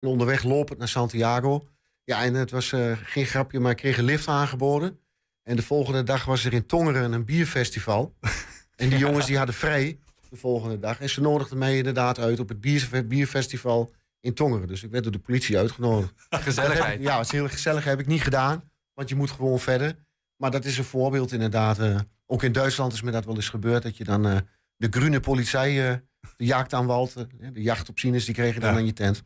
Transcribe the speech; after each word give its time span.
En 0.00 0.08
onderweg 0.08 0.42
lopend 0.42 0.78
naar 0.78 0.88
Santiago. 0.88 1.68
Ja, 2.04 2.22
en 2.24 2.34
het 2.34 2.50
was 2.50 2.72
eh, 2.72 2.92
geen 3.02 3.26
grapje, 3.26 3.60
maar 3.60 3.70
ik 3.70 3.76
kreeg 3.76 3.98
een 3.98 4.04
lift 4.04 4.28
aangeboden. 4.28 4.98
En 5.42 5.56
de 5.56 5.62
volgende 5.62 6.02
dag 6.02 6.24
was 6.24 6.44
er 6.44 6.52
in 6.52 6.66
Tongeren 6.66 7.12
een 7.12 7.24
bierfestival. 7.24 8.14
en 8.76 8.88
die 8.88 8.98
jongens 8.98 9.26
die 9.26 9.36
hadden 9.36 9.54
vrij 9.54 9.98
de 10.30 10.36
volgende 10.36 10.78
dag. 10.78 11.00
En 11.00 11.10
ze 11.10 11.20
nodigden 11.20 11.58
mij 11.58 11.76
inderdaad 11.76 12.18
uit 12.18 12.40
op 12.40 12.48
het 12.48 12.60
bier, 12.60 13.06
bierfestival 13.06 13.92
in 14.20 14.34
Tongeren. 14.34 14.68
Dus 14.68 14.82
ik 14.82 14.90
werd 14.90 15.02
door 15.02 15.12
de 15.12 15.18
politie 15.18 15.58
uitgenodigd. 15.58 16.12
Gezelligheid. 16.30 17.00
ja, 17.02 17.16
het 17.16 17.26
is 17.26 17.32
heel 17.32 17.48
gezellig. 17.48 17.84
Heb 17.84 18.00
ik 18.00 18.06
niet 18.06 18.22
gedaan, 18.22 18.62
want 18.94 19.08
je 19.08 19.14
moet 19.14 19.30
gewoon 19.30 19.58
verder. 19.60 19.96
Maar 20.36 20.50
dat 20.50 20.64
is 20.64 20.78
een 20.78 20.84
voorbeeld 20.84 21.32
inderdaad. 21.32 21.78
eh, 21.78 21.98
ook 22.26 22.42
in 22.42 22.52
Duitsland 22.52 22.92
is 22.92 23.02
me 23.02 23.10
dat 23.10 23.24
wel 23.24 23.34
eens 23.36 23.48
gebeurd. 23.48 23.82
Dat 23.82 23.96
je 23.96 24.04
dan 24.04 24.26
eh, 24.26 24.36
de 24.76 24.86
groene 24.90 25.20
politie, 25.20 25.60
de 25.60 26.00
jacht 26.36 26.72
eh, 26.72 27.24
de 27.52 27.62
jachtopzieners, 27.62 28.24
die 28.24 28.34
kregen 28.34 28.60
dan 28.60 28.70
Ja. 28.72 28.76
aan 28.76 28.86
je 28.86 28.92
tent. 28.92 29.22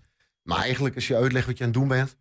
Maar 0.48 0.58
eigenlijk 0.58 0.94
als 0.94 1.06
je 1.08 1.16
uitlegt 1.16 1.46
wat 1.46 1.58
je 1.58 1.64
aan 1.64 1.70
het 1.70 1.78
doen 1.78 1.88
bent. 1.88 2.16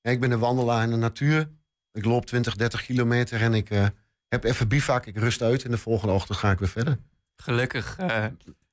hè, 0.00 0.10
ik 0.10 0.20
ben 0.20 0.30
een 0.30 0.38
wandelaar 0.38 0.82
in 0.82 0.90
de 0.90 0.96
natuur. 0.96 1.50
Ik 1.92 2.04
loop 2.04 2.26
20, 2.26 2.56
30 2.56 2.84
kilometer 2.84 3.40
en 3.42 3.54
ik 3.54 3.70
eh, 3.70 3.86
heb 4.28 4.44
even 4.44 4.68
bivak. 4.68 5.06
Ik 5.06 5.16
rust 5.16 5.42
uit 5.42 5.64
en 5.64 5.70
de 5.70 5.78
volgende 5.78 6.14
ochtend 6.14 6.38
ga 6.38 6.50
ik 6.50 6.58
weer 6.58 6.68
verder. 6.68 6.98
Gelukkig. 7.36 7.96
eh. 7.98 8.26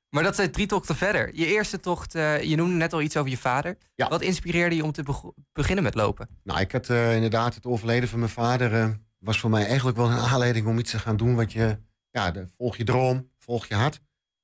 Maar 0.10 0.24
dat 0.24 0.36
zijn 0.36 0.52
drie 0.52 0.68
tochten 0.68 0.96
verder. 0.96 1.36
Je 1.36 1.46
eerste 1.46 1.80
tocht, 1.80 2.16
eh, 2.16 2.42
je 2.44 2.56
noemde 2.56 2.76
net 2.76 2.94
al 2.94 3.02
iets 3.02 3.18
over 3.18 3.30
je 3.32 3.38
vader. 3.38 3.78
Ja. 3.96 4.08
Wat 4.08 4.22
inspireerde 4.22 4.76
je 4.76 4.84
om 4.84 4.92
te 4.92 5.32
beginnen 5.54 5.84
met 5.84 5.96
lopen? 5.96 6.28
Nou, 6.44 6.60
ik 6.60 6.72
had 6.72 6.90
inderdaad 6.90 7.56
het 7.56 7.66
overleden 7.66 8.10
van 8.10 8.20
mijn 8.20 8.32
vader. 8.32 9.00
was 9.20 9.40
voor 9.40 9.50
mij 9.50 9.66
eigenlijk 9.66 9.98
wel 9.98 10.12
een 10.12 10.18
aanleiding 10.18 10.68
om 10.68 10.78
iets 10.80 10.92
te 10.92 11.00
gaan 11.00 11.18
doen 11.18 11.36
wat 11.36 11.52
je. 11.52 11.78
Ja, 12.12 12.32
de, 12.32 12.48
volg 12.58 12.78
je 12.78 12.84
droom, 12.84 13.30
volg 13.40 13.66
je 13.66 13.76
hart. 13.76 14.00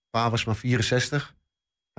Pa 0.09 0.29
was 0.29 0.45
maar 0.45 0.55
64. 0.55 1.35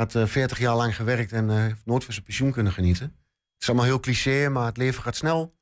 Had 0.01 0.15
eh 0.15 0.27
40 0.27 0.59
jaar 0.59 0.77
lang 0.77 0.97
gewerkt 0.97 1.33
en 1.33 1.51
eh, 1.51 1.57
heeft 1.57 1.85
nooit 1.85 2.05
van 2.05 2.13
zijn 2.13 2.25
pensioen 2.25 2.53
kunnen 2.53 2.73
genieten. 2.73 3.05
Het 3.05 3.63
is 3.63 3.69
allemaal 3.69 3.87
heel 3.87 4.01
cliché, 4.01 4.49
maar 4.49 4.67
het 4.67 4.77
leven 4.77 5.03
gaat 5.03 5.17
snel. 5.17 5.53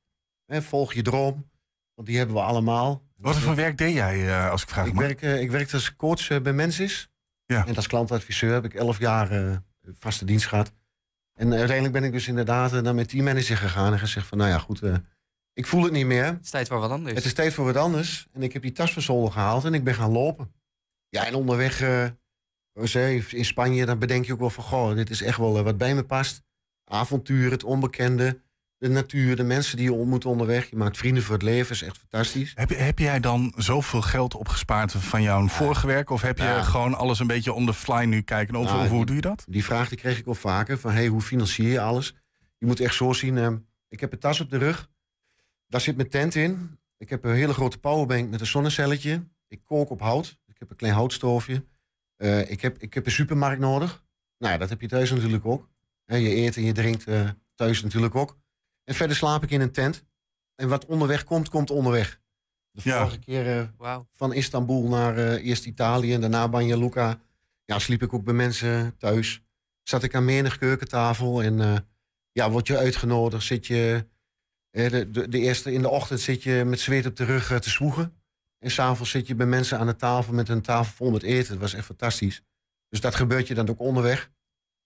Hè, 0.46 0.62
volg 0.62 0.92
je 0.92 1.02
droom, 1.02 1.50
want 1.94 2.08
die 2.08 2.16
hebben 2.16 2.36
we 2.36 2.42
allemaal. 2.42 3.02
Wat 3.16 3.36
voor 3.36 3.54
werk 3.54 3.78
deed 3.78 3.94
jij, 3.94 4.28
eh, 4.28 4.50
als 4.50 4.62
ik 4.62 4.68
vraag 4.68 4.86
Ik, 4.86 4.92
mag? 4.92 5.02
werk, 5.02 5.22
eh, 5.22 5.40
ik 5.40 5.50
werkte 5.50 5.74
als 5.74 5.96
coach 5.96 6.30
eh, 6.30 6.40
bij 6.40 6.52
Mensis. 6.52 7.08
Ja. 7.44 7.66
En 7.66 7.76
als 7.76 7.86
klantadviseur 7.86 8.52
heb 8.52 8.64
ik 8.64 8.74
11 8.74 8.98
jaar 8.98 9.30
eh, 9.30 9.56
vaste 9.98 10.24
dienst 10.24 10.46
gehad. 10.46 10.72
En 11.38 11.52
uiteindelijk 11.52 11.92
ben 11.92 12.04
ik 12.04 12.12
dus 12.12 12.28
inderdaad 12.28 12.72
eh, 12.74 12.80
naar 12.80 12.94
mijn 12.94 13.06
teammanager 13.06 13.56
gegaan 13.56 13.92
en 13.92 13.98
gezegd 13.98 14.26
van... 14.26 14.38
nou 14.38 14.50
ja, 14.50 14.58
goed, 14.58 14.82
eh, 14.82 14.94
ik 15.52 15.66
voel 15.66 15.82
het 15.82 15.92
niet 15.92 16.06
meer. 16.06 16.24
Het 16.24 16.44
is 16.44 16.50
tijd 16.50 16.68
voor 16.68 16.78
wat 16.78 16.90
anders. 16.90 17.14
Het 17.14 17.24
is 17.24 17.34
tijd 17.34 17.54
voor 17.54 17.64
wat 17.64 17.76
anders. 17.76 18.28
En 18.32 18.42
ik 18.42 18.52
heb 18.52 18.62
die 18.62 18.72
tas 18.72 18.92
van 18.92 19.02
zolder 19.02 19.32
gehaald 19.32 19.64
en 19.64 19.74
ik 19.74 19.84
ben 19.84 19.94
gaan 19.94 20.10
lopen. 20.10 20.52
Ja, 21.08 21.26
en 21.26 21.34
onderweg 21.34 21.80
eh, 21.80 22.06
in 23.32 23.44
Spanje, 23.44 23.86
dan 23.86 23.98
bedenk 23.98 24.24
je 24.24 24.32
ook 24.32 24.38
wel 24.38 24.50
van... 24.50 24.64
goh, 24.64 24.94
dit 24.94 25.10
is 25.10 25.22
echt 25.22 25.38
wel 25.38 25.58
eh, 25.58 25.64
wat 25.64 25.78
bij 25.78 25.94
me 25.94 26.04
past. 26.04 26.42
Avontuur, 26.84 27.50
het 27.50 27.64
onbekende, 27.64 28.40
de 28.78 28.88
natuur, 28.88 29.36
de 29.36 29.42
mensen 29.42 29.76
die 29.76 29.86
je 29.86 29.92
ontmoet 29.92 30.24
onderweg. 30.24 30.70
Je 30.70 30.76
maakt 30.76 30.96
vrienden 30.96 31.22
voor 31.22 31.34
het 31.34 31.42
leven, 31.42 31.74
is 31.74 31.82
echt 31.82 31.98
fantastisch. 31.98 32.52
Heb, 32.54 32.68
heb 32.68 32.98
jij 32.98 33.20
dan 33.20 33.52
zoveel 33.56 34.02
geld 34.02 34.34
opgespaard 34.34 34.92
van 34.92 35.22
jouw 35.22 35.48
vorige 35.48 35.86
werk? 35.86 36.10
Of 36.10 36.22
heb 36.22 36.38
je 36.38 36.58
gewoon 36.62 36.94
alles 36.94 37.18
een 37.18 37.26
beetje 37.26 37.52
on 37.52 37.66
the 37.66 37.74
fly 37.74 38.04
nu 38.04 38.20
kijken? 38.22 38.54
Of, 38.56 38.64
Nou, 38.64 38.88
hoe 38.88 39.06
doe 39.06 39.14
je 39.14 39.20
dat? 39.20 39.44
Die 39.48 39.64
vraag 39.64 39.88
die 39.88 39.98
kreeg 39.98 40.18
ik 40.18 40.24
wel 40.24 40.34
vaker. 40.34 40.78
Van, 40.78 40.92
hey, 40.92 41.06
hoe 41.06 41.20
financier 41.20 41.68
je 41.70 41.80
alles? 41.80 42.14
Je 42.58 42.66
moet 42.66 42.80
echt 42.80 42.94
zo 42.94 43.12
zien. 43.12 43.38
eh, 43.38 43.52
ik 43.88 44.00
heb 44.00 44.12
een 44.12 44.18
tas 44.18 44.40
op 44.40 44.50
de 44.50 44.58
rug. 44.58 44.88
Daar 45.66 45.80
zit 45.80 45.96
mijn 45.96 46.08
tent 46.08 46.34
in. 46.34 46.78
Ik 46.98 47.10
heb 47.10 47.24
een 47.24 47.34
hele 47.34 47.52
grote 47.52 47.78
powerbank 47.78 48.30
met 48.30 48.40
een 48.40 48.46
zonnecelletje. 48.46 49.24
Ik 49.48 49.60
kook 49.64 49.90
op 49.90 50.00
hout. 50.00 50.38
Ik 50.46 50.54
heb 50.58 50.70
een 50.70 50.76
klein 50.76 50.94
houtstoofje. 50.94 51.64
Eh, 52.18 52.50
ik, 52.50 52.60
heb, 52.60 52.78
ik 52.78 52.94
heb 52.94 53.06
een 53.06 53.12
supermarkt 53.12 53.60
nodig. 53.60 54.04
Nou 54.38 54.52
ja, 54.52 54.58
dat 54.58 54.68
heb 54.68 54.80
je 54.80 54.88
thuis 54.88 55.10
natuurlijk 55.10 55.44
ook. 55.44 55.68
Hè, 56.04 56.16
je 56.16 56.36
eet 56.36 56.56
en 56.56 56.62
je 56.64 56.72
drinkt 56.72 57.06
eh, 57.06 57.28
thuis 57.54 57.82
natuurlijk 57.82 58.14
ook. 58.14 58.38
En 58.84 58.94
verder 58.94 59.16
slaap 59.16 59.42
ik 59.42 59.50
in 59.50 59.60
een 59.60 59.72
tent. 59.72 60.04
En 60.54 60.68
wat 60.68 60.86
onderweg 60.86 61.24
komt, 61.24 61.48
komt 61.48 61.70
onderweg. 61.70 62.20
De 62.70 62.80
Ja. 62.84 62.98
vorige 63.00 63.18
keer 63.18 63.58
eh, 63.58 63.68
van 64.12 64.32
Istanbul 64.34 64.88
naar 64.88 65.16
eh, 65.16 65.46
eerst 65.46 65.66
Italië 65.66 66.14
en 66.14 66.20
daarna 66.20 66.48
Banja 66.48 66.76
Luka. 66.76 67.20
Ja, 67.64 67.78
sliep 67.78 68.02
ik 68.02 68.12
ook 68.14 68.24
bij 68.24 68.34
mensen 68.34 68.96
thuis. 68.98 69.42
Zat 69.82 70.02
ik 70.02 70.14
aan 70.14 70.24
menig 70.24 70.58
keukentafel 70.58 71.42
en 71.42 71.60
eh, 71.60 71.76
ja, 72.32 72.50
word 72.50 72.66
je 72.66 72.76
uitgenodigd. 72.78 73.44
Zit 73.44 73.66
je, 73.66 74.06
de, 74.70 75.10
de, 75.10 75.28
de 75.28 75.38
eerste 75.38 75.72
in 75.72 75.82
de 75.82 75.88
ochtend 75.88 76.20
zit 76.20 76.42
je 76.42 76.64
met 76.64 76.80
zweet 76.80 77.06
op 77.06 77.16
de 77.16 77.24
rug 77.24 77.60
te 77.60 77.70
zwoegen. 77.70 78.22
En 78.58 78.70
s'avonds 78.70 79.10
zit 79.10 79.26
je 79.26 79.34
bij 79.34 79.46
mensen 79.46 79.78
aan 79.78 79.86
de 79.86 79.96
tafel 79.96 80.32
met 80.34 80.48
een 80.48 80.62
tafel 80.62 80.92
vol 80.94 81.10
met 81.10 81.22
eten. 81.22 81.48
Dat 81.52 81.60
was 81.60 81.74
echt 81.74 81.84
fantastisch. 81.86 82.42
Dus 82.88 83.00
dat 83.00 83.14
gebeurt 83.14 83.46
je 83.48 83.54
dan 83.54 83.68
ook 83.68 83.80
onderweg. 83.80 84.30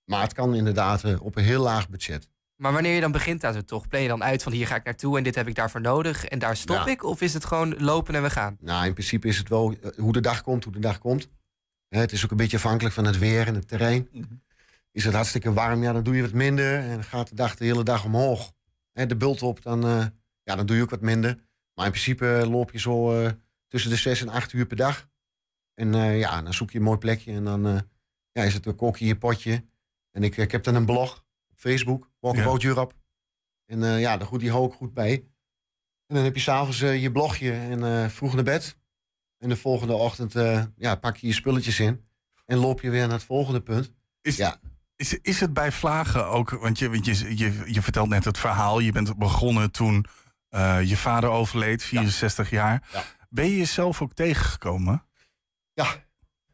Maar 0.05 0.22
het 0.22 0.33
kan 0.33 0.55
inderdaad 0.55 1.05
eh, 1.05 1.22
op 1.22 1.37
een 1.37 1.44
heel 1.44 1.62
laag 1.62 1.88
budget. 1.88 2.28
Maar 2.56 2.72
wanneer 2.72 2.94
je 2.94 3.00
dan 3.00 3.12
begint 3.12 3.44
aan 3.44 3.53
zo'n 3.53 3.65
tocht, 3.65 3.88
plan 3.88 4.03
je 4.03 4.09
dan 4.09 4.22
uit 4.25 4.43
van 4.43 4.53
hier 4.53 4.66
ga 4.66 4.75
ik 4.77 4.84
naartoe 4.84 5.16
en 5.19 5.25
dit 5.25 5.34
heb 5.34 5.49
ik 5.49 5.55
daarvoor 5.55 5.81
nodig 5.81 6.25
en 6.25 6.38
daar 6.38 6.56
stop 6.56 6.77
Ja. 6.77 6.87
ik? 6.87 7.05
Of 7.05 7.21
is 7.21 7.34
het 7.34 7.44
gewoon 7.44 7.75
lopen 7.78 8.15
en 8.15 8.22
we 8.22 8.31
gaan? 8.31 8.56
Nou, 8.60 8.87
in 8.87 8.93
principe 8.93 9.28
is 9.28 9.38
het 9.38 9.49
wel 9.49 9.75
eh, 9.83 9.91
hoe 9.97 10.12
de 10.12 10.21
dag 10.21 10.43
komt, 10.43 10.65
hoe 10.65 10.72
de 10.72 10.78
dag 10.78 10.99
komt. 10.99 11.28
Hè, 11.89 12.00
het 12.00 12.12
is 12.12 12.25
ook 12.25 12.31
een 12.31 12.37
beetje 12.37 12.56
afhankelijk 12.56 12.94
van 12.94 13.04
het 13.04 13.19
weer 13.19 13.47
en 13.47 13.54
het 13.54 13.69
terrein. 13.69 14.09
Is 14.93 15.04
het 15.04 15.15
hartstikke 15.15 15.53
warm, 15.53 15.83
ja, 15.83 15.93
dan 15.93 16.03
doe 16.03 16.16
je 16.16 16.22
wat 16.22 16.33
minder. 16.33 16.78
En 16.78 17.04
gaat 17.04 17.28
de 17.28 17.34
dag 17.34 17.56
de 17.56 17.65
hele 17.65 17.83
dag 17.84 18.04
omhoog. 18.04 18.53
Hè, 18.93 19.06
de 19.06 19.16
bult 19.16 19.43
op, 19.43 19.62
dan, 19.62 19.84
eh, 19.84 20.06
ja, 20.43 20.56
dan 20.56 20.66
doe 20.66 20.77
je 20.77 20.83
ook 20.83 20.91
wat 20.91 21.00
minder. 21.00 21.39
Maar 21.75 21.84
in 21.84 21.91
principe 21.91 22.47
loop 22.50 22.71
je 22.72 22.78
zo 22.78 23.22
eh, 23.25 23.31
tussen 23.72 23.91
de 23.91 23.97
zes 23.97 24.21
en 24.21 24.28
acht 24.28 24.53
uur 24.53 24.66
per 24.66 24.77
dag. 24.77 25.09
En 25.75 25.94
eh, 25.94 26.19
ja, 26.19 26.43
dan 26.43 26.55
zoek 26.55 26.71
je 26.71 26.78
een 26.78 26.84
mooi 26.84 26.99
plekje 26.99 27.33
en 27.33 27.44
dan 27.44 27.66
eh, 27.66 27.81
ja, 28.33 28.43
is 28.43 28.55
het 28.55 28.66
een 28.66 28.77
kokje 28.77 29.05
in 29.05 29.10
je 29.10 29.19
potje. 29.19 29.65
En 30.10 30.22
ik, 30.22 30.37
ik 30.37 30.53
heb 30.53 30.62
dan 30.62 30.75
een 30.75 30.84
blog 30.87 31.25
op 31.50 31.59
Facebook, 31.59 32.10
Walk 32.21 32.37
Ja. 32.37 32.69
Europe. 32.69 32.94
En 33.66 33.83
eh, 33.83 34.00
ja, 34.00 34.16
daar 34.16 34.27
goed, 34.27 34.41
die 34.41 34.50
hou 34.50 34.66
ik 34.66 34.72
goed 34.72 34.94
bij. 34.94 35.12
En 36.06 36.15
dan 36.15 36.25
heb 36.25 36.34
je 36.34 36.41
s'avonds 36.41 36.81
eh 36.81 37.03
je 37.03 37.12
blogje 37.12 37.53
en 37.53 37.84
eh, 37.84 38.09
vroeg 38.09 38.34
naar 38.34 38.44
bed. 38.44 38.77
En 39.38 39.49
de 39.49 39.56
volgende 39.56 39.94
ochtend 39.94 40.34
eh, 40.34 40.65
ja, 40.77 40.94
pak 40.94 41.16
je 41.16 41.27
je 41.27 41.33
spulletjes 41.33 41.81
in. 41.81 42.04
En 42.47 42.59
loop 42.59 42.81
je 42.81 42.91
weer 42.91 43.03
naar 43.06 43.16
het 43.16 43.25
volgende 43.25 43.60
punt. 43.62 43.93
Is, 44.21 44.37
Ja. 44.37 44.56
is, 44.97 45.19
is 45.21 45.41
het 45.41 45.53
bij 45.53 45.72
vlagen 45.72 46.27
ook, 46.27 46.50
want 46.50 46.78
je, 46.78 46.91
want 46.91 47.04
je, 47.04 47.37
je, 47.37 47.62
je 47.66 47.83
vertelt 47.83 48.09
net 48.09 48.25
het 48.25 48.39
verhaal. 48.39 48.78
Je 48.78 48.93
bent 48.93 49.16
begonnen 49.19 49.71
toen 49.71 50.06
eh, 50.49 50.78
je 50.83 50.97
vader 50.97 51.31
overleed, 51.31 51.83
64 51.83 52.50
jaar. 52.50 52.89
Ja. 52.93 53.04
Ben 53.32 53.44
je 53.50 53.56
jezelf 53.56 54.03
ook 54.03 54.12
tegengekomen? 54.12 55.04
Ja, 55.72 55.87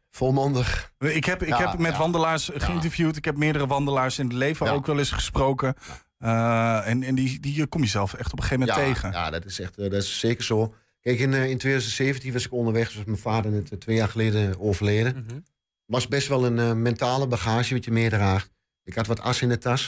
volmondig. 0.09 0.93
Ik 0.99 1.25
heb, 1.25 1.41
ik 1.41 1.47
Ja, 1.47 1.69
heb 1.69 1.79
met 1.79 1.91
ja. 1.91 1.97
wandelaars 1.97 2.49
geïnterviewd. 2.53 3.15
Ik 3.17 3.25
heb 3.25 3.37
meerdere 3.37 3.67
wandelaars 3.67 4.19
in 4.19 4.25
het 4.27 4.35
leven 4.35 4.65
Ja. 4.65 4.71
ook 4.71 4.85
wel 4.85 4.97
eens 4.97 5.11
gesproken. 5.11 5.73
Eh, 6.17 6.87
en 6.87 7.03
en 7.03 7.15
die, 7.15 7.39
die 7.39 7.67
kom 7.67 7.81
je 7.81 7.87
zelf 7.87 8.13
echt 8.13 8.31
op 8.31 8.37
een 8.39 8.43
gegeven 8.43 8.65
Ja, 8.67 8.75
moment 8.75 8.93
tegen. 8.95 9.11
ja, 9.11 9.29
dat 9.29 9.45
is 9.45 9.59
echt 9.59 9.77
eh, 9.77 9.83
dat 9.89 10.01
is 10.03 10.19
zeker 10.19 10.43
zo. 10.43 10.73
Kijk, 11.01 11.19
in, 11.19 11.33
eh, 11.33 11.49
in 11.49 11.57
2017 11.57 12.33
was 12.33 12.45
ik 12.45 12.51
onderweg, 12.53 12.91
zoals 12.91 13.05
mijn 13.05 13.17
vader 13.17 13.51
net 13.51 13.79
twee 13.79 13.95
jaar 13.95 14.07
geleden 14.09 14.59
overleden. 14.59 15.25
Mhm. 15.25 15.39
Was 15.85 16.07
best 16.07 16.27
wel 16.27 16.45
een 16.45 16.81
mentale 16.81 17.27
bagage 17.27 17.73
wat 17.73 17.85
je 17.85 17.91
meedraagt. 17.91 18.49
Ik 18.83 18.93
had 18.95 19.07
wat 19.07 19.21
as 19.21 19.41
in 19.41 19.49
de 19.49 19.57
tas. 19.57 19.87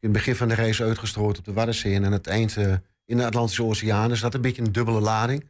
In 0.00 0.08
het 0.08 0.12
begin 0.12 0.36
van 0.36 0.48
de 0.48 0.54
reis 0.54 0.82
uitgestrooid 0.82 1.38
op 1.38 1.44
de 1.44 1.52
Waddenzee 1.52 1.94
en 1.94 2.04
aan 2.04 2.12
het 2.12 2.26
eind 2.26 2.56
in 3.04 3.16
de 3.16 3.24
Atlantische 3.26 3.64
Oceaan. 3.64 4.08
Dus 4.08 4.20
dat 4.20 4.34
een 4.34 4.40
beetje 4.40 4.62
een 4.62 4.72
dubbele 4.72 5.00
lading. 5.00 5.44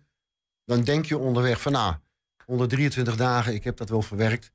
Dan 0.66 0.84
denk 0.84 1.06
je 1.06 1.19
onderweg 1.19 1.60
van 1.60 1.72
nou, 1.72 1.94
123 2.44 3.16
dagen, 3.16 3.54
ik 3.54 3.65
heb 3.65 3.77
dat 3.77 3.88
wel 3.88 4.03
verwerkt. 4.03 4.53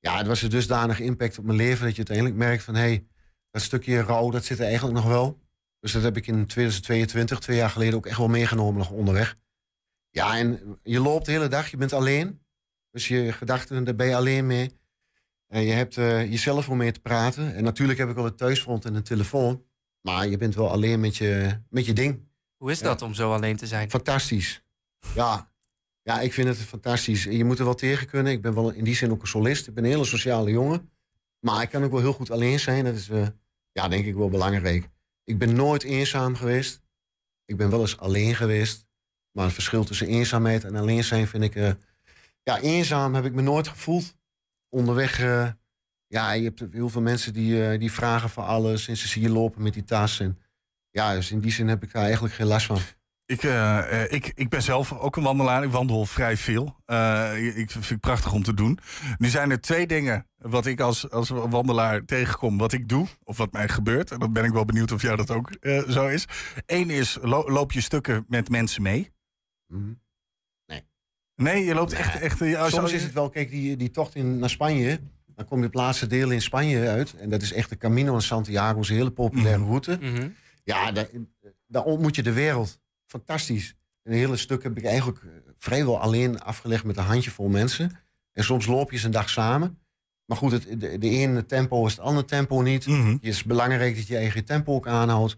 Ja, 0.00 0.16
het 0.16 0.26
was 0.26 0.42
een 0.42 0.50
dusdanige 0.50 1.04
impact 1.04 1.38
op 1.38 1.44
mijn 1.44 1.56
leven 1.56 1.82
dat 1.84 1.90
je 1.90 1.96
uiteindelijk 1.96 2.36
merkt 2.36 2.62
van 2.62 2.74
hé, 2.74 2.80
hey, 2.80 3.06
dat 3.50 3.62
stukje 3.62 4.00
rouw, 4.00 4.30
dat 4.30 4.44
zit 4.44 4.58
er 4.58 4.64
eigenlijk 4.64 4.96
nog 4.96 5.06
wel. 5.06 5.38
Dus 5.80 5.92
dat 5.92 6.02
heb 6.02 6.16
ik 6.16 6.26
in 6.26 6.46
2022, 6.46 7.38
twee 7.38 7.56
jaar 7.56 7.70
geleden, 7.70 7.94
ook 7.94 8.06
echt 8.06 8.18
wel 8.18 8.28
meegenomen 8.28 8.78
nog 8.78 8.90
onderweg. 8.90 9.36
Ja, 10.10 10.36
en 10.36 10.78
je 10.82 11.00
loopt 11.00 11.26
de 11.26 11.32
hele 11.32 11.48
dag, 11.48 11.70
je 11.70 11.76
bent 11.76 11.92
alleen. 11.92 12.40
Dus 12.90 13.08
je 13.08 13.32
gedachten, 13.32 13.84
daar 13.84 13.94
ben 13.94 14.06
je 14.06 14.16
alleen 14.16 14.46
mee. 14.46 14.70
En 15.46 15.62
je 15.62 15.72
hebt 15.72 15.96
eh, 15.96 16.30
jezelf 16.30 16.68
om 16.68 16.76
mee 16.76 16.92
te 16.92 17.00
praten. 17.00 17.54
En 17.54 17.64
natuurlijk 17.64 17.98
heb 17.98 18.08
ik 18.08 18.14
wel 18.14 18.26
een 18.26 18.36
thuisfront 18.36 18.84
en 18.84 18.94
een 18.94 19.02
telefoon. 19.02 19.64
Maar 20.00 20.28
je 20.28 20.36
bent 20.36 20.54
wel 20.54 20.70
alleen 20.70 21.00
met 21.00 21.16
je, 21.16 21.60
met 21.70 21.86
je 21.86 21.92
ding. 21.92 22.26
Hoe 22.56 22.70
is 22.70 22.78
dat 22.80 23.02
om 23.02 23.14
zo 23.14 23.32
alleen 23.32 23.56
te 23.56 23.66
zijn? 23.66 23.90
Fantastisch. 23.90 24.62
Ja. 25.14 25.50
ja, 26.02 26.20
ik 26.20 26.32
vind 26.32 26.48
het 26.48 26.56
fantastisch. 26.56 27.24
Je 27.24 27.44
moet 27.44 27.58
er 27.58 27.64
wel 27.64 27.74
tegen 27.74 28.06
kunnen. 28.06 28.32
Ik 28.32 28.42
ben 28.42 28.54
wel 28.54 28.70
in 28.70 28.84
die 28.84 28.94
zin 28.94 29.10
ook 29.10 29.20
een 29.20 29.26
solist. 29.26 29.66
Ik 29.66 29.74
ben 29.74 29.84
een 29.84 29.90
hele 29.90 30.04
sociale 30.04 30.50
jongen. 30.50 30.90
Maar 31.40 31.62
ik 31.62 31.68
kan 31.68 31.84
ook 31.84 31.90
wel 31.90 32.00
heel 32.00 32.12
goed 32.12 32.30
alleen 32.30 32.60
zijn. 32.60 32.84
Dat 32.84 32.94
is, 32.94 33.08
eh, 33.08 33.26
ja, 33.72 33.88
denk 33.88 34.06
ik 34.06 34.14
wel 34.14 34.28
belangrijk. 34.28 34.88
Ik 35.24 35.38
ben 35.38 35.54
nooit 35.54 35.82
eenzaam 35.82 36.36
geweest. 36.36 36.80
Ik 37.44 37.56
ben 37.56 37.70
wel 37.70 37.80
eens 37.80 37.98
alleen 37.98 38.34
geweest. 38.34 38.86
Maar 39.32 39.44
het 39.44 39.54
verschil 39.54 39.84
tussen 39.84 40.06
eenzaamheid 40.06 40.64
en 40.64 40.76
alleen 40.76 41.04
zijn 41.04 41.26
vind 41.26 41.42
ik... 41.44 41.54
eh, 41.54 41.72
ja, 42.42 42.60
eenzaam 42.60 43.14
heb 43.14 43.24
ik 43.24 43.32
me 43.32 43.42
nooit 43.42 43.68
gevoeld. 43.68 44.16
Onderweg, 44.68 45.20
eh, 45.20 45.50
ja, 46.06 46.32
je 46.32 46.44
hebt 46.44 46.62
heel 46.72 46.88
veel 46.88 47.02
mensen 47.02 47.32
die, 47.32 47.78
die 47.78 47.92
vragen 47.92 48.30
voor 48.30 48.42
alles. 48.42 48.88
En 48.88 48.96
ze 48.96 49.08
zien 49.08 49.22
je 49.22 49.30
lopen 49.30 49.62
met 49.62 49.72
die 49.72 49.84
tas. 49.84 50.20
En, 50.20 50.38
ja, 50.90 51.14
dus 51.14 51.30
in 51.30 51.40
die 51.40 51.52
zin 51.52 51.68
heb 51.68 51.82
ik 51.82 51.92
daar 51.92 52.02
eigenlijk 52.02 52.34
geen 52.34 52.46
last 52.46 52.66
van. 52.66 52.78
Ik, 53.28 53.42
uh, 53.42 54.02
ik, 54.08 54.32
ik 54.34 54.48
ben 54.48 54.62
zelf 54.62 54.92
ook 54.92 55.16
een 55.16 55.22
wandelaar. 55.22 55.64
Ik 55.64 55.70
wandel 55.70 56.06
vrij 56.06 56.36
veel. 56.36 56.76
Uh, 56.86 57.56
ik 57.56 57.70
vind 57.70 57.88
het 57.88 58.00
prachtig 58.00 58.32
om 58.32 58.42
te 58.42 58.54
doen. 58.54 58.78
Nu 59.18 59.28
zijn 59.28 59.50
er 59.50 59.60
twee 59.60 59.86
dingen 59.86 60.26
wat 60.38 60.66
ik 60.66 60.80
als, 60.80 61.10
als 61.10 61.28
wandelaar 61.28 62.04
tegenkom, 62.04 62.58
wat 62.58 62.72
ik 62.72 62.88
doe, 62.88 63.06
of 63.24 63.36
wat 63.36 63.52
mij 63.52 63.68
gebeurt. 63.68 64.10
En 64.10 64.18
dan 64.18 64.32
ben 64.32 64.44
ik 64.44 64.52
wel 64.52 64.64
benieuwd 64.64 64.92
of 64.92 65.02
jou 65.02 65.16
dat 65.16 65.30
ook 65.30 65.56
uh, 65.60 65.88
zo 65.88 66.06
is. 66.06 66.24
Eén 66.66 66.90
is, 66.90 67.18
lo 67.22 67.50
loop 67.50 67.72
je 67.72 67.80
stukken 67.80 68.24
met 68.28 68.48
mensen 68.48 68.82
mee? 68.82 69.12
Mm. 69.66 70.00
Nee. 70.66 70.84
Nee, 71.34 71.64
je 71.64 71.74
loopt 71.74 71.92
echt... 71.92 72.20
echt 72.20 72.38
ja, 72.38 72.68
Soms 72.68 72.92
is 72.92 73.02
het 73.02 73.12
wel, 73.12 73.30
kijk, 73.30 73.50
die, 73.50 73.76
die 73.76 73.90
tocht 73.90 74.14
in, 74.14 74.38
naar 74.38 74.50
Spanje... 74.50 75.00
dan 75.26 75.44
kom 75.44 75.58
je 75.58 75.64
het 75.64 75.74
laatste 75.74 76.06
deel 76.06 76.30
in 76.30 76.42
Spanje 76.42 76.88
uit. 76.88 77.14
En 77.14 77.30
dat 77.30 77.42
is 77.42 77.52
echt 77.52 77.68
de 77.70 77.76
Camino 77.76 78.12
van 78.12 78.22
Santiago, 78.22 78.80
is 78.80 78.88
een 78.88 78.96
hele 78.96 79.10
populaire 79.10 79.58
Mhm. 79.58 79.68
route. 79.68 79.98
Mhm. 80.00 80.28
Ja, 80.64 80.92
daar, 80.92 81.08
daar 81.66 81.84
ontmoet 81.84 82.16
je 82.16 82.22
de 82.22 82.32
wereld. 82.32 82.80
Fantastisch. 83.08 83.74
Een 84.02 84.12
hele 84.12 84.36
stuk 84.36 84.62
heb 84.62 84.78
ik 84.78 84.84
eigenlijk 84.84 85.18
eh, 85.18 85.28
vrijwel 85.58 86.00
alleen 86.00 86.40
afgelegd 86.40 86.84
met 86.84 86.96
een 86.96 87.04
handjevol 87.04 87.48
mensen. 87.48 87.90
En 88.32 88.44
soms 88.44 88.66
loop 88.66 88.88
je 88.88 88.96
eens 88.96 89.04
een 89.04 89.10
dag 89.10 89.28
samen. 89.30 89.78
Maar 90.24 90.36
goed, 90.36 90.52
het, 90.52 90.80
de, 90.80 90.98
de 90.98 91.08
ene 91.08 91.46
tempo 91.46 91.86
is 91.86 91.92
het 91.92 92.00
andere 92.00 92.26
tempo 92.26 92.60
niet. 92.60 92.86
Mhm. 92.86 93.12
Het 93.12 93.24
is 93.24 93.44
belangrijk 93.44 93.96
dat 93.96 94.06
je 94.06 94.12
je 94.12 94.18
eigen 94.18 94.44
tempo 94.44 94.74
ook 94.74 94.86
aanhoudt. 94.86 95.36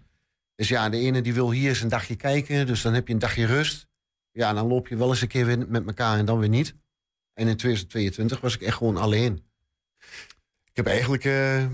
Dus 0.54 0.68
ja, 0.68 0.88
de 0.88 0.96
ene 0.96 1.22
die 1.22 1.34
wil 1.34 1.50
hier 1.50 1.68
eens 1.68 1.80
een 1.80 1.88
dagje 1.88 2.16
kijken. 2.16 2.66
Dus 2.66 2.82
dan 2.82 2.94
heb 2.94 3.06
je 3.06 3.12
een 3.12 3.18
dagje 3.18 3.46
rust. 3.46 3.88
Ja, 4.32 4.52
dan 4.52 4.66
loop 4.66 4.88
je 4.88 4.96
wel 4.96 5.08
eens 5.08 5.20
een 5.20 5.28
keer 5.28 5.46
weer 5.46 5.68
met 5.68 5.86
elkaar 5.86 6.18
en 6.18 6.24
dan 6.24 6.38
weer 6.38 6.48
niet. 6.48 6.74
En 7.32 7.48
in 7.48 7.56
2022 7.56 8.40
was 8.40 8.54
ik 8.54 8.62
echt 8.62 8.76
gewoon 8.76 8.96
alleen. 8.96 9.44
Ik 10.64 10.76
heb 10.76 10.86
eigenlijk... 10.86 11.24
eh, 11.24 11.64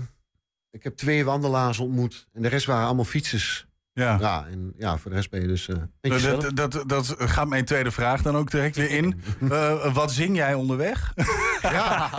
ik 0.71 0.83
heb 0.83 0.95
twee 0.95 1.25
wandelaars 1.25 1.79
ontmoet. 1.79 2.27
En 2.33 2.41
de 2.41 2.47
rest 2.47 2.65
waren 2.65 2.85
allemaal 2.85 3.05
fietsers. 3.05 3.66
Ja. 3.97 4.17
Ja, 4.19 4.47
en 4.47 4.73
ja, 4.77 4.97
voor 4.97 5.11
de 5.11 5.17
rest 5.17 5.29
ben 5.29 5.41
je 5.41 5.47
dus... 5.47 5.67
eh 5.67 5.75
een 5.75 5.89
beetje 6.01 6.19
zelf. 6.19 6.43
Dat, 6.43 6.71
dat, 6.71 6.89
dat 6.89 7.15
gaat 7.17 7.47
mijn 7.47 7.65
tweede 7.65 7.91
vraag 7.91 8.21
dan 8.21 8.35
ook 8.35 8.51
direct 8.51 8.75
weer 8.75 8.89
in. 8.91 9.21
Eh, 9.51 9.93
wat 9.93 10.11
zing 10.11 10.35
jij 10.35 10.53
onderweg? 10.53 11.13
Ja, 11.61 12.09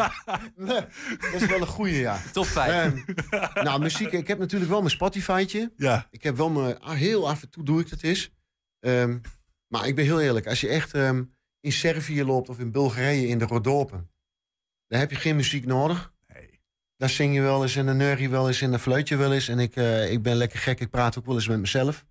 dat 0.57 0.87
is 1.35 1.47
wel 1.47 1.61
een 1.61 1.67
goeie, 1.67 1.95
ja. 1.99 2.19
Top 2.33 2.47
5. 2.47 2.73
Ehm, 2.73 3.65
nou, 3.65 3.81
muziek. 3.81 4.13
Ik 4.13 4.29
heb 4.29 4.39
natuurlijk 4.39 4.71
wel 4.71 4.79
mijn 4.81 4.91
Spotify'tje. 4.91 5.73
ja. 5.77 6.07
Ik 6.11 6.23
heb 6.23 6.37
wel 6.37 6.51
mijn... 6.51 6.81
ah, 6.81 6.95
heel 6.95 7.29
af 7.29 7.43
en 7.43 7.51
toe 7.51 7.65
doe 7.65 7.81
ik 7.81 7.91
dat 7.91 8.03
eens. 8.03 8.31
Ehm, 8.81 9.19
maar 9.67 9.87
ik 9.87 9.95
ben 9.95 10.05
heel 10.05 10.21
eerlijk. 10.21 10.47
Als 10.47 10.61
je 10.61 10.69
echt 10.69 10.95
ehm, 10.95 11.25
in 11.61 11.73
Servië 11.73 12.25
loopt 12.25 12.49
of 12.49 12.59
in 12.59 12.73
Bulgarije 12.73 13.27
in 13.27 13.39
de 13.39 13.45
Rodopen... 13.45 14.11
dan 14.87 14.99
heb 15.01 15.11
je 15.11 15.17
geen 15.17 15.37
muziek 15.37 15.67
nodig. 15.67 16.13
Daar 16.99 17.09
zing 17.09 17.35
je 17.35 17.41
wel 17.41 17.63
eens 17.63 17.77
en 17.77 17.87
dan 17.87 17.97
neur 17.97 18.21
je 18.21 18.29
wel 18.29 18.47
eens 18.47 18.61
en 18.61 18.71
dan 18.71 18.81
fluit 18.81 19.09
je 19.09 19.17
wel 19.17 19.33
eens. 19.33 19.49
En 19.49 19.59
ik, 19.59 19.77
eh, 19.77 20.13
ik 20.13 20.23
ben 20.23 20.37
lekker 20.37 20.59
gek. 20.59 20.81
Ik 20.81 20.91
praat 20.91 21.19
ook 21.19 21.27
wel 21.27 21.35
eens 21.35 21.49
met 21.49 21.59
mezelf. 21.59 22.05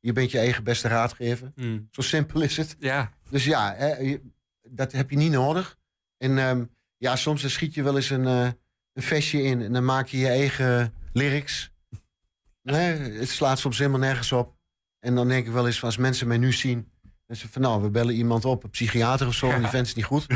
Je 0.00 0.12
bent 0.12 0.30
je 0.30 0.38
eigen 0.38 0.64
beste 0.64 0.88
raadgever. 0.88 1.52
Mm. 1.54 1.88
Zo 1.90 2.00
simpel 2.02 2.40
is 2.40 2.56
het. 2.56 2.76
Ja. 2.78 3.12
Dus 3.30 3.44
ja, 3.44 3.74
hè, 3.76 3.96
je- 3.96 4.20
dat 4.68 4.92
heb 4.92 5.10
je 5.10 5.16
niet 5.16 5.30
nodig. 5.32 5.76
En 6.18 6.38
ehm, 6.38 6.64
ja, 6.96 7.16
soms 7.16 7.40
dan 7.40 7.50
schiet 7.50 7.74
je 7.74 7.82
wel 7.82 7.96
eens 7.96 8.10
een, 8.10 8.26
eh, 8.26 8.48
een 8.92 9.02
vestje 9.02 9.42
in 9.42 9.62
en 9.62 9.72
dan 9.72 9.84
maak 9.84 10.06
je 10.06 10.18
je 10.18 10.28
eigen 10.28 10.94
lyrics. 11.12 11.70
Nee, 12.62 12.92
het 12.98 13.28
slaat 13.28 13.58
soms 13.58 13.78
helemaal 13.78 14.00
nergens 14.00 14.32
op. 14.32 14.56
En 15.00 15.14
dan 15.14 15.28
denk 15.28 15.46
ik 15.46 15.52
wel 15.52 15.66
eens, 15.66 15.78
van, 15.78 15.88
als 15.88 15.96
mensen 15.98 16.28
mij 16.28 16.38
nu 16.38 16.52
zien, 16.52 16.90
dan 17.26 17.36
ze 17.36 17.48
van 17.48 17.62
nou, 17.62 17.82
we 17.82 17.90
bellen 17.90 18.14
iemand 18.14 18.44
op, 18.44 18.64
een 18.64 18.70
psychiater 18.70 19.26
of 19.26 19.34
zo, 19.34 19.50
en 19.50 19.60
die 19.60 19.68
vent 19.68 19.86
is 19.86 19.94
niet 19.94 20.04
goed. 20.04 20.26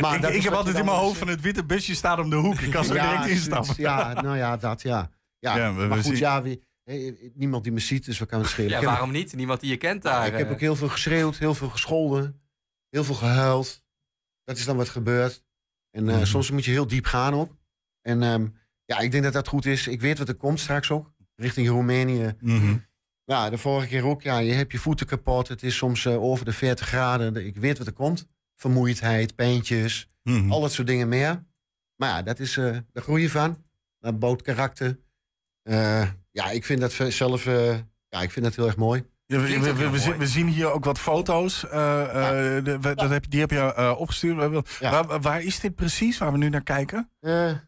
Maar 0.00 0.32
ik 0.34 0.42
heb 0.42 0.52
altijd 0.52 0.76
in 0.76 0.84
mijn 0.84 0.96
hoofd 0.96 1.18
van 1.18 1.28
het 1.28 1.40
witte 1.40 1.64
busje 1.64 1.94
staat 1.94 2.18
om 2.18 2.30
de 2.30 2.36
hoek. 2.36 2.60
Ik 2.60 2.70
kan 2.70 2.84
zo 2.84 2.94
ja, 2.94 3.10
direct 3.10 3.28
instappen. 3.30 3.74
Ja, 3.78 4.12
nou 4.22 4.36
ja, 4.36 4.56
dat 4.56 4.82
ja. 4.82 5.10
Ja, 5.38 5.70
maar 5.70 5.96
goed, 5.96 6.04
zien- 6.04 6.16
ja, 6.16 6.42
wie, 6.42 6.62
hé, 6.84 7.14
niemand 7.34 7.62
die 7.64 7.72
me 7.72 7.78
ziet, 7.78 8.04
dus 8.04 8.18
we 8.18 8.26
kan 8.26 8.40
het 8.40 8.48
schelen. 8.48 8.70
ja, 8.70 8.82
waarom 8.84 9.10
niet? 9.10 9.34
Niemand 9.34 9.60
die 9.60 9.70
je 9.70 9.76
kent 9.76 10.02
Ja, 10.02 10.10
daar. 10.10 10.26
ik 10.26 10.36
heb 10.36 10.46
eh. 10.46 10.52
ook 10.52 10.60
heel 10.60 10.76
veel 10.76 10.88
geschreeuwd, 10.88 11.36
heel 11.38 11.54
veel 11.54 11.68
gescholden, 11.68 12.40
heel 12.88 13.04
veel 13.04 13.14
gehuild. 13.14 13.82
Dat 14.44 14.56
is 14.56 14.64
dan 14.64 14.76
wat 14.76 14.88
gebeurt. 14.88 15.42
En 15.90 16.08
eh, 16.08 16.14
Mhm. 16.16 16.24
soms 16.24 16.50
moet 16.50 16.64
je 16.64 16.70
heel 16.70 16.86
diep 16.86 17.04
gaan 17.06 17.34
ook. 17.34 17.56
En 18.02 18.22
ehm, 18.22 18.46
ja, 18.84 18.98
ik 18.98 19.10
denk 19.10 19.24
dat 19.24 19.32
dat 19.32 19.48
goed 19.48 19.66
is. 19.66 19.86
Ik 19.86 20.00
weet 20.00 20.18
wat 20.18 20.28
er 20.28 20.34
komt 20.34 20.60
straks 20.60 20.90
ook, 20.90 21.12
richting 21.36 21.68
Roemenië. 21.68 22.34
Mhm. 22.40 22.76
Ja, 23.30 23.50
de 23.50 23.58
vorige 23.58 23.86
keer 23.88 24.04
ook, 24.06 24.22
ja, 24.22 24.38
je 24.38 24.52
hebt 24.52 24.72
je 24.72 24.78
voeten 24.78 25.06
kapot. 25.06 25.48
Het 25.48 25.62
is 25.62 25.76
soms 25.76 26.04
eh, 26.06 26.22
over 26.22 26.44
de 26.44 26.52
40 26.52 26.86
graden. 26.86 27.46
Ik 27.46 27.56
weet 27.56 27.78
wat 27.78 27.86
er 27.86 27.92
komt. 27.92 28.26
Vermoeidheid, 28.56 29.34
pijntjes, 29.34 30.08
Mhm. 30.22 30.50
al 30.52 30.60
dat 30.60 30.72
soort 30.72 30.86
dingen 30.86 31.08
meer. 31.08 31.44
Maar 31.96 32.08
ja, 32.08 32.22
dat 32.22 32.38
is, 32.38 32.56
eh 32.56 32.76
daar 32.92 33.02
groei 33.02 33.28
van. 33.28 33.64
Dat 33.98 34.18
bouwt 34.18 34.42
karakter. 34.42 34.98
Eh, 35.62 36.08
ja, 36.30 36.50
ik 36.50 36.64
vind 36.64 36.80
dat 36.80 36.92
zelf 36.92 37.44
ja, 38.08 38.22
ik 38.22 38.30
vind 38.30 38.44
dat 38.44 38.54
heel 38.54 38.66
erg 38.66 38.76
mooi. 38.76 39.04
Ja, 39.26 39.40
we, 39.40 39.46
zien- 39.46 39.60
mooi. 40.06 40.18
we 40.18 40.26
zien 40.26 40.46
hier 40.46 40.72
ook 40.72 40.84
wat 40.84 40.98
foto's. 40.98 41.60
de- 41.60 42.78
dat 42.94 43.10
heb, 43.10 43.30
die 43.30 43.40
heb 43.40 43.50
je 43.50 43.96
opgestuurd. 43.96 44.78
Waar, 44.80 45.20
waar 45.20 45.42
is 45.42 45.60
dit 45.60 45.74
precies, 45.74 46.18
waar 46.18 46.32
we 46.32 46.38
nu 46.38 46.48
naar 46.48 46.62
kijken? 46.62 47.10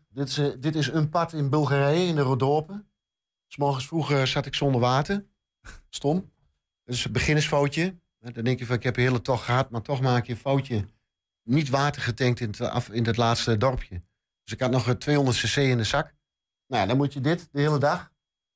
Dit, 0.08 0.28
is, 0.28 0.40
dit 0.60 0.74
is 0.74 0.86
een 0.88 1.08
pad 1.08 1.32
in 1.32 1.50
Bulgarije, 1.50 2.06
in 2.06 2.14
de 2.14 2.20
Rodopen. 2.22 2.86
S 3.48 3.56
morgens 3.56 3.86
vroeg 3.86 4.26
zat 4.28 4.46
ik 4.46 4.54
zonder 4.54 4.80
water. 4.80 5.24
Stom. 5.88 6.32
Dat 6.84 6.94
is 6.94 7.04
een 7.04 7.12
beginnersfoutje. 7.12 7.94
Dan 8.18 8.44
denk 8.44 8.58
je 8.58 8.66
van, 8.66 8.76
ik 8.76 8.82
heb 8.82 8.96
een 8.96 9.02
hele 9.02 9.22
tocht 9.22 9.44
gehad, 9.44 9.70
maar 9.70 9.82
toch 9.82 10.00
maak 10.00 10.26
je 10.26 10.32
een 10.32 10.38
foutje. 10.38 10.84
Niet 11.42 11.68
water 11.68 12.02
getankt 12.02 12.40
in 12.40 12.48
het, 12.48 12.60
af, 12.60 12.88
in 12.88 13.06
het 13.06 13.16
laatste 13.16 13.56
dorpje. 13.56 14.02
Dus 14.44 14.52
ik 14.52 14.60
had 14.60 14.70
nog 14.70 14.88
eh, 14.88 14.94
200 14.94 15.36
cc 15.36 15.56
in 15.56 15.76
de 15.76 15.84
zak. 15.84 16.14
Nou, 16.66 16.86
dan 16.86 16.96
moet 16.96 17.12
je 17.12 17.20
dit 17.20 17.48
de 17.52 17.60
hele 17.60 17.78
dag. 17.78 18.12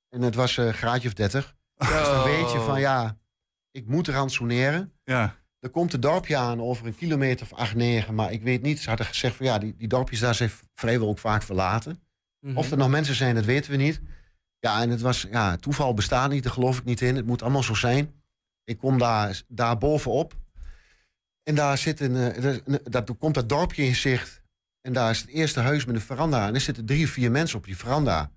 En 0.09 0.23
het 0.23 0.35
was 0.35 0.57
een 0.57 0.75
graadje 0.75 1.09
of 1.09 1.15
30. 1.15 1.57
Dus 1.77 1.89
dan 1.89 2.25
weet 2.25 2.53
je 2.53 2.61
van, 2.61 2.81
ja, 2.81 3.19
ik 3.71 3.87
moet 3.87 4.09
rantsoeneren. 4.09 4.93
Ja. 5.05 5.37
Er 5.59 5.71
komt 5.71 5.93
een 5.93 6.01
dorpje 6.01 6.37
aan 6.37 6.61
over 6.61 6.87
een 6.87 6.97
kilometer 6.97 7.47
of 7.51 7.59
8, 7.59 7.75
9. 7.75 8.15
Maar 8.15 8.33
ik 8.33 8.43
weet 8.43 8.63
niet. 8.63 8.81
Ze 8.81 8.89
hadden 8.89 9.07
gezegd 9.07 9.37
van 9.37 9.47
ja, 9.47 9.59
die, 9.59 9.77
die 9.77 9.89
dorpjes 9.89 10.21
daar 10.21 10.35
zijn 10.35 10.51
vrijwel 10.75 11.09
ook 11.09 11.19
vaak 11.19 11.43
verlaten. 11.43 12.03
Mhm. 12.41 12.57
Of 12.57 12.71
er 12.71 12.77
nog 12.77 12.89
mensen 12.89 13.15
zijn, 13.15 13.35
dat 13.35 13.45
weten 13.45 13.71
we 13.71 13.77
niet. 13.77 14.01
Ja, 14.67 14.83
en 14.83 14.91
het 14.91 15.01
was, 15.01 15.27
ja, 15.31 15.57
toeval 15.57 15.95
bestaat 15.95 16.31
niet, 16.31 16.43
daar 16.43 16.53
geloof 16.53 16.79
ik 16.79 16.85
niet 16.85 17.01
in. 17.01 17.17
Het 17.17 17.27
moet 17.27 17.43
allemaal 17.43 17.63
zo 17.63 17.75
zijn. 17.75 18.23
Ik 18.65 18.79
kom 18.79 18.99
daar, 18.99 19.43
daar 19.49 19.79
bovenop. 19.79 20.35
En 21.43 21.55
daar 21.55 21.79
zit 21.79 22.01
een, 22.01 22.17
eh, 22.17 22.77
dat 22.83 23.19
komt 23.19 23.35
dat 23.35 23.49
dorpje 23.49 23.83
in 23.83 23.95
zicht. 23.95 24.43
En 24.81 24.93
daar 24.93 25.11
is 25.11 25.21
het 25.21 25.29
eerste 25.29 25.61
huis 25.61 25.85
met 25.85 25.95
een 25.95 26.01
veranda. 26.01 26.47
En 26.47 26.55
er 26.55 26.61
zitten 26.61 26.87
drie 26.87 27.05
of 27.05 27.11
vier 27.11 27.31
mensen 27.31 27.59
op 27.59 27.65
die 27.65 27.77
veranda. 27.77 28.33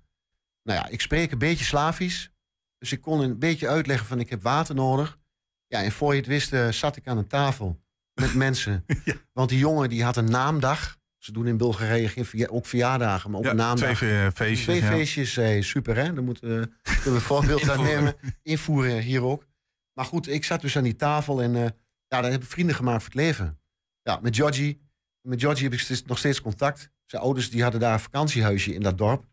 Nou 0.62 0.78
ja, 0.78 0.88
ik 0.88 1.00
spreek 1.00 1.32
een 1.32 1.38
beetje 1.38 1.64
Slavisch. 1.64 2.30
Dus 2.78 2.92
ik 2.92 3.00
kon 3.00 3.20
een 3.20 3.38
beetje 3.38 3.68
uitleggen 3.68 4.06
van 4.06 4.20
ik 4.20 4.30
heb 4.30 4.42
water 4.42 4.74
nodig. 4.74 5.18
Ja, 5.66 5.82
en 5.82 5.92
voor 5.92 6.12
je 6.12 6.18
het 6.18 6.28
wist 6.28 6.52
eh, 6.52 6.68
zat 6.68 6.96
ik 6.96 7.06
aan 7.06 7.18
een 7.18 7.26
tafel 7.26 7.80
met 8.20 8.34
mensen. 8.46 8.84
Ja. 9.04 9.14
Want 9.32 9.48
die 9.48 9.58
jongen 9.58 9.88
die 9.88 10.04
had 10.04 10.16
een 10.16 10.30
naamdag. 10.30 10.98
Ze 11.20 11.32
doen 11.32 11.46
in 11.46 11.56
Bulgarije 11.56 12.08
geen 12.08 12.24
verja- 12.24 12.46
ook 12.48 12.66
verjaardagen, 12.66 13.30
maar 13.30 13.38
ook 13.40 13.46
Ja, 13.46 13.74
twee 13.74 13.96
fe- 13.96 14.30
feestjes. 14.34 14.62
Twee 14.62 14.80
ja. 14.80 14.90
feestjes, 14.90 15.36
eh, 15.36 15.62
super 15.62 15.96
hè. 15.96 16.12
Dan 16.12 16.24
moeten 16.24 16.60
we, 16.60 16.70
een 17.10 17.20
voorbeeld 17.20 17.68
aan 17.70 17.82
nemen. 17.82 18.14
Invoeren 18.42 19.00
hier 19.02 19.22
ook. 19.24 19.46
Maar 19.92 20.04
goed, 20.04 20.28
ik 20.28 20.44
zat 20.44 20.60
dus 20.60 20.76
aan 20.76 20.82
die 20.82 20.96
tafel 20.96 21.42
en 21.42 21.54
eh, 21.56 21.62
ja, 22.06 22.20
daar 22.20 22.30
heb 22.30 22.42
ik 22.42 22.48
vrienden 22.48 22.74
gemaakt 22.74 22.96
voor 23.02 23.12
het 23.12 23.20
leven. 23.20 23.60
Ja, 24.02 24.18
met 24.22 24.36
Georgie. 24.36 24.80
Met 25.20 25.40
Georgie 25.40 25.64
heb 25.64 25.72
ik 25.72 25.80
steeds- 25.80 26.04
nog 26.04 26.18
steeds 26.18 26.40
contact. 26.40 26.90
Zijn 27.06 27.22
ouders 27.22 27.50
die 27.50 27.62
hadden 27.62 27.80
daar 27.80 27.92
een 27.92 28.00
vakantiehuisje 28.00 28.74
in 28.74 28.82
dat 28.82 28.98
dorp. 28.98 29.24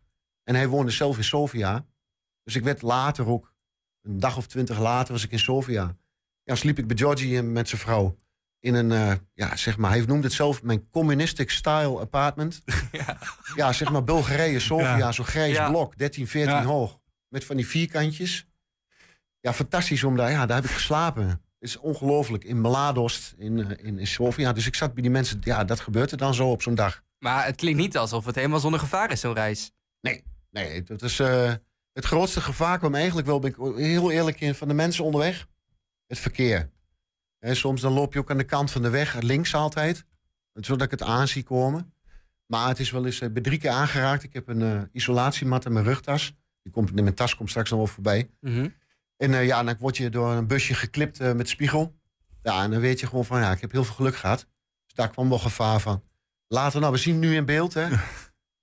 En 0.44 0.54
hij 0.54 0.68
woonde 0.68 0.90
zelf 0.90 1.16
in 1.16 1.24
Sofia. 1.24 1.86
Dus 2.42 2.56
ik 2.56 2.62
werd 2.62 2.82
later 2.82 3.26
ook, 3.26 3.52
een 4.02 4.18
dag 4.20 4.36
of 4.36 4.46
twintig 4.46 4.78
later 4.78 5.12
was 5.12 5.24
ik 5.24 5.30
in 5.30 5.38
Sofia. 5.38 5.96
Ja, 6.42 6.54
sliep 6.54 6.78
ik 6.78 6.86
bij 6.86 6.96
Georgie 6.96 7.36
en 7.36 7.52
met 7.52 7.68
zijn 7.68 7.80
vrouw. 7.80 8.16
In 8.60 8.74
een, 8.74 8.92
eh, 8.92 9.12
ja, 9.34 9.56
zeg 9.56 9.76
maar, 9.76 9.90
hij 9.90 10.00
noemde 10.06 10.26
het 10.26 10.32
zelf 10.36 10.62
mijn 10.62 10.90
communistic 10.90 11.50
style 11.50 12.00
apartment. 12.00 12.60
Ja. 12.92 13.18
Ja, 13.54 13.72
zeg 13.72 13.90
maar 13.90 14.04
Bulgarije, 14.04 14.60
Sofia, 14.60 14.96
Ja. 14.96 15.12
zo'n 15.12 15.24
grijs 15.24 15.56
Ja. 15.56 15.68
blok, 15.70 15.98
13, 15.98 16.26
14 16.28 16.54
Ja. 16.54 16.64
hoog. 16.64 16.98
Met 17.28 17.44
van 17.44 17.56
die 17.56 17.66
vierkantjes. 17.66 18.46
Ja, 19.40 19.52
fantastisch 19.52 20.04
om 20.04 20.16
daar, 20.16 20.30
ja, 20.30 20.46
daar 20.46 20.56
heb 20.56 20.64
ik 20.64 20.70
geslapen. 20.76 21.28
Het 21.28 21.68
is 21.68 21.76
ongelooflijk, 21.76 22.44
in 22.44 22.60
Mladost, 22.60 23.34
in, 23.36 23.58
eh, 23.70 23.86
in, 23.86 23.98
in 23.98 24.06
Sofia. 24.06 24.52
Dus 24.52 24.66
ik 24.66 24.74
zat 24.74 24.92
bij 24.94 25.02
die 25.02 25.10
mensen, 25.10 25.38
ja, 25.40 25.64
dat 25.64 25.80
gebeurt 25.80 26.10
er 26.10 26.16
dan 26.18 26.34
zo 26.34 26.50
op 26.50 26.62
zo'n 26.62 26.74
dag. 26.74 27.02
Maar 27.18 27.44
het 27.46 27.56
klinkt 27.56 27.78
niet 27.78 27.96
alsof 27.96 28.24
het 28.24 28.34
helemaal 28.34 28.60
zonder 28.60 28.80
gevaar 28.80 29.10
is, 29.10 29.20
zo'n 29.20 29.34
reis. 29.34 29.70
Nee, 30.50 30.82
dat 30.82 31.02
is 31.02 31.18
eh, 31.20 31.52
het 31.92 32.04
grootste 32.04 32.40
gevaar 32.40 32.78
kwam 32.78 32.94
eigenlijk 32.94 33.26
wel, 33.26 33.38
ben 33.38 33.50
ik 33.50 33.56
heel 33.76 34.10
eerlijk 34.10 34.40
in, 34.40 34.54
van 34.54 34.68
de 34.68 34.74
mensen 34.74 35.04
onderweg. 35.04 35.46
Het 36.06 36.18
verkeer. 36.18 36.70
En 37.38 37.56
soms 37.56 37.80
dan 37.80 37.92
loop 37.92 38.12
je 38.12 38.18
ook 38.18 38.30
aan 38.30 38.36
de 38.36 38.44
kant 38.44 38.70
van 38.70 38.82
de 38.82 38.90
weg, 38.90 39.20
links 39.20 39.54
altijd. 39.54 40.04
Zodat 40.52 40.82
ik 40.82 40.90
het 40.90 41.02
aan 41.02 41.28
zie 41.28 41.42
komen. 41.42 41.92
Maar 42.46 42.68
het 42.68 42.78
is 42.78 42.90
wel 42.90 43.06
eens, 43.06 43.20
eh, 43.20 43.30
ben 43.30 43.42
drie 43.42 43.58
keer 43.58 43.70
aangeraakt. 43.70 44.22
Ik 44.22 44.32
heb 44.32 44.48
een 44.48 44.62
eh, 44.62 44.82
isolatiemat 44.92 45.64
in 45.64 45.72
mijn 45.72 45.84
rugtas. 45.84 46.36
Die 46.62 46.72
komt, 46.72 46.88
in 46.96 47.02
mijn 47.02 47.14
tas 47.14 47.36
komt 47.36 47.50
straks 47.50 47.70
nog 47.70 47.78
wel 47.78 47.88
voorbij. 47.88 48.30
Mhm. 48.40 48.68
En 49.16 49.34
eh, 49.34 49.46
ja, 49.46 49.62
dan 49.62 49.76
word 49.78 49.96
je 49.96 50.10
door 50.10 50.30
een 50.32 50.46
busje 50.46 50.74
geklipt 50.74 51.34
met 51.34 51.48
spiegel. 51.48 51.96
Ja, 52.42 52.62
en 52.62 52.70
dan 52.70 52.80
weet 52.80 53.00
je 53.00 53.06
gewoon 53.06 53.24
van, 53.24 53.40
ja, 53.40 53.52
ik 53.52 53.60
heb 53.60 53.72
heel 53.72 53.84
veel 53.84 53.94
geluk 53.94 54.16
gehad. 54.16 54.38
Dus 54.84 54.94
daar 54.94 55.10
kwam 55.10 55.28
wel 55.28 55.38
gevaar 55.38 55.80
van. 55.80 56.02
Later, 56.48 56.80
nou, 56.80 56.92
we 56.92 56.98
zien 56.98 57.14
het 57.14 57.22
nu 57.22 57.34
in 57.34 57.44
beeld, 57.44 57.74
hè. 57.74 57.88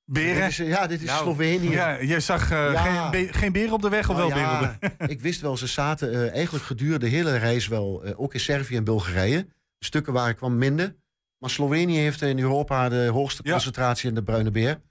Dit 0.06 0.24
Beren? 0.24 0.48
is, 0.48 0.58
ja, 0.58 0.88
dit 0.88 1.02
is 1.02 1.08
Nou, 1.08 1.24
Slovenië. 1.24 1.70
Ja, 1.70 1.90
je 2.00 2.20
zag 2.20 2.52
eh, 2.52 2.72
Ja. 2.72 2.82
geen, 3.10 3.12
be- 3.28 3.34
geen 3.34 3.52
beren 3.52 3.74
op 3.74 3.82
de 3.82 3.90
weg 3.90 4.10
of 4.10 4.16
Nou 4.18 4.28
wel 4.34 4.38
beren 4.38 4.70
op 4.74 4.78
de 4.82 4.92
ja, 4.98 5.08
ik 5.16 5.22
wist 5.22 5.42
wel, 5.42 5.58
ze 5.58 5.68
zaten 5.68 6.14
eh, 6.14 6.32
eigenlijk 6.34 6.66
gedurende 6.66 7.00
de 7.10 7.12
hele 7.16 7.38
reis 7.38 7.68
wel, 7.68 8.04
eh, 8.04 8.20
ook 8.20 8.34
in 8.34 8.40
Servië 8.40 8.76
en 8.76 8.84
Bulgarije. 8.84 9.48
De 9.78 9.86
stukken 9.86 10.14
waar 10.14 10.30
ik 10.30 10.36
kwam 10.36 10.58
minder. 10.58 10.96
Maar 11.38 11.50
Slovenië 11.50 11.98
heeft 11.98 12.22
in 12.22 12.40
Europa 12.40 12.90
de 12.90 13.08
hoogste 13.08 13.42
Ja. 13.44 13.52
concentratie 13.52 14.10
in 14.10 14.16
de 14.16 14.24
bruine 14.24 14.52
beer. 14.52 14.82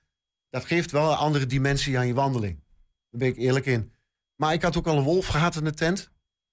Dat 0.51 0.65
geeft 0.65 0.91
wel 0.91 1.11
een 1.11 1.17
andere 1.17 1.47
dimensie 1.47 1.99
aan 1.99 2.07
je 2.07 2.15
wandeling. 2.15 2.63
Daar 3.11 3.21
ben 3.21 3.29
ik 3.29 3.37
eerlijk 3.37 3.67
in. 3.67 3.93
Maar 4.37 4.53
ik 4.53 4.63
had 4.63 4.77
ook 4.77 4.87
al 4.87 4.97
een 4.97 5.03
wolf 5.03 5.27
gehad 5.27 5.57
in 5.57 5.65
de 5.65 5.75
tent. 5.75 6.11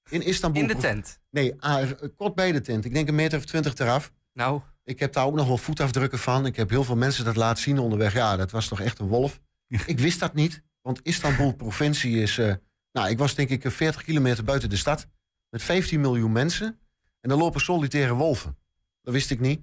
In 0.09 0.21
Istanbul. 0.25 0.61
In 0.61 0.67
de 0.67 0.75
tent. 0.75 1.19
Nee, 1.29 1.53
ah, 1.61 1.89
kort 2.15 2.35
bij 2.35 2.51
de 2.51 2.61
tent. 2.61 2.85
Ik 2.85 2.93
denk 2.93 3.07
een 3.07 3.15
meter 3.15 3.37
of 3.37 3.45
twintig 3.45 3.75
eraf. 3.77 4.11
Nou, 4.33 4.61
Ik 4.83 4.99
heb 4.99 5.13
daar 5.13 5.25
ook 5.25 5.35
nog 5.35 5.47
wel 5.47 5.57
voetafdrukken 5.57 6.19
van. 6.19 6.45
Ik 6.45 6.55
heb 6.55 6.69
heel 6.69 6.83
veel 6.83 6.95
mensen 6.95 7.25
dat 7.25 7.35
laten 7.35 7.63
zien 7.63 7.79
onderweg. 7.79 8.13
Ja, 8.13 8.35
dat 8.35 8.51
was 8.51 8.67
toch 8.67 8.79
echt 8.81 8.99
een 8.99 9.07
wolf. 9.07 9.39
Ik 9.85 9.99
wist 9.99 10.19
dat 10.19 10.33
niet, 10.33 10.61
want 10.81 10.99
Istanbul 11.03 11.53
provincie 11.55 12.21
is... 12.21 12.37
eh, 12.37 12.53
nou, 12.91 13.09
ik 13.09 13.17
was 13.17 13.35
denk 13.35 13.49
ik 13.49 13.65
eh, 13.65 13.71
40 13.71 14.03
kilometer 14.03 14.43
buiten 14.43 14.69
de 14.69 14.75
stad. 14.77 15.07
Met 15.49 15.63
15 15.63 16.01
miljoen 16.01 16.31
mensen. 16.31 16.79
En 17.19 17.29
dan 17.29 17.37
lopen 17.39 17.61
solitaire 17.61 18.13
wolven. 18.13 18.57
Dat 19.01 19.13
wist 19.13 19.31
ik 19.31 19.39
niet. 19.39 19.59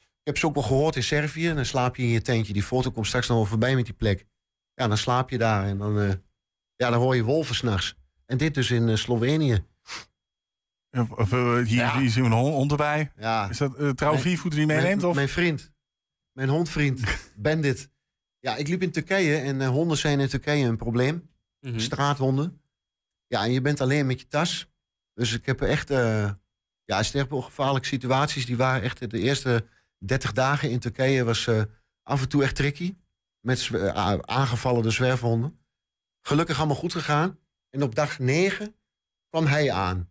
Ik 0.00 0.30
heb 0.30 0.38
ze 0.38 0.46
ook 0.46 0.54
wel 0.54 0.62
gehoord 0.62 0.96
in 0.96 1.02
Servië. 1.02 1.54
Dan 1.54 1.64
slaap 1.64 1.96
je 1.96 2.02
in 2.02 2.08
je 2.08 2.22
tentje. 2.22 2.52
Die 2.52 2.62
foto 2.62 2.90
komt 2.90 3.06
straks 3.06 3.28
nog 3.28 3.36
wel 3.36 3.46
voorbij 3.46 3.74
met 3.74 3.84
die 3.84 3.94
plek. 3.94 4.26
Ja, 4.74 4.88
dan 4.88 4.98
slaap 4.98 5.30
je 5.30 5.38
daar. 5.38 5.66
En 5.66 5.78
dan, 5.78 6.00
eh, 6.00 6.08
ja, 6.76 6.90
dan 6.90 7.00
hoor 7.00 7.16
je 7.16 7.22
wolven 7.22 7.54
s'nachts. 7.54 7.94
En 8.26 8.36
dit 8.36 8.54
dus 8.54 8.70
in 8.70 8.88
eh, 8.88 8.96
Slovenië. 8.96 9.64
Of, 10.94 11.10
of, 11.10 11.32
eh, 11.32 11.54
hier, 11.54 11.64
Ja. 11.66 11.98
hier 11.98 12.10
zien 12.10 12.22
we 12.22 12.28
een 12.30 12.36
hond, 12.36 12.70
erbij. 12.70 13.12
Ja, 13.16 13.48
Is 13.50 13.58
dat 13.58 13.80
uh, 13.80 13.90
trouw 13.90 14.16
viervoeter 14.16 14.58
die 14.58 14.66
meeneemt? 14.66 14.96
Mijn, 14.96 15.04
Of? 15.08 15.14
mijn 15.14 15.28
vriend. 15.28 15.72
Mijn 16.32 16.48
hondvriend. 16.48 17.00
Bandit. 17.36 17.90
Ja, 18.38 18.56
ik 18.56 18.68
liep 18.68 18.82
in 18.82 18.90
Turkije 18.90 19.36
en 19.36 19.60
eh, 19.60 19.68
honden 19.68 19.96
zijn 19.96 20.20
in 20.20 20.28
Turkije 20.28 20.66
een 20.66 20.76
probleem. 20.76 21.30
mhm. 21.60 21.78
Straathonden. 21.78 22.60
Ja, 23.26 23.44
en 23.44 23.52
je 23.52 23.60
bent 23.60 23.80
alleen 23.80 24.06
met 24.06 24.20
je 24.20 24.26
tas. 24.26 24.70
Dus 25.14 25.32
ik 25.32 25.46
heb 25.46 25.60
echt... 25.62 25.90
eh 25.90 26.30
ja, 26.86 27.02
sterfgevaarlijke 27.02 27.88
situaties. 27.88 28.46
Die 28.46 28.56
waren 28.56 28.82
echt 28.82 29.10
de 29.10 29.18
eerste 29.20 29.66
30 29.98 30.32
dagen 30.32 30.70
in 30.70 30.78
Turkije 30.78 31.24
was 31.24 31.46
eh, 31.46 31.62
af 32.02 32.22
en 32.22 32.28
toe 32.28 32.42
echt 32.42 32.56
tricky. 32.56 32.94
Met 33.40 33.70
eh, 33.72 34.18
aangevallen 34.20 34.82
door 34.82 34.92
zwerfhonden. 34.92 35.58
Gelukkig 36.26 36.58
allemaal 36.58 36.76
goed 36.76 36.92
gegaan. 36.92 37.38
En 37.70 37.82
op 37.82 37.94
dag 37.94 38.18
9 38.18 38.74
kwam 39.28 39.46
hij 39.46 39.72
aan. 39.72 40.10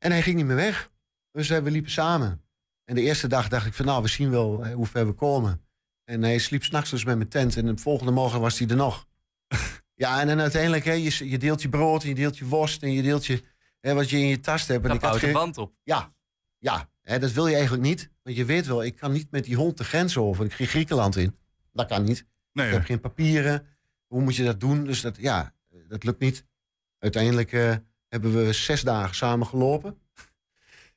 En 0.00 0.10
hij 0.10 0.22
ging 0.22 0.36
niet 0.36 0.46
meer 0.46 0.56
weg. 0.56 0.90
Dus 1.32 1.50
eh, 1.50 1.58
we 1.62 1.70
liepen 1.70 1.90
samen. 1.90 2.42
En 2.84 2.94
de 2.94 3.00
eerste 3.00 3.28
dag 3.28 3.48
dacht 3.48 3.66
ik 3.66 3.74
van 3.74 3.86
nou, 3.86 4.02
we 4.02 4.08
zien 4.08 4.30
wel 4.30 4.64
eh, 4.64 4.74
hoe 4.74 4.86
ver 4.86 5.06
we 5.06 5.12
komen. 5.12 5.64
En 6.04 6.22
hij 6.22 6.38
sliep 6.38 6.64
s'nachts 6.64 6.90
dus 6.90 7.04
met 7.04 7.16
mijn 7.16 7.28
tent. 7.28 7.56
En 7.56 7.66
de 7.66 7.76
volgende 7.76 8.12
morgen 8.12 8.40
was 8.40 8.58
hij 8.58 8.68
er 8.68 8.76
nog. 8.76 9.06
ja, 9.94 10.20
en 10.20 10.26
dan 10.26 10.40
uiteindelijk, 10.40 10.84
hè, 10.84 10.92
je, 10.92 11.28
je 11.28 11.38
deelt 11.38 11.62
je 11.62 11.68
brood 11.68 12.02
en 12.02 12.08
je 12.08 12.14
deelt 12.14 12.38
je 12.38 12.44
worst 12.44 12.82
en 12.82 12.92
je 12.92 13.02
deelt 13.02 13.26
je, 13.26 13.42
hè, 13.80 13.94
wat 13.94 14.10
je 14.10 14.16
in 14.18 14.26
je 14.26 14.40
tas 14.40 14.66
hebt. 14.66 14.82
En 14.82 14.88
Dan 14.88 14.96
ik 14.96 15.02
had 15.02 15.12
de 15.12 15.18
geen- 15.18 15.32
band 15.32 15.58
op. 15.58 15.74
ja, 15.82 16.14
ja 16.58 16.90
hè, 17.02 17.18
dat 17.18 17.32
wil 17.32 17.46
je 17.46 17.54
eigenlijk 17.54 17.82
niet. 17.84 18.10
Want 18.22 18.36
je 18.36 18.44
weet 18.44 18.66
wel, 18.66 18.84
ik 18.84 18.96
kan 18.96 19.12
niet 19.12 19.30
met 19.30 19.44
die 19.44 19.56
hond 19.56 19.76
de 19.78 19.84
grens 19.84 20.16
over. 20.16 20.44
Ik 20.44 20.52
ging 20.52 20.68
Griekenland 20.68 21.16
in. 21.16 21.36
Dat 21.72 21.86
kan 21.88 22.04
niet. 22.04 22.26
Nee, 22.52 22.66
Ik 22.66 22.72
heb 22.72 22.84
geen 22.84 23.00
papieren. 23.00 23.66
Hoe 24.06 24.22
moet 24.22 24.36
je 24.36 24.44
dat 24.44 24.60
doen? 24.60 24.84
Dus 24.84 25.00
dat, 25.00 25.16
ja, 25.16 25.54
dat 25.88 26.04
lukt 26.04 26.20
niet. 26.20 26.44
Uiteindelijk 26.98 27.52
eh, 27.52 27.74
hebben 28.10 28.44
we 28.46 28.52
zes 28.52 28.80
dagen 28.82 29.14
samen 29.14 29.46
gelopen. 29.46 29.98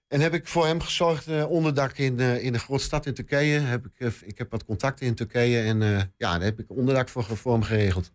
En 0.07 0.21
heb 0.21 0.33
ik 0.33 0.47
voor 0.47 0.65
hem 0.65 0.81
gezorgd, 0.81 1.27
eh, 1.27 1.49
onderdak 1.49 1.97
in, 1.97 2.19
eh, 2.19 2.43
in 2.43 2.53
de 2.53 2.59
grote 2.59 2.83
stad 2.83 3.05
in 3.05 3.13
Turkije. 3.13 3.59
Heb 3.59 3.85
ik, 3.85 3.91
eh, 3.99 4.11
ik 4.25 4.37
heb 4.37 4.51
wat 4.51 4.65
contacten 4.65 5.05
in 5.05 5.15
Turkije 5.15 5.61
en 5.61 5.81
eh, 5.81 5.89
ja, 5.97 6.31
daar 6.31 6.41
heb 6.41 6.59
ik 6.59 6.69
onderdak 6.69 7.09
voor, 7.09 7.23
voor 7.23 7.53
hem 7.53 7.63
geregeld. 7.63 8.11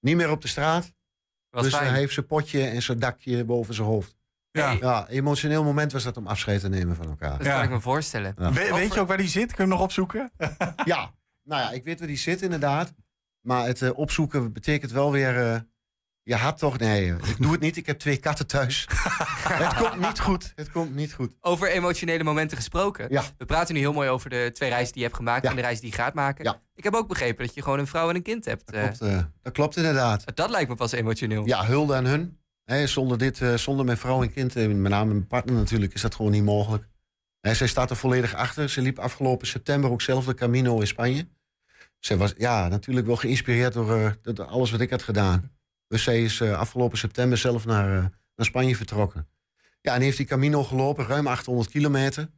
Niet 0.00 0.16
meer 0.16 0.30
op 0.30 0.40
de 0.42 0.48
straat, 0.48 0.92
dus 1.50 1.74
fijn. 1.74 1.88
hij 1.88 1.98
heeft 1.98 2.12
zijn 2.14 2.26
potje 2.26 2.64
en 2.66 2.82
zijn 2.82 2.98
dakje 2.98 3.44
boven 3.44 3.74
zijn 3.74 3.86
hoofd. 3.86 4.16
ja. 4.50 4.70
Ja, 4.80 5.08
emotioneel 5.08 5.64
moment 5.64 5.92
was 5.92 6.02
dat 6.04 6.16
om 6.16 6.26
afscheid 6.26 6.60
te 6.60 6.68
nemen 6.68 6.96
van 6.96 7.08
elkaar. 7.08 7.36
Dat 7.38 7.46
Ja. 7.46 7.54
kan 7.54 7.62
ik 7.62 7.70
me 7.70 7.80
voorstellen. 7.80 8.34
Ja. 8.38 8.52
We- 8.52 8.72
weet 8.74 8.94
je 8.94 9.00
ook 9.00 9.08
waar 9.08 9.16
die 9.16 9.28
zit? 9.28 9.46
Kun 9.46 9.54
je 9.56 9.60
hem 9.60 9.68
nog 9.70 9.80
opzoeken? 9.80 10.32
Ja, 10.84 11.14
nou 11.42 11.62
ja, 11.62 11.70
ik 11.70 11.84
weet 11.84 11.98
waar 11.98 12.08
die 12.08 12.16
zit 12.16 12.42
inderdaad. 12.42 12.94
Maar 13.40 13.66
het 13.66 13.92
opzoeken 13.92 14.52
betekent 14.52 14.90
wel 14.90 15.12
weer... 15.12 15.66
je 16.28 16.34
had 16.34 16.58
toch... 16.58 16.78
Nee, 16.78 17.06
ik 17.06 17.36
doe 17.38 17.52
het 17.52 17.60
niet. 17.60 17.76
Ik 17.76 17.86
heb 17.86 17.98
twee 17.98 18.16
katten 18.16 18.46
thuis. 18.46 18.86
het 19.48 19.74
komt 19.74 20.00
niet 20.00 20.20
goed. 20.20 20.52
Het 20.54 20.70
komt 20.70 20.94
niet 20.94 21.12
goed. 21.12 21.36
Over 21.40 21.70
emotionele 21.70 22.24
momenten 22.24 22.56
gesproken. 22.56 23.06
Ja. 23.10 23.22
We 23.38 23.44
praten 23.44 23.74
nu 23.74 23.80
heel 23.80 23.92
mooi 23.92 24.08
over 24.08 24.30
de 24.30 24.50
twee 24.52 24.68
reizen 24.68 24.92
die 24.92 25.00
je 25.02 25.06
hebt 25.06 25.18
gemaakt 25.18 25.42
Ja. 25.42 25.50
en 25.50 25.56
de 25.56 25.62
reis 25.62 25.80
die 25.80 25.90
je 25.90 25.96
gaat 25.96 26.14
maken. 26.14 26.44
Ja. 26.44 26.60
Ik 26.74 26.84
heb 26.84 26.94
ook 26.94 27.08
begrepen 27.08 27.46
dat 27.46 27.54
je 27.54 27.62
gewoon 27.62 27.78
een 27.78 27.86
vrouw 27.86 28.08
en 28.08 28.14
een 28.14 28.22
kind 28.22 28.44
hebt. 28.44 28.66
Dat 28.66 28.74
eh. 28.74 28.82
klopt, 28.82 29.00
eh, 29.00 29.22
dat 29.42 29.52
klopt 29.52 29.76
inderdaad. 29.76 30.36
dat 30.36 30.50
lijkt 30.50 30.68
me 30.68 30.74
pas 30.74 30.92
emotioneel. 30.92 31.46
Ja, 31.46 31.64
hulde 31.64 31.94
aan 31.94 32.06
hun. 32.06 32.38
Hè, 32.64 32.86
zonder, 32.86 33.18
dit, 33.18 33.40
eh, 33.40 33.54
zonder 33.54 33.84
mijn 33.84 33.98
vrouw 33.98 34.22
en 34.22 34.32
kind, 34.32 34.54
met 34.54 34.76
name 34.76 35.12
mijn 35.12 35.26
partner 35.26 35.54
natuurlijk, 35.54 35.94
is 35.94 36.00
dat 36.00 36.14
gewoon 36.14 36.32
niet 36.32 36.44
mogelijk. 36.44 36.88
Hè, 37.40 37.54
zij 37.54 37.66
staat 37.66 37.90
er 37.90 37.96
volledig 37.96 38.34
achter. 38.34 38.68
Ze 38.68 38.80
liep 38.80 38.98
afgelopen 38.98 39.46
september 39.46 39.90
ook 39.90 40.02
zelf 40.02 40.24
de 40.24 40.34
Camino 40.34 40.80
in 40.80 40.86
Spanje. 40.86 41.28
Zij 41.98 42.16
was 42.16 42.34
ja, 42.36 42.68
natuurlijk 42.68 43.06
wel 43.06 43.16
geïnspireerd 43.16 43.72
door, 43.72 43.96
eh, 43.96 44.10
door 44.22 44.44
alles 44.44 44.70
wat 44.70 44.80
ik 44.80 44.90
had 44.90 45.02
gedaan. 45.02 45.57
Dus 45.88 46.02
zij 46.02 46.22
is 46.22 46.40
eh, 46.40 46.58
afgelopen 46.58 46.98
september 46.98 47.38
zelf 47.38 47.66
naar, 47.66 47.96
eh, 47.96 48.04
naar 48.36 48.46
Spanje 48.46 48.76
vertrokken. 48.76 49.28
Ja, 49.80 49.94
en 49.94 50.00
heeft 50.00 50.16
die 50.16 50.26
Camino 50.26 50.64
gelopen, 50.64 51.06
ruim 51.06 51.26
800 51.26 51.70
kilometer. 51.70 52.30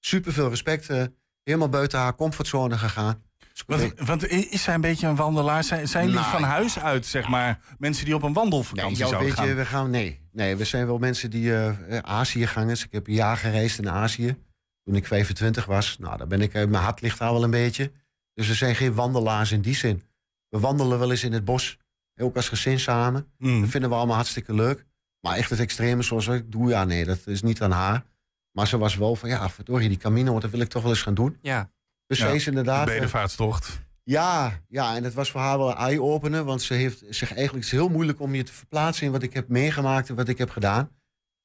Super 0.00 0.32
veel 0.32 0.48
respect. 0.48 0.88
eh, 0.88 1.04
helemaal 1.42 1.68
buiten 1.68 1.98
haar 1.98 2.14
comfortzone 2.14 2.78
gegaan. 2.78 3.22
Dus 3.52 3.62
Want, 3.66 4.00
want 4.00 4.26
is 4.28 4.62
zij 4.62 4.74
een 4.74 4.80
beetje 4.80 5.06
een 5.06 5.16
wandelaar? 5.16 5.64
Zijn, 5.64 5.88
zijn 5.88 6.04
jullie 6.04 6.20
Nou, 6.20 6.30
van 6.32 6.42
huis 6.42 6.78
uit, 6.78 7.06
zeg 7.06 7.28
maar, 7.28 7.60
mensen 7.78 8.04
die 8.04 8.14
op 8.14 8.22
een 8.22 8.32
wandelvakantie 8.32 8.86
Nee, 8.88 8.96
zouden 8.96 9.20
weet 9.20 9.32
gaan? 9.32 9.46
je, 9.48 9.54
we 9.54 9.64
gaan, 9.64 9.90
nee, 9.90 10.20
nee, 10.32 10.56
we 10.56 10.64
zijn 10.64 10.86
wel 10.86 10.98
mensen 10.98 11.30
die 11.30 11.54
eh 11.54 11.96
eh, 11.96 12.02
Azië-gangers. 12.02 12.84
Ik 12.84 12.92
heb 12.92 13.06
een 13.06 13.14
jaar 13.14 13.36
gereisd 13.36 13.78
in 13.78 13.90
Azië. 13.90 14.36
Toen 14.84 14.94
ik 14.94 15.06
25 15.06 15.64
was. 15.64 15.98
Nou, 15.98 16.16
daar 16.16 16.26
ben 16.26 16.40
ik, 16.40 16.52
mijn 16.52 16.74
hart 16.74 17.00
ligt 17.00 17.18
daar 17.18 17.32
wel 17.32 17.42
een 17.44 17.50
beetje. 17.50 17.92
Dus 18.34 18.48
we 18.48 18.54
zijn 18.54 18.74
geen 18.74 18.94
wandelaars 18.94 19.52
in 19.52 19.60
die 19.60 19.74
zin. 19.74 20.02
We 20.48 20.58
wandelen 20.58 20.98
wel 20.98 21.10
eens 21.10 21.24
in 21.24 21.32
het 21.32 21.44
bos. 21.44 21.78
Ook 22.18 22.36
als 22.36 22.48
gezin 22.48 22.78
samen. 22.80 23.26
Mm. 23.38 23.60
Dat 23.60 23.70
vinden 23.70 23.90
we 23.90 23.96
allemaal 23.96 24.14
hartstikke 24.16 24.54
leuk. 24.54 24.86
Maar 25.20 25.36
echt 25.36 25.50
het 25.50 25.58
extreme 25.60 26.02
zoals 26.02 26.26
ik 26.26 26.52
doe, 26.52 26.68
ja, 26.68 26.84
nee, 26.84 27.04
dat 27.04 27.18
is 27.26 27.42
niet 27.42 27.62
aan 27.62 27.70
haar. 27.70 28.04
Maar 28.52 28.66
ze 28.66 28.78
was 28.78 28.96
wel 28.96 29.16
van, 29.16 29.28
ja, 29.28 29.48
verdorie, 29.50 29.88
die 29.88 29.96
Camino, 29.98 30.40
dat 30.40 30.50
wil 30.50 30.60
ik 30.60 30.68
toch 30.68 30.82
wel 30.82 30.90
eens 30.90 31.02
gaan 31.02 31.14
doen. 31.14 31.38
Ja. 31.42 31.70
Dus 32.06 32.18
Ja, 32.18 32.26
zij 32.26 32.34
is 32.34 32.44
De 32.44 32.48
inderdaad... 32.50 32.88
eh, 32.88 32.94
bedevaartstocht. 32.94 33.80
ja, 34.02 34.60
ja, 34.68 34.96
en 34.96 35.04
het 35.04 35.14
was 35.14 35.30
voor 35.30 35.40
haar 35.40 35.58
wel 35.58 35.70
een 35.70 35.76
eye-opener. 35.76 36.44
Want 36.44 36.62
ze 36.62 36.74
heeft 36.74 36.98
zich 36.98 37.28
eigenlijk 37.34 37.64
het 37.64 37.64
is 37.74 37.78
heel 37.80 37.88
moeilijk 37.88 38.20
om 38.20 38.34
je 38.34 38.42
te 38.42 38.52
verplaatsen 38.52 39.06
in 39.06 39.12
wat 39.12 39.22
ik 39.22 39.34
heb 39.34 39.48
meegemaakt 39.48 40.08
en 40.08 40.14
wat 40.14 40.28
ik 40.28 40.38
heb 40.38 40.50
gedaan. 40.50 40.90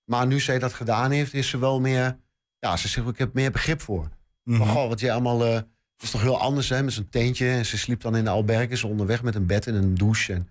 Maar 0.05 0.27
nu 0.27 0.39
zij 0.39 0.59
dat 0.59 0.73
gedaan 0.73 1.11
heeft, 1.11 1.33
is 1.33 1.49
ze 1.49 1.57
wel 1.57 1.79
meer. 1.79 2.17
Ja, 2.59 2.77
ze 2.77 2.87
zegt, 2.87 3.07
ik 3.07 3.17
heb 3.17 3.33
meer 3.33 3.51
begrip 3.51 3.81
voor. 3.81 4.09
Mhm. 4.43 4.57
Maar 4.57 4.67
goh, 4.67 4.87
wat 4.87 4.99
jij 4.99 5.11
allemaal. 5.11 5.45
eh 5.45 5.61
is 5.97 6.11
toch 6.11 6.21
heel 6.21 6.39
anders, 6.39 6.69
hè? 6.69 6.83
Met 6.83 6.93
zo'n 6.93 7.09
tentje. 7.09 7.49
En 7.49 7.65
ze 7.65 7.77
sliep 7.77 8.01
dan 8.01 8.15
in 8.15 8.23
de 8.23 8.29
albergen, 8.29 8.89
onderweg 8.89 9.23
met 9.23 9.35
een 9.35 9.45
bed 9.45 9.67
en 9.67 9.73
een 9.75 9.95
douche. 9.95 10.33
En, 10.33 10.47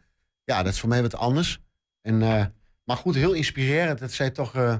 ja, 0.53 0.63
dat 0.63 0.73
is 0.73 0.81
voor 0.81 0.89
mij 0.89 1.03
wat 1.03 1.17
anders. 1.17 1.61
En, 2.01 2.23
eh, 2.23 2.45
maar 2.85 2.97
goed, 2.97 3.15
heel 3.15 3.33
inspirerend 3.33 3.99
dat 3.99 4.13
zij 4.13 4.31
toch 4.31 4.55
eh, 4.55 4.77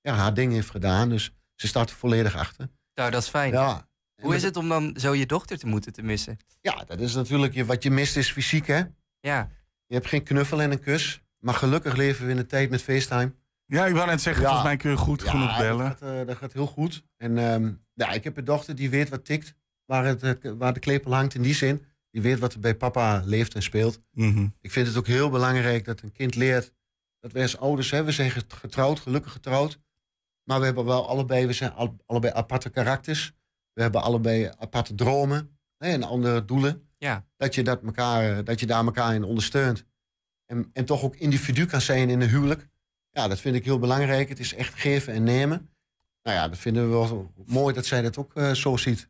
ja, 0.00 0.14
haar 0.14 0.34
ding 0.34 0.52
heeft 0.52 0.70
gedaan. 0.70 1.08
Dus 1.08 1.32
ze 1.54 1.66
staat 1.66 1.90
er 1.90 1.96
volledig 1.96 2.36
achter. 2.36 2.68
Nou, 2.94 3.10
dat 3.10 3.22
is 3.22 3.28
fijn. 3.28 3.52
Ja. 3.52 3.88
Hoe 4.22 4.34
is 4.34 4.42
het 4.42 4.56
om 4.56 4.68
dan 4.68 4.96
zo 4.98 5.14
je 5.14 5.26
dochter 5.26 5.58
te 5.58 5.66
moeten 5.66 5.92
te 5.92 6.02
missen? 6.02 6.36
Ja, 6.60 6.84
dat 6.86 7.00
is 7.00 7.14
natuurlijk 7.14 7.54
je, 7.54 7.64
wat 7.64 7.82
je 7.82 7.90
mist 7.90 8.16
is 8.16 8.32
fysiek, 8.32 8.66
hè? 8.66 8.82
Ja. 9.20 9.50
Je 9.86 9.94
hebt 9.94 10.06
geen 10.06 10.22
knuffel 10.22 10.62
en 10.62 10.70
een 10.70 10.80
kus. 10.80 11.22
Maar 11.38 11.54
gelukkig 11.54 11.96
leven 11.96 12.26
we 12.26 12.32
in 12.32 12.38
een 12.38 12.46
tijd 12.46 12.70
met 12.70 12.82
FaceTime. 12.82 13.34
Ja, 13.66 13.86
ik 13.86 13.94
wou 13.94 14.06
net 14.06 14.20
zeggen, 14.20 14.42
Ja. 14.42 14.48
volgens 14.48 14.68
mij 14.68 14.76
kun 14.78 14.90
je 14.90 14.96
goed 14.96 15.22
genoeg 15.22 15.58
bellen. 15.58 15.88
Dat 15.88 15.98
gaat, 15.98 16.20
eh, 16.20 16.26
dat 16.26 16.36
gaat 16.36 16.52
heel 16.52 16.66
goed. 16.66 17.02
En 17.16 17.38
ehm, 17.38 17.72
ja, 17.94 18.10
ik 18.10 18.24
heb 18.24 18.36
een 18.36 18.44
dochter 18.44 18.74
die 18.74 18.90
weet 18.90 19.08
wat 19.08 19.24
tikt. 19.24 19.54
Waar, 19.84 20.04
het, 20.04 20.38
waar 20.58 20.72
de 20.72 20.80
klepel 20.80 21.14
hangt 21.14 21.34
in 21.34 21.42
die 21.42 21.54
zin. 21.54 21.84
Die 22.10 22.22
weet 22.22 22.38
wat 22.38 22.52
er 22.52 22.60
bij 22.60 22.76
papa 22.76 23.22
leeft 23.24 23.54
en 23.54 23.62
speelt. 23.62 24.00
Mhm. 24.12 24.46
Ik 24.60 24.70
vind 24.70 24.86
het 24.86 24.96
ook 24.96 25.06
heel 25.06 25.30
belangrijk 25.30 25.84
dat 25.84 26.00
een 26.00 26.12
kind 26.12 26.34
leert. 26.34 26.72
Dat 27.20 27.32
wij 27.32 27.42
als 27.42 27.58
ouders, 27.58 27.90
hè, 27.90 28.04
we 28.04 28.12
zijn 28.12 28.30
getrouwd, 28.30 29.00
gelukkig 29.00 29.32
getrouwd. 29.32 29.78
Maar 30.44 30.58
we 30.58 30.64
hebben 30.64 30.84
wel 30.84 31.08
allebei, 31.08 31.46
we 31.46 31.52
zijn 31.52 31.72
al- 31.72 31.96
allebei 32.06 32.32
aparte 32.32 32.70
karakters. 32.70 33.32
We 33.72 33.82
hebben 33.82 34.02
allebei 34.02 34.50
aparte 34.58 34.94
dromen 34.94 35.58
hè, 35.76 35.88
en 35.88 36.02
andere 36.02 36.44
doelen. 36.44 36.88
Ja. 36.98 37.26
Dat 37.36 37.54
je, 37.54 37.62
dat, 37.62 37.82
elkaar, 37.82 38.36
eh, 38.38 38.44
dat 38.44 38.60
je 38.60 38.66
daar 38.66 38.84
elkaar 38.84 39.14
in 39.14 39.24
ondersteunt. 39.24 39.84
En, 40.46 40.70
en 40.72 40.84
toch 40.84 41.02
ook 41.02 41.16
individu 41.16 41.66
kan 41.66 41.80
zijn 41.80 42.10
in 42.10 42.20
een 42.20 42.28
huwelijk. 42.28 42.68
Ja, 43.10 43.28
dat 43.28 43.40
vind 43.40 43.56
ik 43.56 43.64
heel 43.64 43.78
belangrijk. 43.78 44.28
Het 44.28 44.38
is 44.38 44.54
echt 44.54 44.74
geven 44.74 45.12
en 45.12 45.22
nemen. 45.22 45.70
Nou 46.22 46.36
ja, 46.36 46.48
dat 46.48 46.58
vinden 46.58 46.82
we 46.82 46.90
wel 46.90 47.32
mooi 47.46 47.74
dat 47.74 47.86
zij 47.86 48.02
dat 48.02 48.16
ook 48.16 48.34
eh, 48.34 48.52
zo 48.52 48.76
ziet. 48.76 49.08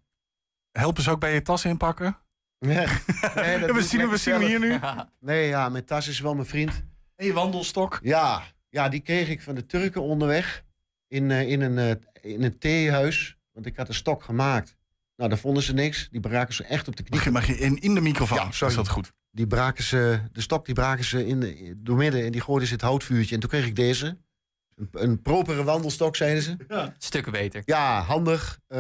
Helpen 0.71 1.03
ze 1.03 1.11
ook 1.11 1.21
bij 1.21 1.35
je 1.35 1.43
tas 1.43 1.65
inpakken? 1.65 2.19
Nee, 2.61 2.87
nee, 3.35 3.59
dat 3.59 3.69
doe 3.69 3.77
we 3.77 3.83
zien, 3.83 4.01
hem- 4.01 4.09
we 4.11 4.15
lekker 4.15 4.19
zien 4.19 4.33
hem 4.35 4.43
hier 4.47 4.59
nu. 4.61 4.79
Nee, 5.21 5.49
ja, 5.49 5.69
mijn 5.69 5.85
tas 5.85 6.09
is 6.09 6.21
wel 6.21 6.35
mijn 6.35 6.47
vriend. 6.47 6.83
En 7.17 7.27
je 7.27 7.33
wandelstok. 7.33 7.99
Ja, 8.03 8.43
ja, 8.69 8.89
die 8.89 9.01
kreeg 9.01 9.29
ik 9.29 9.43
van 9.43 9.55
de 9.55 9.67
Turken 9.67 10.03
onderweg. 10.03 10.65
In, 11.09 11.31
eh, 11.31 11.49
in, 11.51 11.61
een, 11.61 11.79
eh, 11.79 12.33
in 12.33 12.43
een 12.43 12.59
theehuis. 12.59 13.37
Want 13.53 13.67
ik 13.67 13.77
had 13.77 13.89
een 13.89 13.95
stok 13.95 14.23
gemaakt. 14.23 14.77
Nou, 15.17 15.29
daar 15.31 15.39
vonden 15.39 15.63
ze 15.63 15.73
niks. 15.75 16.09
Die 16.11 16.21
braken 16.21 16.55
ze 16.55 16.65
echt 16.65 16.89
op 16.89 16.97
de 16.97 17.03
knie. 17.03 17.15
Mag 17.17 17.25
je, 17.25 17.31
mag 17.31 17.47
je 17.47 17.59
in, 17.59 17.77
in 17.81 17.95
de 17.95 18.01
microfoon? 18.01 18.39
Ja, 18.39 18.51
sorry. 18.51 18.71
Is 18.73 18.79
dat 18.79 18.89
goed? 18.89 19.13
Die 19.31 19.47
braken 19.47 19.85
ze, 19.85 20.21
de 20.33 20.41
stok 20.41 20.65
die 20.67 20.75
braken 20.75 21.05
ze 21.05 21.27
in 21.27 21.41
de, 21.41 21.75
door 21.77 21.97
midden 21.97 22.25
en 22.25 22.33
die 22.33 22.41
gooiden 22.41 22.69
ze 22.69 22.75
het 22.75 22.83
houtvuurtje. 22.83 23.35
En 23.35 23.41
toen 23.41 23.51
kreeg 23.51 23.67
ik 23.67 23.77
deze. 23.77 24.19
Een, 24.77 24.89
een 24.93 25.23
propere 25.23 25.65
wandelstok, 25.65 26.17
zeiden 26.17 26.43
ze. 26.43 26.57
Stukken 26.99 27.33
beter. 27.33 27.63
Ja, 27.65 28.01
handig. 28.03 28.59
Eh, 28.67 28.79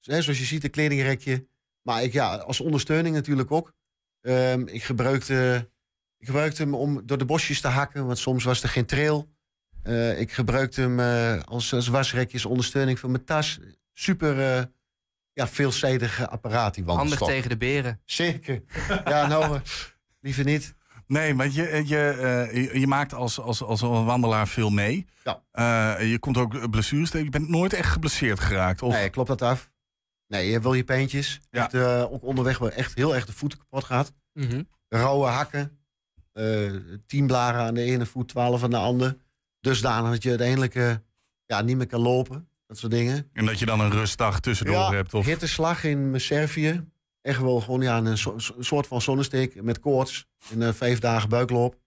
hè, 0.00 0.22
zoals 0.22 0.38
je 0.38 0.44
ziet, 0.44 0.64
een 0.64 0.70
kledingrekje. 0.70 1.46
Maar 1.82 2.02
ik, 2.02 2.12
ja, 2.12 2.36
als 2.36 2.60
ondersteuning 2.60 3.14
natuurlijk 3.14 3.50
ook. 3.50 3.72
Ehm, 4.20 4.66
ik, 4.66 4.82
gebruikte, 4.82 5.70
ik 6.18 6.26
gebruikte 6.26 6.62
hem 6.62 6.74
om 6.74 7.06
door 7.06 7.18
de 7.18 7.24
bosjes 7.24 7.60
te 7.60 7.68
hakken, 7.68 8.06
want 8.06 8.18
soms 8.18 8.44
was 8.44 8.62
er 8.62 8.68
geen 8.68 8.86
trail. 8.86 9.28
Eh, 9.82 10.20
ik 10.20 10.32
gebruikte 10.32 10.80
hem 10.80 11.00
eh, 11.00 11.42
als, 11.42 11.72
als 11.72 11.88
wasrekje, 11.88 12.32
als 12.32 12.46
ondersteuning 12.46 12.98
van 12.98 13.10
mijn 13.10 13.24
tas. 13.24 13.58
Super 13.92 14.56
eh, 14.56 14.64
ja, 15.32 15.48
veelzijdige 15.48 16.28
apparaat, 16.28 16.74
die 16.74 16.84
Handig 16.84 17.18
tegen 17.18 17.48
de 17.48 17.56
beren. 17.56 18.00
Zeker. 18.04 18.62
Ja, 19.04 19.26
nou, 19.26 19.60
liever 20.20 20.44
niet. 20.44 20.74
Nee, 21.10 21.34
maar 21.34 21.50
je, 21.50 21.82
je, 21.86 22.08
eh, 22.52 22.80
je, 22.80 22.86
maakt 22.86 23.14
als, 23.14 23.40
als, 23.40 23.62
als 23.62 23.80
een 23.80 24.04
wandelaar 24.04 24.48
veel 24.48 24.70
mee. 24.70 25.06
Ja. 25.24 25.42
Eh, 25.52 26.10
je 26.10 26.18
komt 26.18 26.36
ook 26.36 26.70
blessures 26.70 27.10
tegen. 27.10 27.24
Je 27.24 27.30
bent 27.30 27.48
nooit 27.48 27.72
echt 27.72 27.88
geblesseerd 27.88 28.40
geraakt. 28.40 28.82
Of? 28.82 28.92
Nee, 28.92 29.10
klopt 29.10 29.28
dat 29.28 29.42
af? 29.42 29.69
Nee, 30.30 30.46
je 30.46 30.52
hebt 30.52 30.64
wel 30.64 30.72
je. 30.74 31.40
Ja. 31.50 31.62
Echt, 31.64 31.74
eh, 31.74 32.12
ook 32.12 32.22
onderweg 32.22 32.58
wel 32.58 32.70
echt 32.70 32.94
heel 32.94 33.14
erg 33.14 33.26
de 33.26 33.32
voeten 33.32 33.58
kapot 33.58 33.84
gaat. 33.84 34.12
Mhm. 34.32 34.62
rauwe 34.88 35.26
hakken. 35.26 35.78
eh 36.32 36.72
tien 37.06 37.26
blaren 37.26 37.60
aan 37.60 37.74
de 37.74 37.82
ene 37.82 38.06
voet, 38.06 38.28
twaalf 38.28 38.62
aan 38.62 38.70
de 38.70 38.76
andere. 38.76 39.18
Dusdanig 39.60 40.10
dat 40.10 40.22
je 40.22 40.28
uiteindelijk 40.28 40.74
eh, 40.74 40.92
ja, 41.46 41.60
niet 41.60 41.76
meer 41.76 41.86
kan 41.86 42.00
lopen. 42.00 42.48
Dat 42.66 42.78
soort 42.78 42.92
dingen. 42.92 43.28
En 43.32 43.46
dat 43.46 43.58
je 43.58 43.66
dan 43.66 43.80
een 43.80 43.90
rustdag 43.90 44.40
tussendoor 44.40 44.94
hebt. 44.94 45.14
Of... 45.14 45.26
hitteslag 45.26 45.84
in 45.84 46.20
Servië. 46.20 46.84
Echt 47.22 47.40
wel 47.40 47.60
gewoon 47.60 47.80
ja, 47.80 47.96
een 47.98 48.18
so- 48.18 48.38
so- 48.38 48.54
soort 48.58 48.86
van 48.86 49.00
zonnesteek 49.00 49.62
met 49.62 49.80
koorts. 49.80 50.26
En 50.58 50.74
vijf 50.74 50.98
dagen 50.98 51.28
buikloop. 51.28 51.78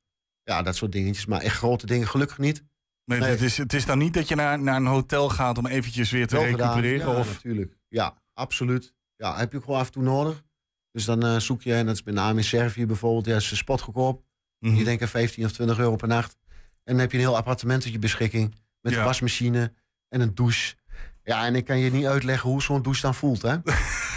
Ja, 0.43 0.61
dat 0.61 0.75
soort 0.75 0.91
dingetjes. 0.91 1.25
Maar 1.25 1.41
echt 1.41 1.57
grote 1.57 1.85
dingen 1.85 2.07
gelukkig 2.07 2.37
niet. 2.37 2.63
Nee, 3.05 3.19
Nee. 3.19 3.29
Het, 3.29 3.41
is, 3.41 3.57
het 3.57 3.73
is 3.73 3.85
dan 3.85 3.97
niet 3.97 4.13
dat 4.13 4.27
je 4.27 4.35
naar, 4.35 4.59
naar 4.59 4.75
een 4.75 4.85
hotel 4.85 5.29
gaat 5.29 5.57
om 5.57 5.65
eventjes 5.67 6.11
weer 6.11 6.27
te 6.27 6.35
Wel 6.35 6.45
gedaan. 6.45 6.67
recupereren. 6.69 7.13
Ja, 7.13 7.19
of... 7.19 7.27
natuurlijk. 7.33 7.77
Ja, 7.87 8.21
absoluut. 8.33 8.93
Ja, 9.15 9.37
heb 9.37 9.51
je 9.51 9.57
ook 9.57 9.63
gewoon 9.63 9.79
af 9.79 9.85
en 9.85 9.91
toe 9.91 10.03
nodig. 10.03 10.43
Dus 10.91 11.05
dan 11.05 11.25
eh, 11.25 11.37
zoek 11.37 11.61
je, 11.61 11.73
en 11.73 11.85
dat 11.85 11.95
is 11.95 12.03
met 12.03 12.13
name 12.13 12.37
in 12.37 12.43
Servië 12.43 12.85
bijvoorbeeld, 12.85 13.25
ja, 13.25 13.35
is 13.35 13.51
een 13.51 13.57
spot 13.57 13.81
goedkoop. 13.81 14.23
Je 14.59 14.83
denkt 14.83 15.01
aan 15.01 15.07
15 15.07 15.45
of 15.45 15.51
20 15.51 15.77
euro 15.79 15.95
per 15.95 16.07
nacht. 16.07 16.37
En 16.83 16.93
dan 16.93 16.97
heb 16.99 17.11
je 17.11 17.17
een 17.17 17.23
heel 17.23 17.35
appartement 17.37 17.81
tot 17.81 17.91
je 17.91 17.99
beschikking. 17.99 18.55
Met 18.81 18.93
Ja. 18.93 18.99
een 18.99 19.05
wasmachine 19.05 19.73
en 20.09 20.21
een 20.21 20.35
douche. 20.35 20.75
Ja, 21.23 21.45
en 21.45 21.55
ik 21.55 21.65
kan 21.65 21.77
je 21.79 21.91
niet 21.91 22.05
uitleggen 22.05 22.49
hoe 22.49 22.61
zo'n 22.61 22.81
douche 22.81 23.01
dan 23.01 23.15
voelt, 23.15 23.41
hè? 23.41 23.55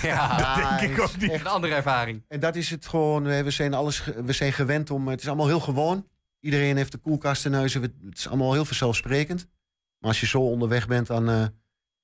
Ja, 0.03 0.39
Ja, 0.39 0.79
denk 0.79 0.93
ik 0.93 1.01
ook 1.03 1.17
niet. 1.17 1.33
een 1.33 1.47
andere 1.47 1.75
ervaring. 1.75 2.25
En 2.29 2.41
dat 2.41 2.57
is 2.57 2.71
het 2.71 2.87
gewoon. 2.87 3.23
We 3.23 3.43
we 3.43 3.51
zijn, 3.51 3.75
alles, 3.75 4.05
we 4.05 4.33
zijn 4.33 4.53
gewend 4.53 4.91
om. 4.91 5.09
Het 5.09 5.21
is 5.21 5.27
allemaal 5.27 5.47
heel 5.47 5.61
gewoon. 5.61 6.09
Iedereen 6.41 6.77
heeft 6.77 6.93
de 6.93 6.99
koelkast 6.99 7.45
in 7.45 7.53
huis. 7.53 7.75
Het 7.75 7.93
is 8.13 8.29
allemaal 8.29 8.53
heel 8.53 8.65
vanzelfsprekend. 8.65 9.47
Maar 9.99 10.11
als 10.11 10.21
je 10.21 10.27
zo 10.27 10.41
onderweg 10.41 10.87
bent, 10.87 11.07
dan 11.07 11.29
eh, 11.31 11.45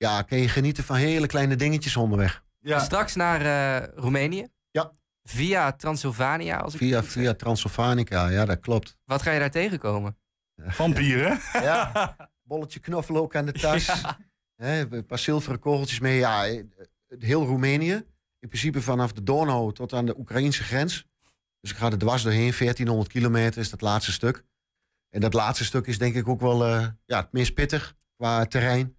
ja, 0.02 0.22
kan 0.22 0.38
je 0.38 0.48
genieten 0.48 0.84
van 0.84 0.96
hele 0.96 1.26
kleine 1.26 1.56
dingetjes 1.56 1.96
onderweg. 1.96 2.44
Ja. 2.60 2.78
Straks 2.78 3.14
naar 3.14 3.40
eh, 3.40 3.88
Roemenië. 3.94 4.46
Ja. 4.70 4.92
Via 5.22 5.72
Transylvania. 5.72 6.56
Als 6.58 6.72
ik 6.74 6.78
Via, 6.78 7.02
via 7.02 7.34
Transylvanica, 7.34 8.28
ja, 8.28 8.44
dat 8.44 8.60
klopt. 8.60 8.98
Wat 9.04 9.22
ga 9.22 9.30
je 9.30 9.38
daar 9.38 9.50
tegenkomen? 9.50 10.16
Vampieren. 10.56 11.40
Ja, 11.52 12.16
bolletje 12.42 12.80
knoflook 12.80 13.36
aan 13.36 13.46
de 13.46 13.52
tas. 13.52 14.02
Hè, 14.56 14.92
een 14.94 15.06
paar 15.06 15.18
zilveren 15.18 15.58
kogeltjes 15.58 16.00
mee. 16.00 16.18
Ja, 16.18 16.46
eh, 16.46 16.64
heel 17.18 17.44
Roemenië. 17.44 17.92
In 18.38 18.48
principe 18.48 18.82
vanaf 18.82 19.12
de 19.12 19.22
Donau 19.22 19.72
tot 19.72 19.92
aan 19.92 20.06
de 20.06 20.18
Oekraïnse 20.18 20.62
grens. 20.62 21.06
Dus 21.60 21.70
ik 21.70 21.76
ga 21.76 21.90
er 21.90 21.98
dwars 21.98 22.22
doorheen. 22.22 22.52
1400 22.52 23.08
kilometer 23.08 23.60
is 23.60 23.70
dat 23.70 23.80
laatste 23.80 24.12
stuk. 24.12 24.44
En 25.10 25.20
dat 25.20 25.34
laatste 25.34 25.64
stuk 25.64 25.86
is 25.86 25.98
denk 25.98 26.14
ik 26.14 26.28
ook 26.28 26.40
wel 26.40 26.64
eh, 26.66 26.86
ja, 27.04 27.20
het 27.20 27.32
meest 27.32 27.54
pittig 27.54 27.96
qua 28.16 28.46
terrein. 28.46 28.96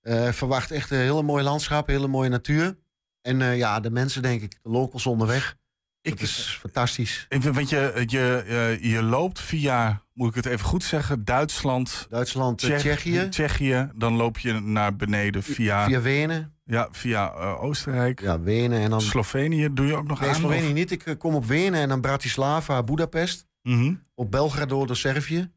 Eh, 0.00 0.28
verwacht 0.32 0.70
echt 0.70 0.90
een 0.90 0.98
hele 0.98 1.22
mooie 1.22 1.42
landschap, 1.42 1.86
hele 1.86 2.06
mooie 2.08 2.28
natuur. 2.28 2.78
En 3.22 3.42
eh, 3.42 3.56
ja, 3.56 3.80
de 3.80 3.90
mensen 3.90 4.22
denk 4.22 4.42
ik, 4.42 4.56
de 4.62 4.68
locals 4.70 5.06
onderweg. 5.06 5.56
Ik, 6.02 6.10
Dat 6.10 6.20
is 6.28 6.56
fantastisch. 6.60 7.26
Want 7.52 7.68
je, 7.68 8.02
je, 8.06 8.44
eh, 8.46 8.92
je 8.92 9.02
loopt 9.02 9.40
via, 9.40 10.02
moet 10.12 10.28
ik 10.28 10.34
het 10.34 10.46
even 10.46 10.66
goed 10.66 10.84
zeggen, 10.84 11.24
Duitsland, 11.24 12.06
Duitsland, 12.10 12.58
Tsjech- 12.58 12.78
Tsjechië, 12.78 13.28
Tsjechië. 13.28 13.90
Dan 13.94 14.12
loop 14.16 14.38
je 14.38 14.52
naar 14.52 14.96
beneden 14.96 15.42
via, 15.42 15.84
via 15.86 16.00
Wenen. 16.00 16.54
ja, 16.64 16.88
via 16.90 17.30
Oostenrijk. 17.54 18.20
Ja, 18.20 18.40
Wenen 18.40 18.80
en 18.80 18.90
dan 18.90 19.00
Slovenië 19.00 19.68
doe 19.72 19.86
je 19.86 19.96
ook 19.96 20.06
nog 20.08 20.20
Nee, 20.20 20.28
aan? 20.28 20.34
Slovenië 20.34 20.66
of- 20.68 20.72
niet. 20.72 20.90
Ik 20.90 21.14
kom 21.18 21.34
op 21.34 21.44
Wenen 21.46 21.80
en 21.80 21.88
dan 21.88 22.00
Bratislava, 22.00 22.82
Budapest. 22.82 23.46
Mhm. 23.62 23.94
Op 24.14 24.30
Belgrado 24.30 24.86
door 24.86 24.96
Servië. 24.96 25.50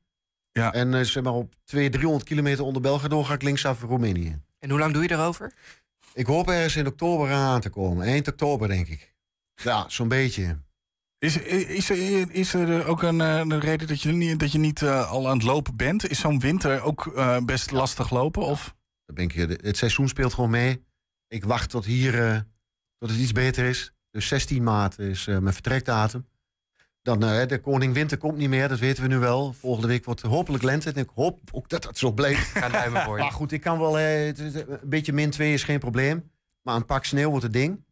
Ja. 0.53 0.73
En 0.73 0.93
eh, 0.93 1.01
zeg 1.01 1.23
maar 1.23 1.33
op 1.33 1.53
200, 1.63 1.93
300 2.01 2.29
kilometer 2.29 2.63
onder 2.63 2.81
Belgrado 2.81 3.23
ga 3.23 3.33
ik 3.33 3.41
linksaf 3.41 3.81
Roemenië. 3.81 4.39
En 4.59 4.69
hoe 4.69 4.79
lang 4.79 4.93
doe 4.93 5.03
je 5.03 5.11
erover? 5.11 5.53
Ik 6.13 6.25
hoop 6.25 6.47
ergens 6.49 6.75
in 6.75 6.87
oktober 6.87 7.31
aan 7.31 7.61
te 7.61 7.69
komen. 7.69 8.05
Eind 8.07 8.27
oktober, 8.27 8.67
denk 8.67 8.87
ik. 8.87 9.13
Ja, 9.55 9.85
zo'n 9.89 10.07
beetje. 10.07 10.57
Is, 11.17 11.37
is, 11.37 11.89
er, 11.89 12.31
is 12.31 12.53
er 12.53 12.85
ook 12.87 13.01
een, 13.01 13.21
eh, 13.21 13.37
een 13.37 13.59
reden 13.59 13.87
dat 13.87 14.01
je 14.01 14.11
niet, 14.11 14.39
dat 14.39 14.51
je 14.51 14.57
niet 14.57 14.81
eh, 14.81 15.11
al 15.11 15.27
aan 15.29 15.37
het 15.37 15.45
lopen 15.45 15.75
bent? 15.75 16.09
Is 16.09 16.19
zo'n 16.19 16.39
winter 16.39 16.81
ook 16.81 17.07
eh, 17.07 17.37
best 17.45 17.71
lastig 17.71 18.09
lopen? 18.09 18.41
Of? 18.41 18.75
Dan 19.05 19.15
ben 19.15 19.23
ik, 19.23 19.35
eh, 19.35 19.65
het 19.65 19.77
seizoen 19.77 20.07
speelt 20.07 20.33
gewoon 20.33 20.49
mee. 20.49 20.83
Ik 21.27 21.45
wacht 21.45 21.69
tot 21.69 21.85
hier, 21.85 22.27
eh, 22.27 22.39
tot 22.97 23.09
het 23.09 23.19
iets 23.19 23.31
beter 23.31 23.65
is. 23.65 23.93
Dus 24.11 24.27
16 24.27 24.63
maart 24.63 24.99
is 24.99 25.27
eh, 25.27 25.37
mijn 25.37 25.53
vertrekdatum. 25.53 26.27
Dan, 27.03 27.23
eh, 27.23 27.47
de 27.47 27.59
koning 27.59 27.93
winter 27.93 28.17
komt 28.17 28.37
niet 28.37 28.49
meer, 28.49 28.67
dat 28.67 28.79
weten 28.79 29.03
we 29.03 29.09
nu 29.09 29.17
wel. 29.17 29.53
Volgende 29.53 29.87
week 29.87 30.05
wordt 30.05 30.21
hopelijk 30.21 30.63
lente. 30.63 30.91
En 30.91 31.01
ik 31.01 31.09
hoop 31.15 31.39
ook 31.51 31.69
dat 31.69 31.83
dat 31.83 31.97
zo 31.97 32.11
blijft. 32.11 32.41
Ik 32.55 32.61
ga 32.61 32.69
duimen 32.69 33.01
voor 33.03 33.15
je. 33.17 33.21
Maar 33.23 33.31
goed, 33.31 33.51
ik 33.51 33.61
kan 33.61 33.79
wel. 33.79 33.99
eh, 33.99 34.25
het 34.25 34.39
is- 34.39 34.53
een 34.55 34.79
beetje 34.83 35.13
min 35.13 35.29
2 35.29 35.53
is 35.53 35.63
geen 35.63 35.79
probleem. 35.79 36.31
Maar 36.61 36.75
een 36.75 36.85
pak 36.85 37.05
sneeuw 37.05 37.29
wordt 37.29 37.43
het 37.43 37.53
ding. 37.53 37.83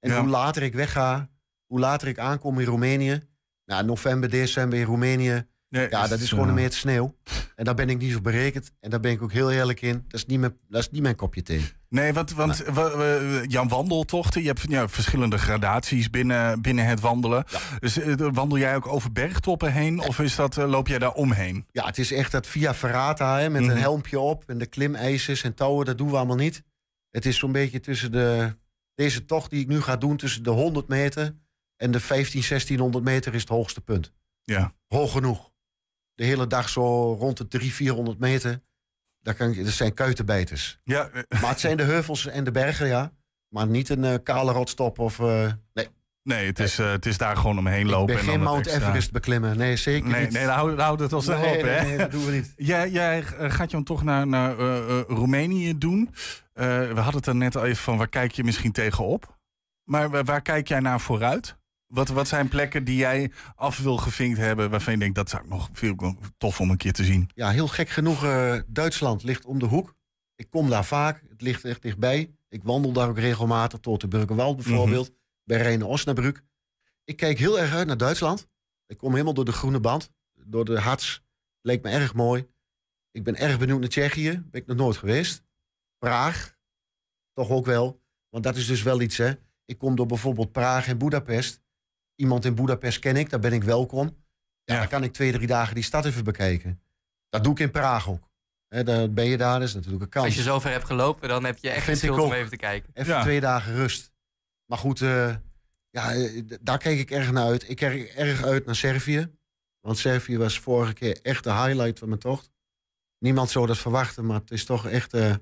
En 0.00 0.10
Ja. 0.10 0.20
hoe 0.20 0.28
later 0.28 0.62
ik 0.62 0.74
wegga, 0.74 1.28
hoe 1.66 1.78
later 1.80 2.08
ik 2.08 2.18
aankom 2.18 2.58
in 2.58 2.66
Roemenië. 2.66 3.22
Nou, 3.64 3.84
november, 3.84 4.30
december 4.30 4.78
in 4.78 4.84
Roemenië. 4.84 5.46
Nee, 5.68 5.88
Ja, 5.90 6.06
dat 6.06 6.18
is 6.18 6.24
eh, 6.24 6.30
gewoon 6.30 6.48
een 6.48 6.54
meter 6.54 6.78
sneeuw. 6.78 7.16
En 7.56 7.64
daar 7.64 7.74
ben 7.74 7.88
ik 7.90 7.98
niet 7.98 8.16
op 8.16 8.22
berekend. 8.22 8.72
En 8.80 8.90
daar 8.90 9.00
ben 9.00 9.10
ik 9.12 9.22
ook 9.22 9.32
heel 9.32 9.52
eerlijk 9.52 9.80
in. 9.82 9.92
Dat 10.08 10.20
is 10.20 10.26
niet 10.26 10.40
mijn, 10.40 10.56
dat 10.68 10.80
is 10.80 10.90
niet 10.90 11.02
mijn 11.02 11.14
kopje 11.16 11.42
thee. 11.42 11.64
Nee, 11.88 12.12
want, 12.12 12.32
want 12.32 12.58
wa- 12.64 12.96
wa- 12.96 13.42
jouw 13.46 13.66
wandeltochten, 13.66 14.40
je 14.42 14.46
hebt 14.46 14.64
ja, 14.68 14.88
verschillende 14.88 15.38
gradaties 15.38 16.10
binnen, 16.10 16.60
binnen 16.62 16.86
het 16.86 17.00
wandelen. 17.00 17.44
Dus 17.78 17.98
eh, 17.98 18.14
wandel 18.32 18.58
jij 18.58 18.76
ook 18.76 18.86
over 18.86 19.12
bergtoppen 19.12 19.72
heen 19.72 20.00
of 20.00 20.18
is 20.18 20.34
dat, 20.36 20.56
eh, 20.58 20.68
loop 20.68 20.88
jij 20.88 20.98
daar 20.98 21.12
omheen? 21.12 21.66
Ja, 21.72 21.86
het 21.86 21.98
is 21.98 22.12
echt 22.12 22.32
dat 22.32 22.46
via 22.46 22.74
Ferrata 22.74 23.38
hè, 23.38 23.50
met 23.50 23.62
Mhm. 23.62 23.70
een 23.70 23.76
helmpje 23.76 24.18
op. 24.20 24.44
En 24.46 24.58
de 24.58 24.66
klimijzers 24.66 25.42
en 25.42 25.54
touwen, 25.54 25.86
dat 25.86 25.98
doen 25.98 26.10
we 26.10 26.16
allemaal 26.16 26.36
niet. 26.36 26.62
Het 27.10 27.26
is 27.26 27.38
zo'n 27.38 27.52
beetje 27.52 27.80
tussen 27.80 28.12
de... 28.12 28.56
Deze 28.94 29.24
tocht 29.24 29.50
die 29.50 29.60
ik 29.60 29.66
nu 29.68 29.80
ga 29.80 29.96
doen, 29.96 30.16
tussen 30.16 30.42
de 30.42 30.50
100 30.50 30.88
meter 30.88 31.34
en 31.76 31.90
de 31.90 32.00
15, 32.00 32.42
1600 32.48 33.04
meter 33.04 33.34
is 33.34 33.40
het 33.40 33.48
hoogste 33.50 33.80
punt. 33.80 34.12
Ja. 34.42 34.74
Hoog 34.88 35.12
genoeg. 35.12 35.50
De 36.14 36.24
hele 36.24 36.46
dag 36.46 36.68
zo 36.68 37.12
rond 37.12 37.36
de 37.36 37.46
300, 37.48 37.74
400 37.76 38.18
meter. 38.18 38.62
Daar 39.26 39.34
kan 39.34 39.50
ik, 39.50 39.64
dat 39.64 39.72
zijn 39.72 39.94
kuitenbijters. 39.94 40.78
Ja, 40.84 41.10
Maar 41.40 41.50
het 41.50 41.60
zijn 41.60 41.76
de 41.76 41.82
heuvels 41.82 42.26
en 42.26 42.44
de 42.44 42.50
bergen, 42.50 42.86
ja. 42.86 43.12
Maar 43.48 43.66
niet 43.66 43.88
een 43.88 44.04
eh, 44.04 44.14
kale 44.22 44.52
rotstop 44.52 44.98
of... 44.98 45.18
eh, 45.18 45.52
nee, 45.74 45.88
nee, 46.22 46.46
het 46.46 46.58
is, 46.58 46.78
eh, 46.78 46.90
het 46.90 47.06
is 47.06 47.18
daar 47.18 47.36
gewoon 47.36 47.58
omheen 47.58 47.80
ik 47.80 47.90
lopen. 47.90 48.14
ben 48.14 48.24
en 48.24 48.30
geen 48.30 48.40
Mount 48.42 48.66
extra- 48.66 48.86
Everest 48.86 49.12
beklimmen. 49.12 49.56
Nee, 49.56 49.76
zeker 49.76 50.10
Nee, 50.10 50.22
niet. 50.24 50.32
nee, 50.32 50.46
hou 50.46 51.02
het 51.02 51.12
al 51.12 51.22
snel 51.22 51.38
Nee, 51.38 51.56
op, 51.56 51.62
nee, 51.62 51.70
hè? 51.74 51.84
nee, 51.84 51.96
dat 51.96 52.10
doen 52.10 52.24
we 52.26 52.32
niet. 52.32 52.52
Jij, 52.72 52.90
jij 52.90 53.22
gaat 53.22 53.70
je 53.70 53.76
dan 53.76 53.84
toch 53.84 54.02
naar, 54.04 54.26
naar 54.26 54.54
Roemenië 55.08 55.78
doen. 55.78 56.10
We 56.52 56.92
hadden 56.94 57.14
het 57.16 57.26
er 57.26 57.36
net 57.36 57.56
al 57.56 57.64
even 57.64 57.82
van, 57.82 57.96
waar 57.96 58.08
kijk 58.08 58.32
je 58.32 58.44
misschien 58.44 58.72
tegenop? 58.72 59.36
Maar 59.84 60.24
waar 60.24 60.42
kijk 60.42 60.68
jij 60.68 60.80
naar 60.80 61.00
vooruit? 61.00 61.56
Wat, 61.86 62.08
wat 62.08 62.28
zijn 62.28 62.48
plekken 62.48 62.84
die 62.84 62.96
jij 62.96 63.32
af 63.54 63.78
wil 63.78 63.96
gevinkt 63.96 64.38
hebben... 64.38 64.70
waarvan 64.70 64.92
je 64.92 64.98
denkt, 64.98 65.14
dat 65.14 65.30
zou 65.30 65.42
ik 65.42 65.48
nog 65.48 65.68
veel 65.72 66.16
tof 66.38 66.60
om 66.60 66.70
een 66.70 66.76
keer 66.76 66.92
te 66.92 67.04
zien? 67.04 67.30
Ja, 67.34 67.50
heel 67.50 67.68
gek 67.68 67.88
genoeg, 67.88 68.24
eh, 68.24 68.60
Duitsland 68.66 69.22
ligt 69.22 69.44
om 69.44 69.58
de 69.58 69.66
hoek. 69.66 69.94
Ik 70.34 70.50
kom 70.50 70.70
daar 70.70 70.84
vaak, 70.84 71.22
het 71.28 71.42
ligt 71.42 71.64
echt 71.64 71.82
dichtbij. 71.82 72.34
Ik 72.48 72.62
wandel 72.62 72.92
daar 72.92 73.08
ook 73.08 73.18
regelmatig, 73.18 73.80
tot 73.80 74.00
de 74.00 74.08
Burgerwald 74.08 74.56
bijvoorbeeld. 74.56 75.12
Bij 75.44 75.60
Reine 75.60 75.86
Osnabrück. 75.86 76.42
Ik 77.04 77.16
kijk 77.16 77.38
heel 77.38 77.60
erg 77.60 77.74
uit 77.74 77.86
naar 77.86 77.96
Duitsland. 77.96 78.48
Ik 78.86 78.96
kom 78.96 79.12
helemaal 79.12 79.34
door 79.34 79.44
de 79.44 79.52
groene 79.52 79.80
band, 79.80 80.10
door 80.46 80.64
de 80.64 80.80
Harz. 80.80 81.20
Leek 81.60 81.82
me 81.82 81.90
erg 81.90 82.14
mooi. 82.14 82.46
Ik 83.10 83.24
ben 83.24 83.36
erg 83.36 83.58
benieuwd 83.58 83.80
naar 83.80 83.88
Tsjechië, 83.88 84.42
ben 84.50 84.60
ik 84.60 84.66
nog 84.66 84.76
nooit 84.76 84.96
geweest. 84.96 85.44
Praag, 85.98 86.56
toch 87.32 87.50
ook 87.50 87.66
wel. 87.66 88.02
Want 88.28 88.44
dat 88.44 88.56
is 88.56 88.66
dus 88.66 88.82
wel 88.82 89.00
iets, 89.00 89.16
hè. 89.16 89.32
Ik 89.64 89.78
kom 89.78 89.96
door 89.96 90.06
bijvoorbeeld 90.06 90.52
Praag 90.52 90.88
en 90.88 90.98
Budapest. 90.98 91.60
Iemand 92.16 92.44
in 92.44 92.54
Budapest 92.54 92.98
ken 92.98 93.16
ik, 93.16 93.30
daar 93.30 93.40
ben 93.40 93.52
ik 93.52 93.62
welkom. 93.62 94.16
Ja, 94.64 94.74
Ja. 94.74 94.80
dan 94.80 94.88
kan 94.88 95.02
ik 95.02 95.12
twee, 95.12 95.32
drie 95.32 95.46
dagen 95.46 95.74
die 95.74 95.84
stad 95.84 96.04
even 96.04 96.24
bekijken. 96.24 96.80
Dat 97.28 97.44
doe 97.44 97.52
ik 97.52 97.58
in 97.58 97.70
Praag 97.70 98.08
ook. 98.08 98.30
Hè, 98.68 98.84
dan 98.84 99.14
ben 99.14 99.24
je 99.24 99.36
daar, 99.36 99.58
dat 99.58 99.68
is 99.68 99.74
natuurlijk 99.74 100.02
een 100.02 100.08
kans. 100.08 100.24
Als 100.26 100.34
je 100.34 100.42
zover 100.42 100.70
hebt 100.70 100.84
gelopen, 100.84 101.28
dan 101.28 101.44
heb 101.44 101.58
je 101.58 101.70
echt 101.70 101.84
Vind 101.84 101.98
schuld 101.98 102.18
om 102.20 102.32
even 102.32 102.50
te 102.50 102.56
kijken. 102.56 102.90
Even 102.94 103.12
Ja. 103.14 103.22
twee 103.22 103.40
dagen 103.40 103.74
rust. 103.74 104.12
Maar 104.66 104.78
goed, 104.78 105.00
eh, 105.00 105.36
ja, 105.90 106.12
eh, 106.14 106.42
daar 106.60 106.78
keek 106.78 106.98
ik 106.98 107.10
erg 107.10 107.32
naar 107.32 107.44
uit. 107.46 107.68
Ik 107.68 107.76
keek 107.76 108.08
erg 108.08 108.44
uit 108.44 108.66
naar 108.66 108.74
Servië. 108.76 109.34
Want 109.80 109.98
Servië 109.98 110.38
was 110.38 110.58
vorige 110.60 110.92
keer 110.92 111.18
echt 111.22 111.44
de 111.44 111.52
highlight 111.52 111.98
van 111.98 112.08
mijn 112.08 112.20
tocht. 112.20 112.50
Niemand 113.18 113.50
zou 113.50 113.66
dat 113.66 113.78
verwachten, 113.78 114.26
maar 114.26 114.40
het 114.40 114.50
is 114.50 114.64
toch 114.64 114.86
echt... 114.86 115.14
eh, 115.14 115.34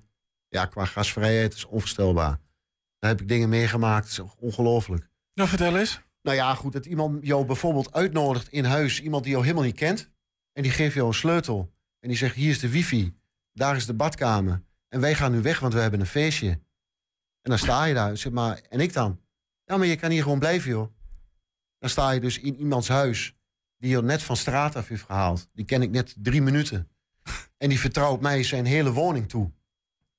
ja, 0.49 0.67
qua 0.67 0.85
gasvrijheid 0.85 1.55
is 1.55 1.65
onvoorstelbaar. 1.65 2.41
Daar 2.99 3.11
heb 3.11 3.21
ik 3.21 3.29
dingen 3.29 3.49
meegemaakt, 3.49 4.21
ongelooflijk. 4.39 5.09
Nou, 5.35 5.49
vertel 5.49 5.77
eens. 5.79 6.01
Nou 6.25 6.37
ja, 6.37 6.55
goed, 6.55 6.73
dat 6.73 6.87
iemand 6.87 7.27
jou 7.27 7.45
bijvoorbeeld 7.45 7.93
uitnodigt 7.93 8.49
in 8.49 8.65
huis. 8.65 9.01
Iemand 9.01 9.23
die 9.23 9.33
jou 9.33 9.45
helemaal 9.45 9.65
niet 9.65 9.77
kent. 9.77 10.11
En 10.53 10.63
die 10.63 10.73
geeft 10.73 10.95
jou 10.95 11.07
een 11.07 11.15
sleutel. 11.15 11.73
En 12.01 12.09
die 12.09 12.17
zegt, 12.19 12.35
hier 12.35 12.51
is 12.51 12.59
de 12.59 12.69
wifi. 12.69 13.17
Daar 13.53 13.77
is 13.77 13.87
de 13.87 13.95
badkamer. 13.95 14.63
En 14.89 15.01
wij 15.01 15.15
gaan 15.15 15.33
nu 15.33 15.43
weg, 15.43 15.61
want 15.61 15.73
we 15.73 15.81
hebben 15.81 16.01
een 16.01 16.07
feestje. 16.07 16.49
En 17.41 17.51
dan 17.51 17.59
sta 17.59 17.85
je 17.85 17.95
daar. 17.95 18.17
Zeg 18.17 18.33
maar, 18.33 18.61
en 18.69 18.81
ik 18.81 18.93
dan? 18.93 19.21
Ja, 19.65 19.77
maar 19.77 19.87
je 19.87 19.97
kan 19.97 20.11
hier 20.11 20.23
gewoon 20.23 20.39
blijven, 20.39 20.71
joh. 20.71 20.93
Dan 21.79 21.91
sta 21.91 22.11
je 22.11 22.21
dus 22.21 22.39
in 22.39 22.57
iemands 22.57 22.89
huis. 22.89 23.37
Die 23.77 23.91
je 23.91 24.03
net 24.03 24.23
van 24.23 24.37
straat 24.37 24.77
af 24.77 24.89
heeft 24.89 25.03
gehaald. 25.05 25.49
Die 25.53 25.65
ken 25.65 25.83
ik 25.83 25.91
net 25.91 26.15
drie 26.19 26.43
minuten. 26.43 26.89
En 27.57 27.69
die 27.69 27.81
vertrouwt 27.81 28.21
mij 28.21 28.43
zijn 28.43 28.65
hele 28.65 28.93
woning 28.93 29.29
toe. 29.29 29.53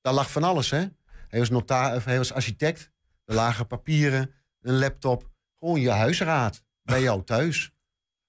Daar 0.00 0.14
lag 0.14 0.30
van 0.30 0.42
alles, 0.42 0.70
hè. 0.70 0.86
Hij 1.28 1.38
was, 1.38 1.50
nota 1.50 2.00
hij 2.00 2.18
was 2.18 2.32
architect. 2.32 2.90
Er 3.24 3.34
lagen 3.34 3.66
papieren, 3.66 4.30
een 4.60 4.78
laptop. 4.78 5.34
Gewoon 5.58 5.80
je 5.80 5.90
huisraad. 5.90 6.64
Bij 6.82 7.02
jou 7.02 7.24
thuis. 7.24 7.72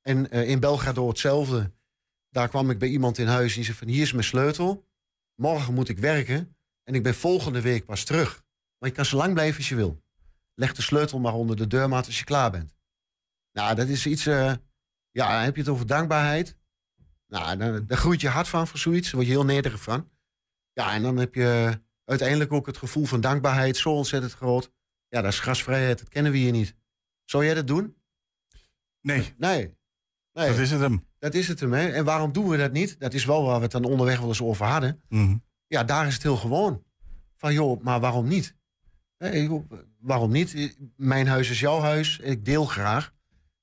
En 0.02 0.32
eh, 0.32 0.50
in 0.50 0.60
Belgrado 0.60 1.08
hetzelfde. 1.08 1.72
Daar 2.30 2.50
kwam 2.50 2.70
ik 2.70 2.80
bij 2.80 2.88
iemand 2.88 3.18
in 3.18 3.28
huis. 3.28 3.54
Die 3.54 3.64
zei 3.64 3.78
van, 3.78 3.88
hier 3.88 4.02
is 4.02 4.12
mijn 4.12 4.24
sleutel. 4.24 4.88
Morgen 5.36 5.74
moet 5.74 5.90
ik 5.90 5.98
werken. 5.98 6.56
En 6.84 6.96
ik 6.96 7.04
ben 7.04 7.16
volgende 7.16 7.62
week 7.62 7.86
pas 7.86 8.04
terug. 8.04 8.46
Maar 8.78 8.90
je 8.90 8.96
kan 8.96 9.06
zo 9.06 9.18
lang 9.18 9.34
blijven 9.34 9.58
als 9.58 9.70
je 9.70 9.76
wil. 9.76 10.02
Leg 10.54 10.74
de 10.74 10.82
sleutel 10.82 11.20
maar 11.20 11.34
onder 11.34 11.56
de 11.56 11.68
deurmat 11.68 12.06
als 12.06 12.20
je 12.20 12.24
klaar 12.24 12.52
bent. 12.52 12.76
Nou, 13.52 13.76
dat 13.76 13.88
is 13.88 14.06
iets... 14.06 14.26
eh, 14.26 14.54
ja, 15.12 15.44
heb 15.44 15.56
je 15.56 15.62
het 15.62 15.70
over 15.70 15.88
dankbaarheid. 15.88 16.58
Nou, 17.28 17.86
daar 17.86 17.98
groeit 17.98 18.22
je 18.22 18.30
hart 18.30 18.48
van 18.48 18.68
voor 18.68 18.80
zoiets. 18.80 19.06
Daar 19.06 19.16
word 19.16 19.28
je 19.28 19.32
heel 19.32 19.46
nederig 19.46 19.82
van. 19.82 20.10
Ja, 20.74 20.94
en 20.94 21.02
dan 21.02 21.18
heb 21.18 21.36
je 21.36 21.80
uiteindelijk 22.06 22.52
ook 22.52 22.66
het 22.66 22.78
gevoel 22.78 23.06
van 23.06 23.22
dankbaarheid 23.22 23.78
zo 23.78 23.90
ontzettend 23.90 24.34
groot. 24.34 24.72
Ja, 25.08 25.22
dat 25.22 25.32
is 25.32 25.40
gasvrijheid. 25.40 26.00
Dat 26.00 26.10
kennen 26.10 26.32
we 26.32 26.38
hier 26.38 26.52
niet. 26.52 26.76
Zou 27.30 27.46
jij 27.46 27.54
dat 27.54 27.68
doen? 27.68 27.96
Nee, 29.02 29.34
Nee. 29.38 29.76
Nee, 30.34 30.48
dat 30.48 30.58
is 30.58 30.72
het 30.72 30.80
hem. 30.82 31.06
dat 31.20 31.34
is 31.34 31.48
het 31.48 31.60
hem. 31.60 31.74
Hè? 31.74 31.88
En 31.90 32.06
waarom 32.06 32.32
doen 32.32 32.48
we 32.50 32.58
dat 32.58 32.72
niet? 32.72 33.00
Dat 33.00 33.14
is 33.14 33.26
wel 33.26 33.44
waar 33.46 33.56
we 33.56 33.62
het 33.64 33.72
dan 33.72 33.84
onderweg 33.84 34.20
wel 34.20 34.28
eens 34.28 34.42
over 34.42 34.66
hadden. 34.66 35.02
Mhm. 35.10 35.36
Ja, 35.68 35.84
daar 35.84 36.08
is 36.08 36.14
het 36.14 36.24
heel 36.24 36.38
gewoon. 36.38 36.84
Van 37.36 37.54
joh, 37.54 37.82
maar 37.84 38.00
waarom 38.00 38.28
niet? 38.28 38.56
Waarom 40.00 40.32
niet? 40.32 40.78
Mijn 40.96 41.28
huis 41.28 41.50
is 41.50 41.60
jouw 41.60 41.80
huis. 41.80 42.20
Ik 42.20 42.46
deel 42.46 42.66
graag. 42.66 43.14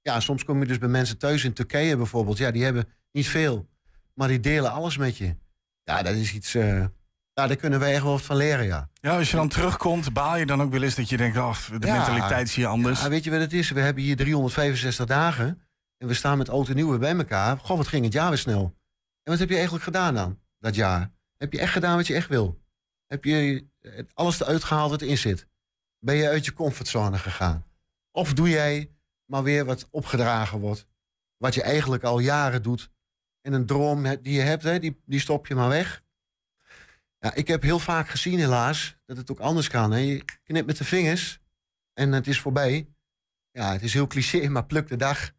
Ja, 0.03 0.21
soms 0.21 0.45
kom 0.45 0.61
je 0.61 0.67
dus 0.67 0.79
bij 0.79 0.89
mensen 0.89 1.19
thuis 1.19 1.45
in 1.45 1.53
Turkije 1.53 1.97
bijvoorbeeld. 1.97 2.39
Ja, 2.39 2.51
die 2.51 2.65
hebben 2.65 2.89
niet 3.13 3.29
veel. 3.29 3.69
Maar 4.15 4.29
die 4.29 4.41
delen 4.41 4.73
alles 4.73 4.97
met 4.97 5.17
je. 5.17 5.37
Ja, 5.83 6.03
dat 6.03 6.15
is 6.15 6.35
iets... 6.35 6.55
eh 6.55 6.85
ja, 7.35 7.47
daar 7.47 7.57
kunnen 7.57 7.81
wij 7.81 7.93
echt 7.93 8.03
wel 8.03 8.13
wat 8.13 8.23
van 8.23 8.37
leren, 8.37 8.65
ja. 8.65 8.89
Ja, 9.01 9.17
als 9.19 9.31
je 9.31 9.37
dan 9.37 9.49
terugkomt, 9.49 10.13
baal 10.13 10.37
je 10.37 10.47
dan 10.47 10.63
ook 10.63 10.71
wel 10.71 10.83
eens 10.83 10.95
dat 10.95 11.09
je 11.09 11.17
denkt, 11.17 11.37
oh, 11.37 11.57
de 11.79 11.87
Ja. 11.87 11.97
mentaliteit 11.97 12.49
is 12.49 12.55
hier 12.55 12.67
anders. 12.67 13.03
Ja, 13.03 13.09
weet 13.09 13.25
je 13.25 13.31
wat 13.31 13.41
het 13.41 13.53
is? 13.53 13.71
We 13.71 13.81
hebben 13.81 14.03
hier 14.03 14.17
365 14.17 15.07
dagen. 15.07 15.63
En 15.99 16.07
we 16.09 16.15
staan 16.15 16.39
met 16.39 16.49
oud 16.49 16.69
en 16.69 16.75
nieuw 16.75 16.99
bij 16.99 17.17
elkaar. 17.17 17.59
Goh, 17.59 17.77
wat 17.77 17.89
ging 17.89 18.05
het 18.05 18.13
jaar 18.13 18.29
weer 18.29 18.39
snel. 18.39 18.63
En 19.23 19.31
wat 19.31 19.39
heb 19.39 19.49
je 19.49 19.55
eigenlijk 19.55 19.85
gedaan 19.85 20.15
dan, 20.15 20.41
dat 20.59 20.75
jaar? 20.75 21.11
Heb 21.37 21.53
je 21.53 21.59
echt 21.59 21.73
gedaan 21.73 21.97
wat 21.97 22.07
je 22.07 22.15
echt 22.15 22.29
wil? 22.29 22.61
Heb 23.07 23.25
je 23.25 23.67
alles 24.15 24.41
eruit 24.41 24.65
gehaald 24.65 24.91
wat 24.91 25.03
erin 25.03 25.19
zit? 25.19 25.47
Ben 25.99 26.15
je 26.15 26.29
uit 26.29 26.45
je 26.45 26.53
comfortzone 26.53 27.19
gegaan? 27.19 27.65
Of 28.13 28.33
doe 28.33 28.49
jij 28.49 28.91
maar 29.25 29.43
weer 29.43 29.65
wat 29.65 29.89
opgedragen 29.91 30.59
wordt? 30.59 30.87
Wat 31.37 31.55
je 31.55 31.63
eigenlijk 31.63 32.03
al 32.03 32.19
jaren 32.19 32.63
doet. 32.63 32.91
En 33.41 33.53
een 33.53 33.67
droom 33.67 34.03
die 34.03 34.33
je 34.33 34.41
hebt, 34.41 34.63
hè, 34.63 34.79
die, 34.79 35.03
die 35.07 35.21
stop 35.21 35.47
je 35.47 35.55
maar 35.55 35.69
weg. 35.69 36.03
Ja, 37.25 37.35
ik 37.35 37.49
heb 37.49 37.63
heel 37.63 37.79
vaak 37.79 38.09
gezien 38.09 38.39
helaas 38.39 38.97
dat 39.07 39.17
het 39.17 39.31
ook 39.31 39.39
anders 39.41 39.69
kan. 39.69 39.91
Hè. 39.93 39.99
Je 39.99 40.25
knipt 40.43 40.67
met 40.67 40.77
de 40.77 40.85
vingers 40.85 41.41
en 41.93 42.13
het 42.13 42.27
is 42.27 42.41
voorbij. 42.41 42.89
Ja, 43.51 43.73
het 43.73 43.83
is 43.83 43.93
heel 43.95 44.07
cliché, 44.07 44.49
maar 44.49 44.67
pluk 44.67 44.89
de 44.89 44.97
dag. 44.97 45.31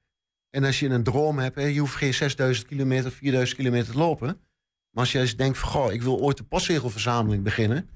En 0.50 0.64
als 0.64 0.80
je 0.80 0.90
een 0.90 1.04
droom 1.04 1.40
hebt, 1.40 1.56
hè, 1.56 1.62
je 1.62 1.80
hoeft 1.80 1.96
geen 1.96 2.14
6000 2.14 2.68
kilometer, 2.68 3.12
4000 3.12 3.58
kilometer 3.58 3.92
te 3.92 3.98
lopen. 3.98 4.28
Maar 4.90 5.04
als 5.04 5.12
je 5.12 5.20
eens 5.20 5.36
denkt 5.36 5.58
van, 5.58 5.70
goh, 5.70 5.94
ik 5.94 6.02
wil 6.02 6.20
ooit 6.20 6.38
de 6.38 6.44
postzegelverzameling 6.44 7.44
beginnen. 7.44 7.90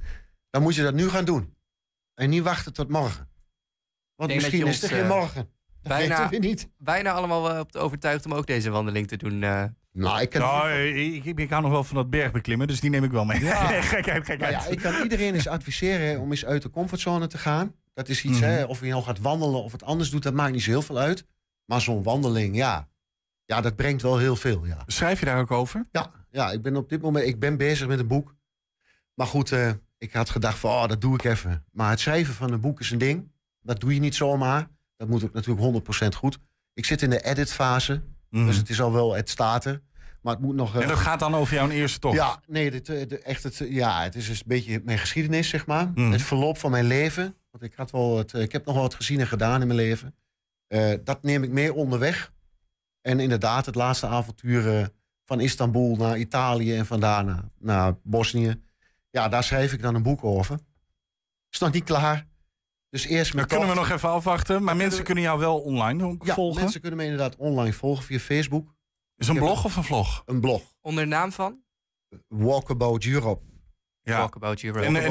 Dan 0.50 0.62
moet 0.62 0.76
je 0.76 0.84
dat 0.84 0.94
nu 0.94 1.10
gaan 1.10 1.26
doen. 1.26 1.56
En 2.14 2.30
niet 2.30 2.44
wachten 2.44 2.74
tot 2.74 2.90
morgen. 2.90 3.30
Want 4.16 4.34
misschien 4.34 4.68
is 4.68 4.84
er 4.84 4.90
geen 4.90 5.02
eh, 5.04 5.10
morgen. 5.10 5.50
Dat 5.82 5.98
bijna- 5.98 6.18
weten 6.30 6.42
we 6.42 6.48
niet. 6.48 6.70
Bijna 6.78 7.12
allemaal 7.12 7.44
wel 7.44 7.60
op 7.60 7.76
overtuigd 7.76 8.26
om 8.26 8.34
ook 8.34 8.48
deze 8.48 8.70
wandeling 8.70 9.08
te 9.08 9.18
doen. 9.18 9.44
eh. 9.44 9.64
Nou, 9.92 10.22
ik 10.22 10.30
kan, 10.30 10.42
Nou, 10.42 10.72
ik, 10.72 11.26
ik, 11.26 11.40
ik 11.40 11.50
hou 11.50 11.62
nog 11.62 11.72
wel 11.72 11.84
van 11.84 11.96
dat 11.96 12.10
bergbeklimmen, 12.10 12.68
dus 12.68 12.80
die 12.80 12.90
neem 12.90 13.04
ik 13.04 13.12
wel 13.12 13.26
mee. 13.26 13.40
Ja. 13.44 13.56
gekheid, 13.82 14.26
gekheid. 14.26 14.40
nou 14.40 14.52
ja, 14.52 14.66
ik 14.66 14.80
kan 14.80 15.04
iedereen 15.04 15.34
eens 15.34 15.48
adviseren 15.48 16.20
om 16.20 16.32
eens 16.32 16.46
uit 16.46 16.62
de 16.62 16.70
comfortzone 16.70 17.28
te 17.28 17.38
gaan. 17.38 17.76
Dat 17.94 18.10
is 18.10 18.24
iets, 18.24 18.40
Mhm. 18.40 18.50
hè, 18.50 18.64
of 18.64 18.80
je 18.80 18.90
nou 18.90 19.04
gaat 19.04 19.20
wandelen 19.20 19.64
of 19.64 19.72
het 19.72 19.84
anders 19.84 20.10
doet, 20.10 20.24
dat 20.24 20.34
maakt 20.34 20.52
niet 20.52 20.62
zo 20.64 20.70
heel 20.70 20.82
veel 20.82 20.98
uit. 20.98 21.26
Maar 21.66 21.82
zo'n 21.82 22.04
wandeling, 22.04 22.56
ja. 22.56 22.88
Ja, 23.46 23.62
dat 23.62 23.76
brengt 23.76 24.02
wel 24.02 24.18
heel 24.18 24.36
veel, 24.36 24.66
ja. 24.66 24.84
Schrijf 24.88 25.20
je 25.20 25.26
daar 25.26 25.40
ook 25.40 25.52
over? 25.52 25.88
Ja, 25.92 26.12
ja, 26.32 26.52
ik 26.52 26.62
ben 26.62 26.76
op 26.76 26.90
dit 26.90 27.02
moment 27.02 27.26
ik 27.28 27.40
ben 27.40 27.58
bezig 27.58 27.88
met 27.88 28.00
een 28.00 28.08
boek. 28.08 28.36
Maar 29.14 29.28
goed, 29.28 29.52
eh, 29.52 29.72
ik 29.98 30.14
had 30.14 30.30
gedacht 30.30 30.58
van, 30.58 30.70
oh, 30.72 30.88
dat 30.88 31.02
doe 31.02 31.14
ik 31.14 31.24
even. 31.24 31.66
Maar 31.72 31.90
het 31.90 32.00
schrijven 32.00 32.34
van 32.34 32.52
een 32.52 32.62
boek 32.62 32.80
is 32.80 32.92
een 32.92 32.98
ding. 32.98 33.32
Dat 33.62 33.80
doe 33.80 33.94
je 33.94 34.00
niet 34.00 34.16
zomaar. 34.16 34.68
Dat 34.98 35.08
moet 35.08 35.24
ook 35.24 35.34
natuurlijk 35.34 35.66
100% 35.66 36.16
goed. 36.16 36.38
Ik 36.74 36.86
zit 36.86 37.02
in 37.02 37.10
de 37.10 37.24
editfase, 37.24 38.02
Mhm. 38.30 38.46
dus 38.46 38.58
het 38.58 38.70
is 38.70 38.82
al 38.82 38.92
wel, 38.94 39.16
het 39.16 39.30
staat 39.30 39.66
er. 39.66 39.82
Maar 40.22 40.34
het 40.34 40.44
moet 40.44 40.56
nog... 40.56 40.76
eh, 40.76 40.82
En 40.82 40.88
dat 40.88 40.98
gaat 40.98 41.20
dan 41.20 41.36
over 41.36 41.54
jouw 41.56 41.70
eerste 41.70 42.00
tocht? 42.00 42.16
ja, 42.16 42.40
nee, 42.48 42.72
dit, 42.72 42.90
eh, 42.90 43.08
de, 43.08 43.20
echt 43.20 43.44
het, 43.44 43.62
eh, 43.62 43.72
ja, 43.72 44.04
het 44.04 44.16
is 44.16 44.28
dus 44.28 44.38
een 44.40 44.44
beetje 44.48 44.82
mijn 44.84 44.98
geschiedenis, 45.00 45.50
zeg 45.50 45.66
maar. 45.66 45.92
Mhm. 45.96 46.12
Het 46.12 46.22
verloop 46.22 46.58
van 46.58 46.72
mijn 46.72 46.86
leven. 46.86 47.36
Want 47.52 47.64
ik, 47.64 47.74
had 47.76 47.92
wel 47.92 48.18
het, 48.18 48.34
eh, 48.34 48.42
ik 48.42 48.52
heb 48.52 48.66
nog 48.66 48.74
wel 48.74 48.84
wat 48.84 48.94
gezien 48.94 49.20
en 49.20 49.28
gedaan 49.28 49.62
in 49.62 49.68
mijn 49.68 49.80
leven. 49.80 50.16
Eh, 50.68 50.94
dat 51.04 51.24
neem 51.24 51.44
ik 51.44 51.50
mee 51.52 51.74
onderweg. 51.74 52.32
En 53.02 53.20
inderdaad, 53.20 53.66
het 53.66 53.76
laatste 53.76 54.08
avontuur 54.08 54.80
eh, 54.80 54.86
van 55.26 55.40
Istanbul 55.40 55.96
naar 55.96 56.18
Italië 56.18 56.76
en 56.76 56.86
van 56.86 57.00
daar 57.00 57.26
naar, 57.26 57.44
naar 57.58 57.96
Bosnië. 58.04 58.62
Ja, 59.10 59.28
daar 59.30 59.44
schrijf 59.44 59.74
ik 59.74 59.82
dan 59.82 59.96
een 59.96 60.04
boek 60.04 60.24
over. 60.24 60.60
Is 61.50 61.60
nog 61.60 61.72
niet 61.72 61.84
klaar. 61.84 62.28
Dus 62.90 63.06
eerst 63.06 63.26
Dan 63.28 63.36
mijn 63.36 63.48
kunnen 63.48 63.68
we 63.68 63.74
nog 63.76 63.90
even 63.90 64.10
afwachten. 64.10 64.64
Maar 64.64 64.76
mensen 64.76 65.00
we- 65.00 65.06
kunnen 65.06 65.24
jou 65.24 65.40
wel 65.40 65.60
online 65.60 66.18
Ja, 66.24 66.34
volgen. 66.34 66.62
mensen 66.62 66.82
kunnen 66.82 66.98
me 67.00 67.04
inderdaad 67.06 67.36
online 67.36 67.74
volgen 67.74 68.04
via 68.04 68.20
Facebook. 68.20 68.76
Is 69.16 69.28
het 69.28 69.36
een 69.38 69.44
blog 69.44 69.66
of 69.66 69.76
een 69.76 69.84
vlog? 69.84 70.24
Een 70.26 70.40
blog. 70.42 70.62
onder 70.82 71.04
de 71.04 71.10
naam 71.10 71.32
van 71.32 71.60
Walkabout 72.28 73.06
Europe. 73.06 73.44
Ja. 74.02 74.18
Walkabout 74.18 74.64
Europe. 74.64 74.86
En, 74.86 74.96
en, 74.96 75.08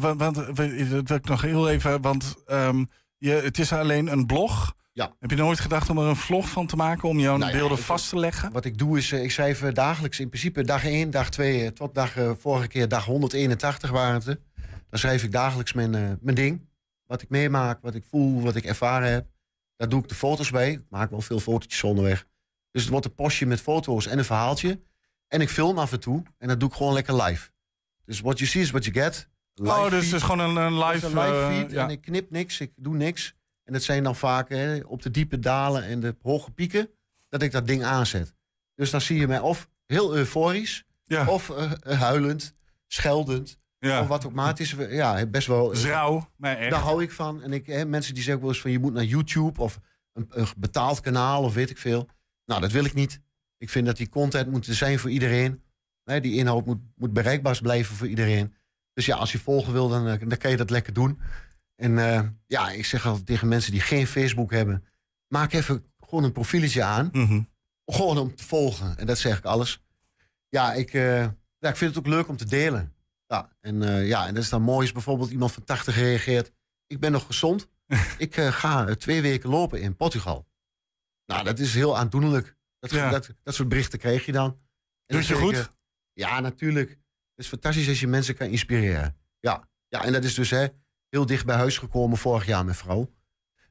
want, 0.00 0.16
want, 0.18 0.36
eh, 0.38 0.90
dat 0.90 1.08
wil 1.08 1.16
ik 1.16 1.28
nog 1.28 1.42
heel 1.42 1.68
even, 1.70 2.00
want 2.00 2.34
ehm, 2.46 2.84
je, 3.18 3.30
het 3.30 3.58
is 3.58 3.72
alleen 3.72 4.06
een 4.12 4.26
blog. 4.26 4.74
Ja. 4.92 5.14
Heb 5.18 5.30
je 5.30 5.36
nooit 5.36 5.60
gedacht 5.60 5.90
om 5.90 5.98
er 5.98 6.04
een 6.06 6.16
vlog 6.16 6.48
van 6.48 6.66
te 6.66 6.76
maken, 6.76 7.08
om 7.08 7.18
jouw 7.18 7.36
Nou 7.36 7.50
ja, 7.52 7.56
beelden 7.58 7.78
ik- 7.78 7.84
vast 7.84 8.08
te 8.08 8.18
leggen? 8.18 8.52
Wat 8.52 8.64
ik 8.64 8.78
doe 8.78 8.98
is, 8.98 9.12
eh, 9.12 9.22
ik 9.22 9.30
schrijf 9.30 9.62
eh, 9.62 9.72
dagelijks 9.74 10.20
in 10.20 10.28
principe 10.28 10.62
dag 10.64 10.84
1, 10.84 11.10
dag 11.10 11.30
2, 11.30 11.72
tot 11.72 11.94
dag, 11.94 12.16
eh, 12.16 12.30
vorige 12.38 12.68
keer 12.68 12.88
dag 12.88 13.04
181 13.04 13.90
waren 13.90 14.14
het. 14.14 14.40
Dan 14.90 14.98
schrijf 14.98 15.22
ik 15.22 15.32
dagelijks 15.32 15.72
mijn, 15.72 15.94
eh, 15.94 16.00
mijn 16.20 16.36
ding. 16.36 16.65
Wat 17.06 17.22
ik 17.22 17.28
meemaak, 17.28 17.82
wat 17.82 17.94
ik 17.94 18.04
voel, 18.10 18.42
wat 18.42 18.56
ik 18.56 18.64
ervaren 18.64 19.12
heb. 19.12 19.26
Daar 19.76 19.88
doe 19.88 20.02
ik 20.02 20.08
de 20.08 20.14
foto's 20.14 20.50
bij. 20.50 20.70
Ik 20.70 20.84
maak 20.88 21.10
wel 21.10 21.20
veel 21.20 21.40
fotootjes 21.40 21.84
onderweg. 21.84 22.26
Dus 22.70 22.82
het 22.82 22.90
wordt 22.90 23.06
een 23.06 23.14
postje 23.14 23.46
met 23.46 23.60
foto's 23.60 24.06
en 24.06 24.18
een 24.18 24.24
verhaaltje. 24.24 24.80
En 25.28 25.40
ik 25.40 25.48
film 25.48 25.78
af 25.78 25.92
en 25.92 26.00
toe. 26.00 26.22
En 26.38 26.48
dat 26.48 26.60
doe 26.60 26.68
ik 26.68 26.74
gewoon 26.74 26.92
lekker 26.92 27.22
live. 27.22 27.50
Dus 28.04 28.20
what 28.20 28.38
you 28.38 28.50
see 28.50 28.62
is 28.62 28.70
what 28.70 28.84
you 28.84 28.96
get. 28.96 29.28
Live 29.54 29.70
oh, 29.70 29.90
dus 29.90 30.04
het 30.04 30.14
is 30.14 30.22
gewoon 30.22 30.38
een, 30.38 30.56
een 30.56 30.84
live... 30.84 31.06
een 31.06 31.12
live 31.12 31.36
eh, 31.36 31.48
feed 31.48 31.70
ja. 31.70 31.84
en 31.84 31.90
ik 31.90 32.00
knip 32.00 32.30
niks, 32.30 32.60
ik 32.60 32.72
doe 32.76 32.96
niks. 32.96 33.34
En 33.64 33.72
dat 33.72 33.82
zijn 33.82 34.02
dan 34.02 34.16
vaak 34.16 34.48
hè, 34.48 34.80
op 34.86 35.02
de 35.02 35.10
diepe 35.10 35.38
dalen 35.38 35.84
en 35.84 36.00
de 36.00 36.16
hoge 36.22 36.50
pieken 36.50 36.90
dat 37.28 37.42
ik 37.42 37.52
dat 37.52 37.66
ding 37.66 37.84
aanzet. 37.84 38.34
Dus 38.74 38.90
dan 38.90 39.00
zie 39.00 39.18
je 39.18 39.26
mij 39.26 39.40
of 39.40 39.68
heel 39.86 40.14
euforisch, 40.14 40.84
ja. 41.04 41.28
of 41.28 41.50
eh, 41.50 42.00
huilend, 42.00 42.54
scheldend, 42.86 43.58
ja. 43.86 44.00
of 44.00 44.06
wat 44.06 44.26
ook 44.26 44.32
maar. 44.32 44.46
Het 44.46 44.60
is 44.60 44.74
ja, 44.88 45.26
best 45.26 45.46
wel. 45.46 45.66
Dat 45.66 45.76
is 45.76 45.84
rauw, 45.84 46.30
maar 46.36 46.56
echt. 46.56 46.70
Daar 46.70 46.80
hou 46.80 47.02
ik 47.02 47.12
van. 47.12 47.42
En 47.42 47.52
ik, 47.52 47.66
hè, 47.66 47.84
mensen 47.84 48.14
die 48.14 48.22
zeggen 48.22 48.42
wel 48.42 48.52
eens 48.52 48.60
van 48.60 48.70
je 48.70 48.78
moet 48.78 48.92
naar 48.92 49.04
YouTube 49.04 49.60
of 49.60 49.78
een, 50.12 50.26
een 50.28 50.46
betaald 50.56 51.00
kanaal 51.00 51.42
of 51.42 51.54
weet 51.54 51.70
ik 51.70 51.78
veel. 51.78 52.08
Nou, 52.44 52.60
dat 52.60 52.72
wil 52.72 52.84
ik 52.84 52.94
niet. 52.94 53.20
Ik 53.58 53.70
vind 53.70 53.86
dat 53.86 53.96
die 53.96 54.08
content 54.08 54.50
moet 54.50 54.66
zijn 54.66 54.98
voor 54.98 55.10
iedereen. 55.10 55.62
Die 56.04 56.34
inhoud 56.34 56.66
moet, 56.66 56.78
moet 56.96 57.12
bereikbaar 57.12 57.58
blijven 57.62 57.96
voor 57.96 58.06
iedereen. 58.06 58.54
Dus 58.92 59.06
ja, 59.06 59.16
als 59.16 59.32
je 59.32 59.38
volgen 59.38 59.72
wil, 59.72 59.88
dan, 59.88 60.08
eh, 60.08 60.28
dan 60.28 60.38
kan 60.38 60.50
je 60.50 60.56
dat 60.56 60.70
lekker 60.70 60.92
doen. 60.92 61.20
En 61.76 61.98
eh, 61.98 62.22
ja, 62.46 62.70
ik 62.70 62.84
zeg 62.84 63.06
altijd 63.06 63.26
tegen 63.26 63.48
mensen 63.48 63.72
die 63.72 63.80
geen 63.80 64.06
Facebook 64.06 64.50
hebben, 64.50 64.84
maak 65.28 65.52
even 65.52 65.84
gewoon 66.00 66.24
een 66.24 66.32
profieletje 66.32 66.82
aan. 66.82 67.08
Mhm. 67.12 67.42
Gewoon 67.84 68.18
om 68.18 68.34
te 68.34 68.44
volgen. 68.44 68.98
En 68.98 69.06
dat 69.06 69.18
zeg 69.18 69.38
ik 69.38 69.44
alles. 69.44 69.82
Ja, 70.48 70.72
ik, 70.72 70.94
eh, 70.94 71.20
ja, 71.58 71.68
ik 71.68 71.76
vind 71.76 71.94
het 71.94 71.98
ook 71.98 72.12
leuk 72.12 72.28
om 72.28 72.36
te 72.36 72.46
delen. 72.46 72.94
Ja, 73.26 73.56
en, 73.60 73.82
eh, 73.82 74.06
ja, 74.08 74.26
en 74.26 74.34
dat 74.34 74.42
is 74.42 74.48
dan 74.48 74.62
mooi 74.62 74.80
als 74.80 74.92
bijvoorbeeld 74.92 75.30
iemand 75.30 75.52
van 75.52 75.64
80 75.64 75.94
reageert. 75.96 76.52
Ik 76.86 77.00
ben 77.00 77.12
nog 77.12 77.26
gezond. 77.26 77.68
ik 78.18 78.36
eh, 78.36 78.52
ga 78.52 78.86
eh, 78.86 78.94
twee 78.94 79.22
weken 79.22 79.50
lopen 79.50 79.80
in 79.80 79.96
Portugal. 79.96 80.46
Nou, 81.26 81.44
dat 81.44 81.58
is 81.58 81.74
heel 81.74 81.98
aandoenlijk. 81.98 82.56
Dat, 82.78 82.90
Ja. 82.90 83.10
dat, 83.10 83.30
dat 83.42 83.54
soort 83.54 83.68
berichten 83.68 83.98
kreeg 83.98 84.26
je 84.26 84.32
dan. 84.32 84.50
En 84.50 84.56
dan 85.06 85.18
Doet 85.18 85.26
je 85.26 85.34
ik, 85.34 85.40
goed? 85.40 85.70
ja, 86.12 86.40
natuurlijk. 86.40 86.88
Het 86.90 87.44
is 87.44 87.48
fantastisch 87.48 87.88
als 87.88 88.00
je 88.00 88.06
mensen 88.06 88.34
kan 88.36 88.46
inspireren. 88.48 89.16
Ja, 89.40 89.68
ja 89.88 90.04
en 90.04 90.12
dat 90.12 90.24
is 90.24 90.34
dus 90.34 90.50
hè, 90.50 90.66
heel 91.08 91.26
dicht 91.26 91.46
bij 91.46 91.56
huis 91.56 91.78
gekomen 91.78 92.18
vorig 92.18 92.46
jaar, 92.46 92.64
mijn 92.64 92.76
vrouw. 92.76 93.14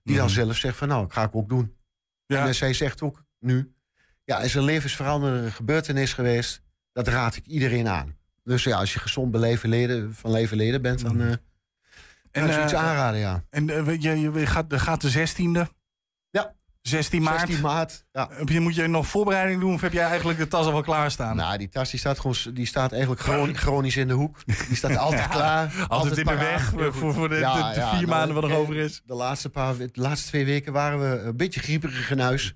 Die 0.03 0.15
dan 0.15 0.25
Mhm. 0.25 0.33
zelf 0.33 0.55
zegt 0.57 0.77
van 0.77 0.87
nou, 0.87 1.01
dat 1.03 1.13
ga 1.13 1.23
ik 1.23 1.35
ook 1.35 1.49
doen. 1.49 1.77
Ja. 2.25 2.47
En 2.47 2.55
zij 2.55 2.73
zegt 2.73 3.01
ook 3.01 3.23
nu, 3.39 3.75
ja, 4.23 4.39
is 4.39 4.53
een 4.53 4.63
levensveranderende 4.63 5.51
gebeurtenis 5.51 6.13
geweest. 6.13 6.61
Dat 6.91 7.07
raad 7.07 7.35
ik 7.35 7.45
iedereen 7.45 7.87
aan. 7.87 8.17
Dus 8.45 8.63
ja, 8.63 8.77
als 8.77 8.93
je 8.93 8.99
gezond 8.99 9.31
beleven 9.31 9.69
leden, 9.69 10.15
van 10.15 10.31
leven 10.31 10.57
leden 10.57 10.81
bent, 10.81 11.01
dan 11.01 11.21
eh 11.21 11.31
En, 12.31 12.49
eh, 12.49 12.73
aanraden, 12.73 13.19
ja. 13.19 13.43
En 13.49 13.69
eh, 13.69 14.01
je, 14.01 14.19
je, 14.19 14.45
gaat, 14.45 14.71
er 14.71 14.79
gaat 14.79 15.01
de 15.01 15.11
16e? 15.11 15.71
Ja. 16.29 16.55
16 16.81 17.21
maart? 17.21 17.39
16 17.39 17.61
maart. 17.61 18.05
Ja. 18.11 18.29
Heb 18.31 18.49
je, 18.49 18.59
moet 18.59 18.75
je 18.75 18.87
nog 18.87 19.07
voorbereiding 19.07 19.59
doen 19.59 19.73
of 19.73 19.81
heb 19.81 19.93
jij 19.93 20.05
eigenlijk 20.07 20.39
de 20.39 20.47
tas 20.47 20.65
al 20.65 20.71
wel 20.71 20.81
klaarstaan? 20.81 21.35
Nou, 21.35 21.57
die 21.57 21.69
tas 21.69 21.89
die 21.89 21.99
staat, 21.99 22.19
gewoon, 22.19 22.35
die 22.53 22.65
staat 22.65 22.91
eigenlijk 22.91 23.21
chroni- 23.21 23.53
chronisch 23.53 23.97
in 23.97 24.07
de 24.07 24.13
hoek. 24.13 24.37
Die 24.67 24.75
staat 24.75 24.97
altijd 24.97 25.27
klaar. 25.37 25.85
Altijd 25.87 26.17
in 26.17 26.25
de 26.25 26.35
weg 26.37 26.63
voor, 26.91 27.13
voor 27.13 27.29
de, 27.29 27.35
Ja, 27.35 27.53
de- 27.69 27.73
de 27.73 27.79
ja, 27.79 27.89
vier 27.89 28.07
nou, 28.07 28.17
maanden 28.17 28.35
wat 28.41 28.49
eh, 28.49 28.57
over 28.57 28.75
is. 28.75 29.01
De 29.05 29.13
laatste, 29.13 29.49
paar, 29.49 29.77
de 29.77 29.89
laatste 29.93 30.27
twee 30.27 30.45
weken 30.45 30.73
waren 30.73 30.99
we 30.99 31.21
een 31.21 31.37
beetje 31.37 31.59
grieperig 31.59 32.11
in 32.11 32.19
huis. 32.19 32.53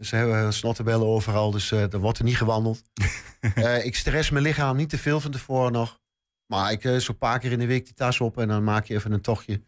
Dus 0.00 0.10
hebben 0.10 0.52
snottenbellen 0.52 1.06
overal, 1.06 1.50
dus 1.50 1.72
eh 1.72 1.92
er 1.92 1.98
wordt 1.98 2.18
er 2.18 2.24
niet 2.24 2.36
gewandeld. 2.36 2.82
Eh, 3.54 3.84
ik 3.84 3.96
stress 3.96 4.30
mijn 4.30 4.44
lichaam 4.44 4.76
niet 4.76 4.88
te 4.88 4.98
veel 4.98 5.20
van 5.20 5.30
tevoren 5.30 5.72
nog. 5.72 6.00
Maar 6.46 6.72
ik 6.72 6.84
eh, 6.84 6.96
zo 6.96 7.12
een 7.12 7.18
paar 7.18 7.38
keer 7.38 7.52
in 7.52 7.58
de 7.58 7.66
week 7.66 7.84
die 7.84 7.94
tas 7.94 8.20
op 8.20 8.38
en 8.38 8.48
dan 8.48 8.64
maak 8.64 8.84
je 8.84 8.94
even 8.94 9.12
een 9.12 9.20
tochtje. 9.20 9.62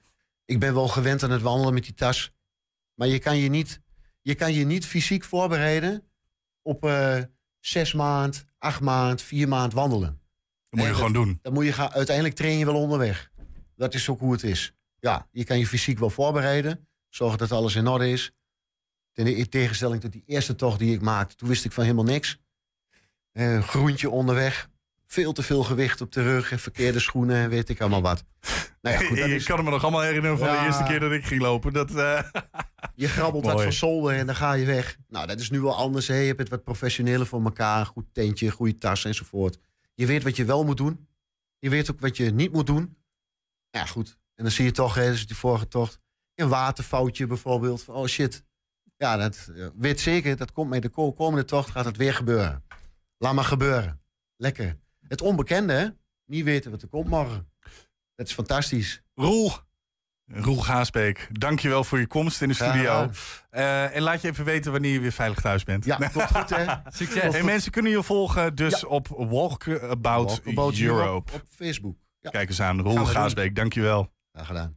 Ik 0.45 0.59
ben 0.59 0.75
wel 0.75 0.89
gewend 0.89 1.23
aan 1.23 1.31
het 1.31 1.43
wandelen 1.43 1.75
met 1.75 1.85
die 1.85 1.95
tas. 1.95 2.33
Maar 2.95 3.09
je 3.09 3.19
kan 3.19 3.37
je 3.37 3.49
niet, 3.49 3.81
je 4.21 4.35
kan 4.35 4.53
je 4.53 4.65
niet 4.65 4.87
fysiek 4.87 5.25
voorbereiden 5.25 6.11
op 6.63 6.85
eh, 6.85 7.23
zes 7.61 7.93
maand, 7.93 8.45
acht 8.59 8.81
maand, 8.81 9.23
vier 9.23 9.49
maand 9.49 9.73
wandelen. 9.73 10.21
Dat 10.69 10.81
moet 10.81 10.83
je 10.83 10.89
eh, 10.89 10.97
gewoon 10.97 11.13
doen. 11.13 11.39
Dan 11.43 11.53
moet 11.53 11.65
je 11.65 11.73
gaan, 11.73 11.91
uiteindelijk 11.91 12.37
train 12.37 12.59
je 12.59 12.65
wel 12.65 12.81
onderweg. 12.81 13.31
Dat 13.77 13.95
is 13.95 14.09
ook 14.09 14.21
hoe 14.21 14.33
het 14.33 14.43
is. 14.43 14.75
Ja, 14.99 15.29
je 15.31 15.45
kan 15.45 15.59
je 15.59 15.67
fysiek 15.67 15.99
wel 15.99 16.11
voorbereiden. 16.11 16.89
Zorgen 17.09 17.39
dat 17.39 17.53
alles 17.53 17.75
in 17.75 17.87
orde 17.87 18.11
is. 18.11 18.33
Ten- 19.13 19.37
In 19.37 19.49
tegenstelling 19.49 20.01
tot 20.01 20.13
die 20.13 20.23
eerste 20.27 20.55
tocht 20.55 20.79
die 20.79 20.95
ik 20.95 21.01
maakte. 21.01 21.35
Toen 21.37 21.49
wist 21.49 21.65
ik 21.65 21.73
van 21.73 21.83
helemaal 21.85 22.05
niks. 22.05 22.41
Eh, 23.33 23.63
groentje 23.63 24.11
onderweg. 24.11 24.71
Veel 25.07 25.33
te 25.33 25.43
veel 25.43 25.63
gewicht 25.65 26.01
op 26.01 26.13
de 26.13 26.23
rug. 26.23 26.53
En 26.53 26.59
verkeerde 26.59 26.99
schoenen 26.99 27.37
en 27.37 27.49
weet 27.51 27.69
ik 27.69 27.81
allemaal 27.81 28.03
wat. 28.03 28.25
Nou 28.83 28.97
ja, 28.97 29.07
goed, 29.09 29.17
dat 29.19 29.29
ik 29.29 29.45
kan 29.45 29.65
me 29.65 29.71
nog 29.71 29.83
allemaal 29.83 30.01
herinneren 30.01 30.39
van 30.39 30.49
de 30.49 30.65
eerste 30.65 30.83
keer 30.83 31.01
dat 31.01 31.13
ik 31.13 31.25
ging 31.25 31.41
lopen. 31.41 31.73
Dat, 31.73 31.95
eh, 31.95 32.23
je 32.95 33.09
grabbelt 33.09 33.45
wat 33.45 33.63
van 33.63 33.73
zolder 33.73 34.15
en 34.17 34.27
dan 34.27 34.35
ga 34.35 34.53
je 34.53 34.67
weg. 34.67 34.97
Nou, 35.09 35.27
dat 35.27 35.41
is 35.41 35.51
nu 35.51 35.61
wel 35.61 35.77
anders. 35.77 36.09
Hè. 36.09 36.15
Je 36.17 36.27
hebt 36.27 36.39
het 36.39 36.49
wat 36.49 36.65
professioneler 36.65 37.27
voor 37.27 37.45
elkaar. 37.45 37.87
Goed 37.87 38.07
tentje, 38.13 38.51
goede 38.51 38.79
tas 38.79 39.05
enzovoort. 39.05 39.59
Je 39.95 40.07
weet 40.07 40.23
wat 40.23 40.37
je 40.37 40.45
wel 40.45 40.65
moet 40.65 40.77
doen. 40.77 41.09
Je 41.59 41.71
weet 41.71 41.91
ook 41.91 42.01
wat 42.01 42.17
je 42.17 42.31
niet 42.31 42.53
moet 42.53 42.67
doen. 42.67 42.97
Ja, 43.71 43.85
goed. 43.85 44.19
En 44.35 44.43
dan 44.45 44.53
zie 44.53 44.65
je 44.65 44.71
toch, 44.71 44.95
hè, 44.95 45.11
dus 45.11 45.27
die 45.27 45.37
vorige 45.37 45.69
tocht, 45.69 45.99
een 46.35 46.49
waterfoutje 46.49 47.27
bijvoorbeeld. 47.27 47.83
Van, 47.83 47.95
oh 47.95 48.07
shit. 48.07 48.45
Ja, 49.03 49.17
dat 49.17 49.51
eh, 49.57 49.67
weet 49.77 50.01
zeker, 50.01 50.37
dat 50.37 50.53
komt 50.53 50.71
met 50.71 50.83
de 50.83 50.89
ko- 50.89 51.13
komende 51.13 51.45
tocht 51.45 51.71
gaat 51.71 51.85
het 51.85 51.97
weer 51.97 52.15
gebeuren. 52.15 52.65
Laat 53.19 53.35
maar 53.35 53.45
gebeuren. 53.45 54.01
Lekker. 54.37 54.79
Het 55.09 55.21
onbekende, 55.21 55.73
hè? 55.73 55.87
Niet 56.27 56.45
weten 56.45 56.71
wat 56.71 56.83
er 56.83 56.89
komt 56.89 57.09
morgen. 57.09 57.49
Dat 58.15 58.27
is 58.27 58.33
fantastisch. 58.35 59.03
Roel. 59.15 59.53
Roel 60.27 60.61
Gaasbeek, 60.61 61.29
dankjewel 61.33 61.85
voor 61.85 61.99
je 61.99 62.07
komst 62.07 62.43
in 62.43 62.49
de 62.49 62.55
studio. 62.55 63.11
Eh, 63.51 63.97
en 63.97 64.03
laat 64.03 64.23
je 64.23 64.29
even 64.29 64.45
weten 64.45 64.73
wanneer 64.73 64.93
je 64.93 65.01
weer 65.01 65.13
veilig 65.13 65.41
thuis 65.41 65.65
bent. 65.65 65.85
Ja, 65.85 65.97
komt 66.13 66.37
goed, 66.37 66.51
hè? 66.57 66.75
Succes. 66.87 67.35
En 67.35 67.45
mensen 67.45 67.71
kunnen 67.73 67.93
je 67.93 68.03
volgen 68.03 68.55
dus 68.55 68.85
op 68.85 69.09
Walkabout 69.09 70.41
Walkabout 70.45 70.79
Europe. 70.79 71.33
op 71.33 71.43
Facebook. 71.51 71.97
Ja, 72.21 72.31
Kijk 72.31 72.49
eens 72.49 72.61
aan, 72.61 72.81
Roel 72.81 72.95
doen. 72.95 73.07
Gaasbeek, 73.07 73.55
dankjewel. 73.57 74.13
graag 74.33 74.47
gedaan. 74.47 74.77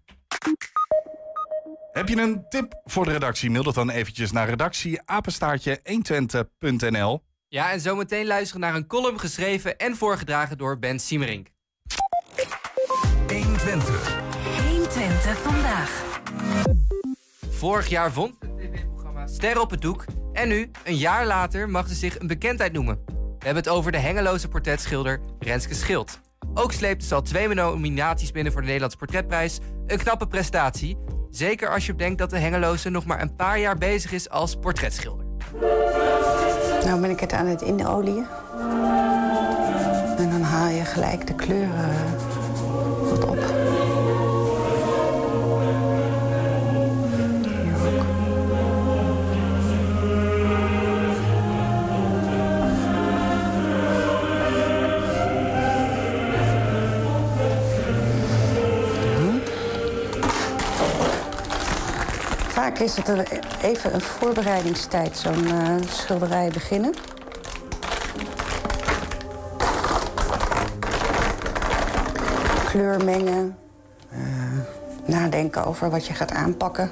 Heb 1.95 2.09
je 2.09 2.21
een 2.21 2.45
tip 2.49 2.81
voor 2.83 3.05
de 3.05 3.11
redactie? 3.11 3.49
Mail 3.49 3.63
dat 3.63 3.75
dan 3.75 3.89
eventjes 3.89 4.31
naar 4.31 4.49
redactie-120.nl. 4.49 7.23
Ja, 7.47 7.71
en 7.71 7.81
zometeen 7.81 8.25
luisteren 8.25 8.61
naar 8.61 8.75
een 8.75 8.87
column 8.87 9.19
geschreven 9.19 9.77
en 9.77 9.95
voorgedragen 9.95 10.57
door 10.57 10.79
Ben 10.79 10.99
Siemerink. 10.99 11.47
120. 13.27 14.19
120 14.67 15.37
vandaag. 15.37 16.03
Vorig 17.49 17.87
jaar 17.87 18.11
vond 18.11 18.35
het 18.39 18.57
tv-programma 18.57 19.27
Ster 19.27 19.59
op 19.59 19.69
het 19.69 19.81
doek. 19.81 20.05
En 20.33 20.47
nu, 20.47 20.71
een 20.83 20.97
jaar 20.97 21.25
later, 21.25 21.69
mag 21.69 21.87
ze 21.87 21.95
zich 21.95 22.19
een 22.19 22.27
bekendheid 22.27 22.73
noemen. 22.73 23.03
We 23.05 23.45
hebben 23.45 23.63
het 23.63 23.71
over 23.71 23.91
de 23.91 23.99
hengeloze 23.99 24.47
portretschilder 24.47 25.19
Renske 25.39 25.75
Schild. 25.75 26.21
Ook 26.53 26.71
sleepte 26.71 27.05
ze 27.05 27.15
al 27.15 27.21
twee 27.21 27.47
nominaties 27.47 28.31
binnen 28.31 28.51
voor 28.51 28.61
de 28.61 28.67
Nederlandse 28.67 28.99
Portretprijs. 28.99 29.59
Een 29.87 29.97
knappe 29.97 30.27
prestatie. 30.27 30.97
Zeker 31.35 31.69
als 31.69 31.85
je 31.85 31.91
bedenkt 31.91 32.17
dat 32.17 32.29
de 32.29 32.37
hengeloze 32.37 32.89
nog 32.89 33.05
maar 33.05 33.21
een 33.21 33.35
paar 33.35 33.59
jaar 33.59 33.77
bezig 33.77 34.11
is 34.11 34.29
als 34.29 34.55
portretschilder. 34.55 35.25
Nou 36.83 37.01
ben 37.01 37.09
ik 37.09 37.19
het 37.19 37.33
aan 37.33 37.47
het 37.47 37.61
inolieën. 37.61 38.25
En 40.17 40.29
dan 40.29 40.41
haal 40.41 40.69
je 40.69 40.85
gelijk 40.85 41.27
de 41.27 41.35
kleuren 41.35 41.95
Is 62.79 62.95
het 62.95 63.09
even 63.61 63.93
een 63.93 64.01
voorbereidingstijd, 64.01 65.17
zo'n 65.17 65.47
eh, 65.47 65.75
schilderij 65.89 66.49
beginnen. 66.53 66.93
Kleur 72.65 73.03
mengen, 73.03 73.57
eh, 74.09 74.19
nadenken 75.05 75.65
over 75.65 75.89
wat 75.89 76.07
je 76.07 76.13
gaat 76.13 76.31
aanpakken. 76.31 76.91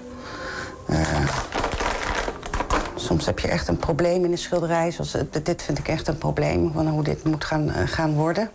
Eh, 0.88 1.28
soms 2.96 3.26
heb 3.26 3.40
je 3.40 3.48
echt 3.48 3.68
een 3.68 3.78
probleem 3.78 4.26
in 4.26 4.32
een 4.32 4.38
schilderij. 4.38 4.92
Zoals, 4.92 5.18
dit 5.44 5.62
vind 5.62 5.78
ik 5.78 5.88
echt 5.88 6.08
een 6.08 6.18
probleem, 6.18 6.72
van 6.74 6.88
hoe 6.88 7.04
dit 7.04 7.24
moet 7.24 7.46
gaan, 7.46 7.70
gaan 7.70 8.14
worden. 8.14 8.50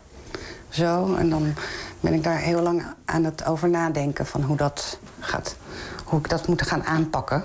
Zo, 0.68 1.14
en 1.14 1.30
dan 1.30 1.54
ben 2.00 2.12
ik 2.12 2.22
daar 2.22 2.38
heel 2.38 2.62
lang 2.62 2.84
aan 3.04 3.24
het 3.24 3.44
over 3.44 3.68
nadenken 3.68 4.26
van 4.26 4.42
hoe 4.42 4.56
dat 4.56 4.98
gaat, 5.20 5.56
hoe 6.04 6.18
ik 6.18 6.28
dat 6.28 6.48
moet 6.48 6.62
gaan 6.62 6.84
aanpakken. 6.84 7.44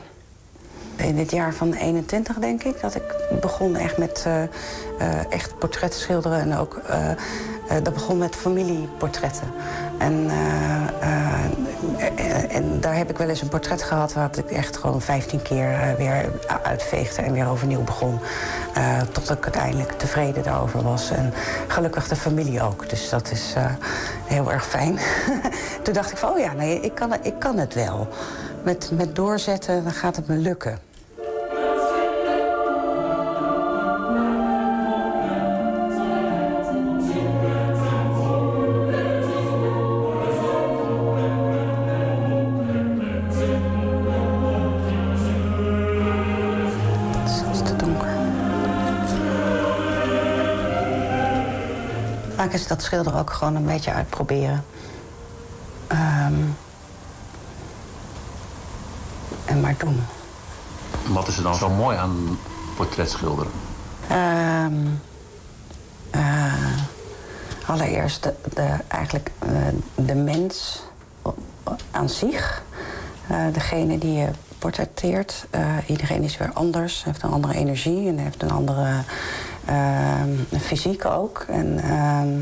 In 0.95 1.17
het 1.17 1.31
jaar 1.31 1.53
van 1.53 1.73
21 1.73 2.35
denk 2.35 2.63
ik 2.63 2.81
dat 2.81 2.95
ik 2.95 3.15
begon 3.41 3.75
echt 3.75 3.97
met 3.97 4.23
eh, 4.25 4.43
eh, 4.43 4.49
echt 5.31 5.57
portretten 5.57 5.99
schilderen 5.99 6.39
en 6.39 6.57
ook 6.57 6.81
eh, 6.87 7.09
dat 7.83 7.93
begon 7.93 8.17
met 8.17 8.35
familieportretten. 8.35 9.47
En, 9.97 10.29
en 12.49 12.79
daar 12.81 12.95
heb 12.95 13.09
ik 13.09 13.17
wel 13.17 13.29
eens 13.29 13.41
een 13.41 13.47
portret 13.47 13.83
gehad 13.83 14.13
waar 14.13 14.37
ik 14.37 14.51
echt 14.51 14.77
gewoon 14.77 15.01
15 15.01 15.41
keer 15.41 15.95
weer 15.97 16.31
uitveegde 16.63 17.21
en 17.21 17.33
weer 17.33 17.47
overnieuw 17.47 17.83
begon. 17.83 18.19
Tot 19.11 19.29
ik 19.29 19.43
uiteindelijk 19.43 19.91
tevreden 19.91 20.43
daarover 20.43 20.83
was. 20.83 21.11
En 21.11 21.33
gelukkig 21.67 22.07
de 22.07 22.15
familie 22.15 22.61
ook. 22.61 22.89
Dus 22.89 23.09
dat 23.09 23.31
is 23.31 23.53
heel 24.33 24.51
erg 24.51 24.65
fijn. 24.65 24.99
Toen 25.83 25.93
dacht 25.93 26.11
ik 26.11 26.17
van, 26.17 26.29
oh 26.29 26.39
ja, 26.39 26.53
nee, 26.53 26.79
ik, 26.79 26.95
kan, 26.95 27.13
ik 27.21 27.39
kan 27.39 27.57
het 27.57 27.73
wel. 27.73 28.07
Met, 28.63 28.91
met 28.93 29.15
doorzetten, 29.15 29.83
dan 29.83 29.93
gaat 29.93 30.15
het 30.15 30.27
me 30.27 30.35
lukken. 30.35 30.79
Vaak 52.53 52.61
is 52.61 52.67
dat 52.67 52.81
schilderen 52.81 53.19
ook 53.19 53.29
gewoon 53.29 53.55
een 53.55 53.65
beetje 53.65 53.93
uitproberen. 53.93 54.65
Ehm, 55.87 56.33
en 59.45 59.61
maar 59.61 59.75
doen. 59.77 60.03
Wat 61.07 61.27
is 61.27 61.37
er 61.37 61.43
dan 61.43 61.55
zo 61.55 61.69
mooi 61.69 61.97
aan 61.97 62.39
portretschilderen? 62.75 63.51
Eh, 66.09 66.53
allereerst 67.65 68.23
de, 68.23 68.33
de 68.53 68.75
eigenlijk 68.87 69.31
eh, 69.39 69.49
de 69.95 70.15
mens 70.15 70.83
aan 71.91 72.09
zich. 72.09 72.63
Eh, 73.27 73.37
degene 73.53 73.97
die 73.97 74.13
je 74.13 74.29
portretteert. 74.57 75.45
Iedereen 75.87 76.23
is 76.23 76.37
weer 76.37 76.51
anders, 76.53 77.03
heeft 77.03 77.23
een 77.23 77.31
andere 77.31 77.53
energie 77.53 78.07
en 78.07 78.17
heeft 78.17 78.41
een 78.41 78.51
andere 78.51 79.03
fysiek 80.59 81.05
ook. 81.05 81.45
En 81.49 81.79
ehm, 81.79 82.39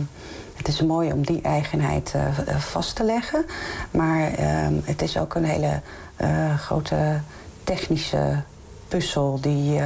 het 0.61 0.67
is 0.67 0.81
mooi 0.81 1.11
om 1.11 1.25
die 1.25 1.41
eigenheid 1.41 2.13
eh, 2.15 2.55
vast 2.55 2.95
te 2.95 3.03
leggen. 3.03 3.45
Maar 3.91 4.33
ehm, 4.33 4.73
het 4.83 5.01
is 5.01 5.17
ook 5.17 5.35
een 5.35 5.43
hele 5.43 5.81
eh, 6.15 6.57
grote 6.57 7.19
technische 7.63 8.41
puzzel 8.87 9.39
die 9.41 9.79
uh, 9.79 9.85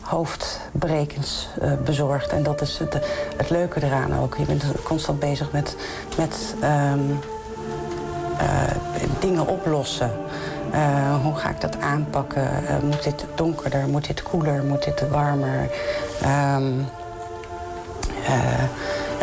hoofdbrekens 0.00 1.48
bezorgt. 1.84 2.30
En 2.30 2.42
dat 2.42 2.60
is 2.60 2.78
het, 2.78 2.98
het, 3.36 3.50
leuke 3.50 3.84
eraan 3.84 4.18
ook. 4.18 4.36
Je 4.36 4.44
bent 4.44 4.64
constant 4.82 5.18
bezig 5.18 5.52
met, 5.52 5.76
met 6.16 6.54
dingen 9.20 9.46
oplossen. 9.46 10.10
Hoe 11.22 11.34
ga 11.34 11.50
ik 11.50 11.60
dat 11.60 11.80
aanpakken? 11.80 12.48
moet 12.82 13.04
dit 13.04 13.24
donkerder? 13.34 13.88
Moet 13.88 14.06
dit 14.06 14.22
koeler? 14.22 14.64
Moet 14.64 14.84
dit 14.84 15.08
warmer? 15.08 15.70
Um, 16.56 16.86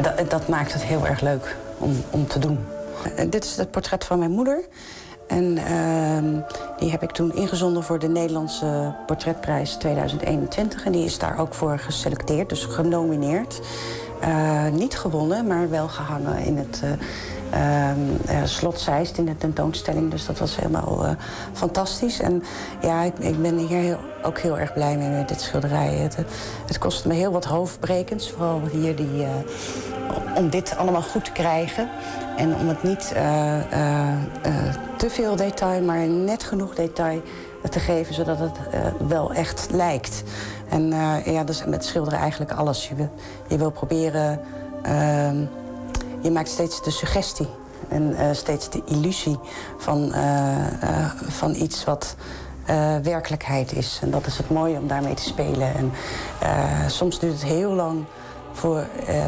dat, 0.02 0.30
dat, 0.30 0.48
maakt 0.48 0.74
het 0.74 0.84
heel 0.84 1.08
erg 1.08 1.22
leuk 1.22 1.56
om, 1.78 1.96
om 2.10 2.28
te 2.28 2.40
doen. 2.40 2.60
dit 3.30 3.44
is 3.44 3.58
het 3.58 3.72
portret 3.72 4.04
van 4.04 4.20
mijn 4.20 4.32
moeder. 4.32 4.64
En 5.28 5.58
uh, 5.58 6.42
die 6.78 6.92
heb 6.92 7.04
ik 7.04 7.12
toen 7.12 7.36
ingezonden 7.36 7.84
voor 7.84 8.00
de 8.00 8.08
Nederlandse 8.08 8.94
Portretprijs 9.06 9.74
2021. 9.74 10.86
En 10.86 10.92
die 10.92 11.06
is 11.06 11.20
daar 11.20 11.40
ook 11.40 11.54
voor 11.54 11.80
geselecteerd, 11.80 12.50
dus 12.50 12.66
genomineerd. 12.66 13.62
Niet 14.72 14.98
gewonnen, 14.98 15.48
maar 15.48 15.70
wel 15.70 15.88
gehangen 15.88 16.38
in 16.38 16.58
het 16.58 16.82
slot 18.44 18.80
Zeist 18.80 19.18
in 19.18 19.26
de 19.26 19.38
tentoonstelling. 19.38 20.12
Dus 20.12 20.26
dat 20.26 20.40
was 20.40 20.56
helemaal 20.56 21.16
fantastisch. 21.54 22.20
En 22.20 22.44
ja, 22.82 23.02
ik, 23.02 23.18
ik 23.20 23.42
ben 23.42 23.58
hier 23.58 23.78
heel, 23.78 24.00
ook 24.24 24.40
heel 24.40 24.60
erg 24.60 24.74
blij 24.74 24.98
mee 24.98 25.10
met 25.10 25.28
dit 25.28 25.42
schilderij. 25.42 25.94
Het, 25.94 26.18
het 26.68 26.78
kost 26.78 27.06
me 27.06 27.14
heel 27.14 27.32
wat 27.32 27.46
hoofdbrekens. 27.46 28.32
Vooral 28.32 28.62
hier 28.72 28.96
die, 28.96 29.26
om 30.36 30.50
dit 30.50 30.78
allemaal 30.78 31.02
goed 31.02 31.26
te 31.26 31.32
krijgen. 31.32 31.90
En 32.38 32.56
om 32.56 32.68
het 32.68 32.84
niet 32.84 33.14
te 34.98 35.10
veel 35.10 35.36
detail, 35.36 35.82
maar 35.82 36.08
net 36.08 36.44
genoeg 36.44 36.76
detail 36.76 37.22
te 37.70 37.80
geven... 37.80 38.14
zodat 38.14 38.40
het 38.40 38.58
wel 39.08 39.34
echt 39.34 39.68
lijkt. 39.72 40.24
En 40.70 40.88
ja, 41.26 41.44
dus 41.44 41.66
met 41.66 41.86
schilderen 41.86 42.20
eigenlijk 42.20 42.52
alles. 42.52 42.88
Je 42.88 42.96
wil, 42.96 43.10
je 43.48 43.58
wil 43.58 43.72
proberen... 43.72 44.40
Ehm, 44.82 45.46
je 46.22 46.32
maakt 46.32 46.50
steeds 46.50 46.84
de 46.84 46.92
suggestie 46.92 47.48
en 47.90 48.36
steeds 48.36 48.70
de 48.70 48.82
illusie 48.86 49.38
van, 49.78 50.14
van 51.28 51.56
iets 51.56 51.84
wat... 51.84 52.16
werkelijkheid 53.04 53.74
is. 53.74 54.00
En 54.02 54.12
dat 54.12 54.26
is 54.26 54.38
het 54.38 54.50
mooie 54.50 54.78
om 54.78 54.88
daarmee 54.88 55.14
te 55.14 55.24
spelen. 55.24 55.74
En 55.76 55.92
soms 56.90 57.20
duurt 57.20 57.34
het 57.34 57.44
heel 57.44 57.72
lang 57.72 58.06
voor 58.52 58.86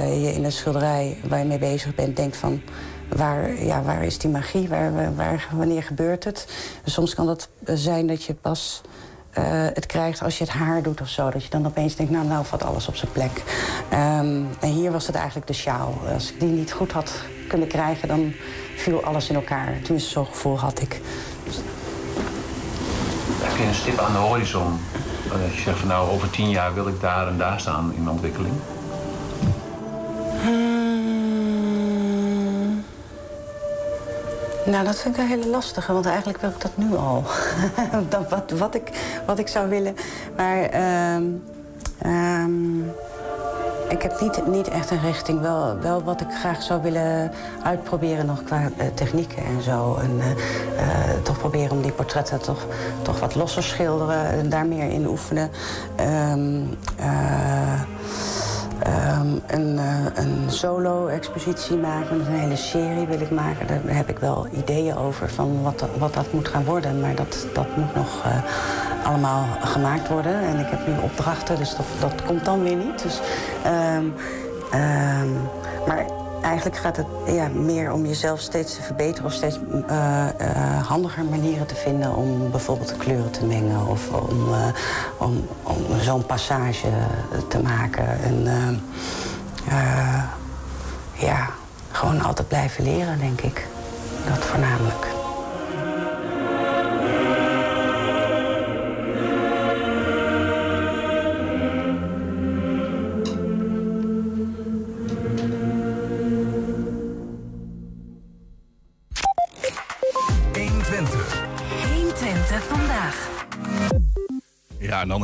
je 0.08 0.32
in 0.34 0.44
een 0.44 0.52
schilderij 0.52 1.18
waar 1.28 1.40
je 1.40 1.46
mee 1.46 1.60
bezig 1.60 1.96
bent 1.96 2.16
denkt 2.16 2.38
van 2.38 2.62
waar, 3.10 3.64
ja, 3.64 3.82
waar 3.84 4.04
is 4.04 4.18
die 4.18 4.30
magie? 4.30 4.70
Waar, 4.70 5.16
waar, 5.16 5.48
wanneer 5.52 5.84
gebeurt 5.84 6.24
het? 6.24 6.48
soms 6.86 7.16
kan 7.16 7.28
het 7.28 7.50
zijn 7.64 8.08
dat 8.08 8.24
je 8.24 8.34
pas 8.34 8.82
uh, 9.38 9.44
het 9.74 9.86
krijgt 9.86 10.24
als 10.24 10.38
je 10.38 10.44
het 10.44 10.54
haar 10.54 10.82
doet 10.82 11.02
of 11.02 11.08
zo. 11.08 11.30
Dat 11.30 11.44
je 11.44 11.50
dan 11.50 11.66
opeens 11.66 11.96
denkt, 11.96 12.12
nou, 12.12 12.28
nou 12.28 12.46
valt 12.46 12.64
alles 12.64 12.88
op 12.88 12.96
zijn 12.96 13.12
plek. 13.12 13.44
Um, 13.94 14.48
en 14.60 14.70
hier 14.70 14.92
was 14.92 15.08
het 15.08 15.16
eigenlijk 15.16 15.48
de 15.48 15.54
sjaal. 15.54 15.94
Als 16.14 16.32
ik 16.32 16.40
die 16.40 16.50
niet 16.50 16.72
goed 16.72 16.92
had 16.92 17.14
kunnen 17.48 17.68
krijgen, 17.68 18.08
dan 18.08 18.34
viel 18.76 19.04
alles 19.04 19.30
in 19.30 19.36
elkaar. 19.36 19.80
Tenminste, 19.84 20.10
zo'n 20.10 20.26
gevoel 20.26 20.60
had 20.60 20.82
ik. 20.82 21.02
Heb 23.42 23.58
je 23.58 23.64
een 23.64 23.76
stip 23.76 23.98
aan 23.98 24.12
de 24.12 24.18
horizon? 24.18 24.80
Dat 25.30 25.54
je 25.54 25.62
zegt 25.62 25.80
van 25.80 25.88
nou, 25.88 26.10
over 26.10 26.30
tien 26.30 26.50
jaar 26.50 26.74
wil 26.74 26.88
ik 26.88 27.02
daar 27.02 27.28
en 27.28 27.38
daar 27.38 27.60
staan 27.60 27.94
in 27.96 28.10
ontwikkeling? 28.10 28.54
Nou, 34.66 34.86
dat 34.86 34.96
vind 35.00 35.16
ik 35.16 35.22
een 35.22 35.28
hele 35.28 35.48
lastige, 35.48 35.94
want 35.94 36.06
eigenlijk 36.06 36.42
wil 36.42 36.50
ik 36.50 36.62
dat 36.62 36.72
nu 36.76 36.96
al. 36.96 37.24
dat, 38.10 38.30
wat, 38.30 38.52
wat, 38.52 38.76
ik, 38.76 38.92
wat 39.26 39.40
ik 39.40 39.48
zou 39.48 39.70
willen. 39.70 39.96
Maar 40.36 40.70
um, 41.16 41.44
um, 42.06 42.92
ik 43.90 44.02
heb 44.02 44.22
niet, 44.22 44.48
niet 44.48 44.68
echt 44.68 44.92
een 44.92 45.02
richting. 45.02 45.42
Wel, 45.42 45.80
wel 45.80 46.04
wat 46.04 46.22
ik 46.22 46.28
graag 46.40 46.62
zou 46.62 46.82
willen 46.82 47.32
uitproberen 47.64 48.26
nog 48.26 48.44
qua 48.44 48.62
uh, 48.62 48.88
technieken 48.94 49.46
en 49.46 49.62
zo. 49.62 49.96
En 50.02 50.18
uh, 50.18 50.26
uh, 50.28 51.22
toch 51.24 51.40
proberen 51.40 51.72
om 51.72 51.82
die 51.82 51.92
portretten 51.92 52.42
toch, 52.42 52.66
toch 53.02 53.20
wat 53.20 53.36
losser 53.36 53.64
schilderen 53.64 54.26
en 54.26 54.50
daar 54.50 54.66
meer 54.66 54.92
in 54.92 55.08
oefenen. 55.08 55.50
Um, 56.32 56.78
Um, 58.88 59.42
een, 59.48 59.76
uh, 59.76 60.06
een 60.14 60.44
solo-expositie 60.48 61.78
maken, 61.78 62.20
een 62.20 62.26
hele 62.26 62.56
serie 62.56 63.06
wil 63.06 63.20
ik 63.20 63.32
maken. 63.32 63.68
Daar 63.68 63.82
heb 63.86 64.10
ik 64.10 64.20
wel 64.20 64.48
ideeën 64.52 64.96
over 64.96 65.30
van 65.30 65.62
wat, 65.64 65.86
wat 65.98 66.14
dat 66.14 66.34
moet 66.34 66.48
gaan 66.48 66.64
worden. 66.64 67.00
Maar 67.00 67.16
dat, 67.16 67.48
dat 67.54 67.78
moet 67.78 67.96
nog 67.96 68.26
uh, 68.26 68.44
allemaal 69.08 69.46
gemaakt 69.60 70.08
worden. 70.08 70.42
En 70.42 70.60
ik 70.60 70.68
heb 70.70 70.88
nu 70.88 70.94
opdrachten, 71.04 71.58
dus 71.58 71.76
dat, 71.76 71.86
dat 72.00 72.26
komt 72.26 72.46
dan 72.46 72.64
weer 72.64 72.76
niet. 72.76 73.04
Dus, 73.04 73.20
um, 73.66 74.14
um, 74.74 75.38
maar 75.88 76.06
eigenlijk 76.42 76.78
gaat 76.78 76.98
het 76.98 77.08
ja, 77.28 77.48
meer 77.48 77.92
om 77.92 78.06
jezelf 78.06 78.40
steeds 78.40 78.76
te 78.76 78.82
verbeteren... 78.82 79.26
of 79.26 79.34
steeds 79.34 79.60
uh, 79.72 80.26
uh, 80.42 80.88
handiger 80.88 81.24
manieren 81.24 81.68
te 81.68 81.76
vinden 81.76 82.16
om 82.16 82.52
bijvoorbeeld 82.52 82.90
de 82.90 82.96
kleuren 82.96 83.32
te 83.32 83.46
mengen... 83.46 83.88
of 83.88 84.10
om, 84.12 84.48
uh, 84.50 84.68
om, 85.18 85.48
om 85.64 86.00
zo'n 86.02 86.26
passage 86.26 86.88
te 87.48 87.62
maken. 87.62 88.08
En 88.24 88.48
ja, 91.14 91.50
gewoon 91.92 92.22
altijd 92.22 92.48
blijven 92.48 92.84
leren, 92.84 93.20
denk 93.20 93.42
ik. 93.42 93.68
Dat 94.28 94.46
voornamelijk. 94.46 95.19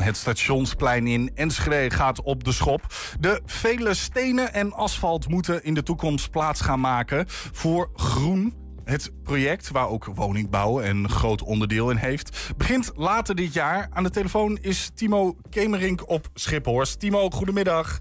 Het 0.05 0.17
stationsplein 0.17 1.07
in 1.07 1.31
Enschede 1.35 1.95
gaat 1.95 2.21
op 2.21 2.43
de 2.43 2.51
schop. 2.51 2.81
De 3.19 3.41
vele 3.45 3.93
stenen 3.93 4.53
en 4.53 4.73
asfalt 4.73 5.29
moeten 5.29 5.63
in 5.63 5.73
de 5.73 5.83
toekomst 5.83 6.31
plaats 6.31 6.61
gaan 6.61 6.79
maken 6.79 7.25
voor 7.27 7.89
groen. 7.93 8.53
Het 8.83 9.11
project, 9.23 9.71
waar 9.71 9.89
ook 9.89 10.05
woningbouw 10.05 10.81
een 10.81 11.09
groot 11.09 11.41
onderdeel 11.41 11.89
in 11.89 11.97
heeft, 11.97 12.53
begint 12.57 12.91
later 12.95 13.35
dit 13.35 13.53
jaar. 13.53 13.87
Aan 13.93 14.03
de 14.03 14.09
telefoon 14.09 14.57
is 14.61 14.91
Timo 14.95 15.35
Kemerink 15.49 16.09
op 16.09 16.27
Schiphorst. 16.33 16.99
Timo, 16.99 17.29
goedemiddag. 17.29 17.99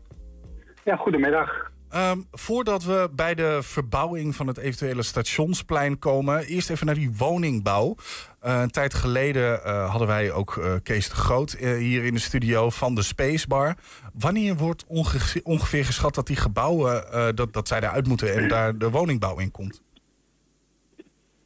Ja, 0.85 0.97
goedemiddag. 0.97 1.73
Um, 1.97 2.27
voordat 2.31 2.85
we 2.85 3.11
bij 3.12 3.35
de 3.35 3.59
verbouwing 3.62 4.37
van 4.37 4.47
het 4.47 4.59
eventuele 4.59 5.03
stationsplein 5.03 5.99
komen, 5.99 6.47
eerst 6.47 6.71
even 6.71 6.87
naar 6.87 6.95
die 6.95 7.14
woningbouw. 7.17 7.97
Uh, 8.44 8.61
een 8.61 8.70
tijd 8.70 8.94
geleden 8.94 9.61
uh, 9.66 9.90
hadden 9.90 10.09
wij 10.09 10.33
ook 10.33 10.57
uh, 10.57 10.74
Kees 10.83 11.09
de 11.09 11.14
Groot 11.14 11.52
hier 11.59 12.04
in 12.04 12.14
de 12.14 12.20
studio 12.20 12.70
van 12.70 12.94
de 12.94 13.02
Spacebar. 13.02 13.74
Wanneer 14.12 14.57
wordt 14.57 14.85
onge 14.87 15.40
ongeveer 15.42 15.85
geschat 15.85 16.14
dat 16.14 16.26
die 16.26 16.37
gebouwen 16.37 17.04
dat, 17.35 17.52
dat 17.52 17.68
zij 17.68 17.78
eruit 17.78 18.07
moeten 18.07 18.35
en 18.35 18.48
daar 18.48 18.78
de 18.78 18.90
woningbouw 18.90 19.38
in 19.38 19.50
komt? 19.50 19.83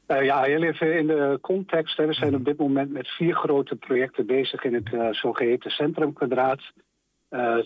ja, 0.07 0.43
heel 0.43 0.63
even 0.63 0.99
in 0.99 1.07
de 1.07 1.39
context. 1.41 1.97
Hè. 1.97 2.07
We 2.07 2.13
zijn 2.13 2.35
op 2.35 2.45
dit 2.45 2.59
moment 2.59 2.93
met 2.93 3.09
vier 3.09 3.35
grote 3.35 3.77
projecten 3.77 4.27
bezig 4.27 4.65
in 4.65 4.75
het 4.75 5.17
zogeheten 5.17 5.71
centrumkwadraat. 5.71 6.61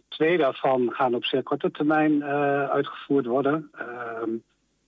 Twee 0.09 0.39
daarvan 0.39 0.91
gaan 0.93 1.15
op 1.15 1.25
zeer 1.25 1.43
korte 1.43 1.71
termijn 1.71 2.25
uitgevoerd 2.69 3.27
worden. 3.27 3.71
Uh, 3.75 4.35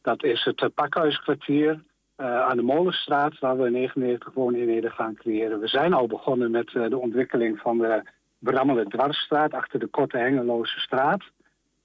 dat 0.02 0.24
is 0.24 0.44
het 0.44 0.74
Pakhuiskwartier 0.74 1.82
aan 2.16 2.56
de 2.56 2.62
Molenstraat, 2.62 3.38
waar 3.38 3.56
we 3.58 3.70
99 3.70 4.34
wooneenheden 4.34 4.90
gaan 4.90 5.14
creëren. 5.14 5.60
We 5.60 5.68
zijn 5.68 5.92
al 5.92 6.06
begonnen 6.06 6.50
met 6.50 6.68
de 6.68 6.98
ontwikkeling 6.98 7.58
van 7.58 7.78
de 7.78 8.02
Brammelen 8.38 8.88
Dwarsstraat 8.88 9.52
achter 9.52 9.78
de 9.78 9.86
Korte 9.86 10.18
Hengeloze 10.18 10.78
Straat. 10.80 11.22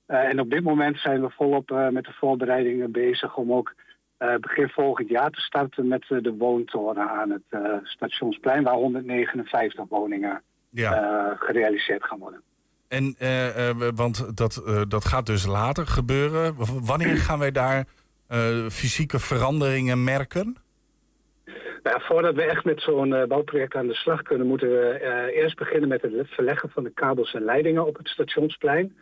en 0.05 0.39
op 0.39 0.49
dit 0.49 0.63
moment 0.63 0.97
zijn 0.97 1.21
we 1.21 1.29
volop 1.29 1.69
met 1.91 2.05
de 2.05 2.13
voorbereidingen 2.13 2.91
bezig 2.91 3.35
om 3.35 3.53
ook 3.53 3.73
begin 4.39 4.69
volgend 4.69 5.09
jaar 5.09 5.29
te 5.29 5.41
starten 5.41 5.87
met 5.87 6.05
de 6.07 6.35
woontoren 6.37 7.09
aan 7.09 7.29
het 7.29 7.83
stationsplein, 7.83 8.63
waar 8.63 8.73
159 8.73 9.85
woningen 9.89 10.41
ja. 10.69 11.35
gerealiseerd 11.39 12.03
gaan 12.03 12.19
worden. 12.19 12.41
En, 12.89 13.15
eh, 13.17 13.69
eh, 13.69 13.75
want 13.95 14.37
dat, 14.37 14.63
eh, 14.65 14.81
dat 14.87 15.05
gaat 15.05 15.25
dus 15.25 15.45
later 15.45 15.87
gebeuren. 15.87 16.55
W- 16.55 16.87
Wanneer 16.87 17.17
gaan 17.17 17.39
wij 17.39 17.51
daar 17.51 17.77
eh, 17.77 17.83
fysieke 18.69 19.19
veranderingen 19.19 20.03
merken? 20.03 20.55
Nou, 21.83 22.01
voordat 22.01 22.35
we 22.35 22.41
echt 22.43 22.63
met 22.65 22.81
zo'n 22.81 23.13
eh, 23.13 23.27
bouwproject 23.27 23.75
aan 23.75 23.87
de 23.87 23.93
slag 23.95 24.21
kunnen, 24.21 24.47
moeten 24.47 24.69
we 24.69 24.89
eh, 24.89 25.41
eerst 25.41 25.55
beginnen 25.57 25.89
met 25.89 26.01
het 26.01 26.13
verleggen 26.29 26.69
van 26.69 26.83
de 26.83 26.91
kabels 26.93 27.33
en 27.33 27.43
leidingen 27.43 27.85
op 27.87 27.97
het 27.97 28.07
stationsplein. 28.07 28.95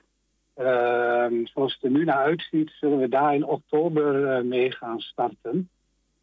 Ehm, 0.56 1.34
zoals 1.46 1.74
het 1.74 1.84
er 1.84 1.90
nu 1.90 2.04
naar 2.04 2.16
uitziet, 2.24 2.72
zullen 2.80 3.00
we 3.00 3.10
daar 3.10 3.34
in 3.36 3.44
oktober 3.46 4.26
eh, 4.28 4.44
mee 4.44 4.72
gaan 4.72 5.00
starten. 5.00 5.70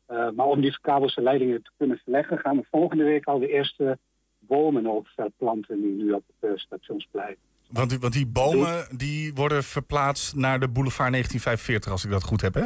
Eh, 0.07 0.29
maar 0.37 0.47
om 0.47 0.61
die 0.61 0.79
kabels 0.81 1.15
en 1.15 1.23
leidingen 1.23 1.63
te 1.63 1.71
kunnen 1.79 2.01
verleggen, 2.05 2.39
gaan 2.39 2.57
we 2.57 2.65
volgende 2.71 3.05
week 3.05 3.25
al 3.27 3.39
de 3.39 3.49
eerste 3.53 3.99
bomen 4.39 4.87
ook 4.87 5.07
verplanten 5.07 5.81
die 5.83 5.93
nu 6.05 6.13
op 6.13 6.23
het 6.41 6.51
eh, 6.51 6.57
stationsplein. 6.57 7.37
Want, 7.71 7.91
die- 7.91 7.99
want 7.99 8.13
die 8.13 8.27
bomen 8.27 8.87
die 8.97 9.33
worden 9.35 9.63
verplaatst 9.65 10.35
naar 10.37 10.61
de 10.61 10.69
boulevard 10.69 11.11
1945, 11.11 11.93
als 11.93 12.05
ik 12.05 12.11
dat 12.11 12.23
goed 12.23 12.41
heb, 12.41 12.55
hè? 12.55 12.65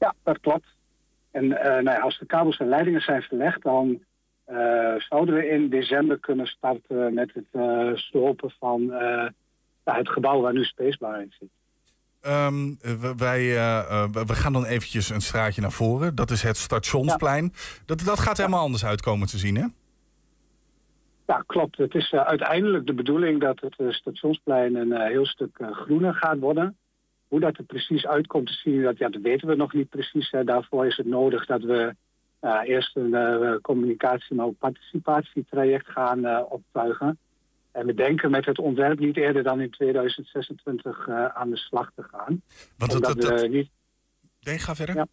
Ja, 0.00 0.14
dat 0.22 0.40
klopt. 0.40 0.66
En 1.30 1.52
eh, 1.62 1.70
nou 1.70 1.82
ja, 1.96 1.98
als 1.98 2.18
de 2.18 2.26
kabels 2.26 2.56
en 2.58 2.68
leidingen 2.68 3.00
zijn 3.00 3.22
verlegd, 3.22 3.62
dan 3.62 4.02
eh, 4.44 4.94
zouden 4.98 5.34
we 5.34 5.48
in 5.48 5.68
december 5.68 6.18
kunnen 6.18 6.46
starten 6.46 7.14
met 7.14 7.30
het 7.34 7.44
eh 7.52 7.90
slopen 7.94 8.50
van 8.58 8.82
ja, 9.84 9.96
het 9.96 10.08
gebouw 10.08 10.40
waar 10.40 10.52
nu 10.52 10.64
Spacebar 10.64 11.20
in 11.20 11.32
zit. 11.38 11.48
Ehm, 12.20 12.74
wij, 13.16 13.42
we- 14.12 14.34
gaan 14.34 14.52
dan 14.52 14.64
eventjes 14.64 15.08
een 15.10 15.20
straatje 15.20 15.60
naar 15.60 15.72
voren. 15.72 16.14
Dat 16.14 16.30
is 16.30 16.42
het 16.42 16.56
stationsplein. 16.56 17.52
Dat, 17.86 18.00
dat 18.04 18.18
gaat 18.20 18.36
helemaal 18.36 18.60
anders 18.60 18.84
uitkomen 18.84 19.26
te 19.28 19.38
zien, 19.38 19.56
hè? 19.56 19.66
Ja, 21.26 21.42
klopt. 21.46 21.76
Het 21.76 21.94
is 21.94 22.12
uiteindelijk 22.12 22.86
de 22.86 22.94
bedoeling 22.94 23.40
dat 23.40 23.60
het 23.60 23.94
stationsplein 23.94 24.74
een 24.74 25.00
heel 25.00 25.26
stuk 25.26 25.58
groener 25.72 26.14
gaat 26.14 26.38
worden. 26.38 26.76
Hoe 27.30 27.40
dat 27.40 27.56
er 27.58 27.64
precies 27.64 28.06
uitkomt 28.06 28.50
zien, 28.50 28.82
dat, 28.82 28.98
ja, 28.98 29.08
dat 29.08 29.22
weten 29.22 29.48
we 29.48 29.54
nog 29.54 29.72
niet 29.72 29.88
precies. 29.88 30.30
Hè. 30.30 30.44
Daarvoor 30.44 30.86
is 30.86 30.96
het 30.96 31.06
nodig 31.06 31.46
dat 31.46 31.62
we 31.62 31.94
eh, 32.40 32.60
eerst 32.64 32.96
een 32.96 33.14
eh, 33.14 33.54
communicatie- 33.62 34.36
maar 34.36 34.46
ook 34.46 34.58
participatietraject 34.58 35.86
gaan 35.90 36.24
eh, 36.24 36.42
optuigen. 36.48 37.18
En 37.72 37.86
we 37.86 37.94
denken 37.94 38.30
met 38.30 38.44
het 38.46 38.58
ontwerp 38.58 38.98
niet 38.98 39.16
eerder 39.16 39.42
dan 39.42 39.60
in 39.60 39.70
2026 39.70 41.08
eh, 41.08 41.24
aan 41.26 41.50
de 41.50 41.56
slag 41.56 41.90
te 41.94 42.02
gaan. 42.02 42.42
Want 42.76 42.90
dat, 42.92 42.94
omdat, 42.94 43.20
dat, 43.20 43.30
dat- 43.30 43.40
we 43.40 43.48
niet, 43.48 43.70
nee, 44.40 44.58
ga 44.58 44.74
verder. 44.74 44.94
Ja. 44.94 45.06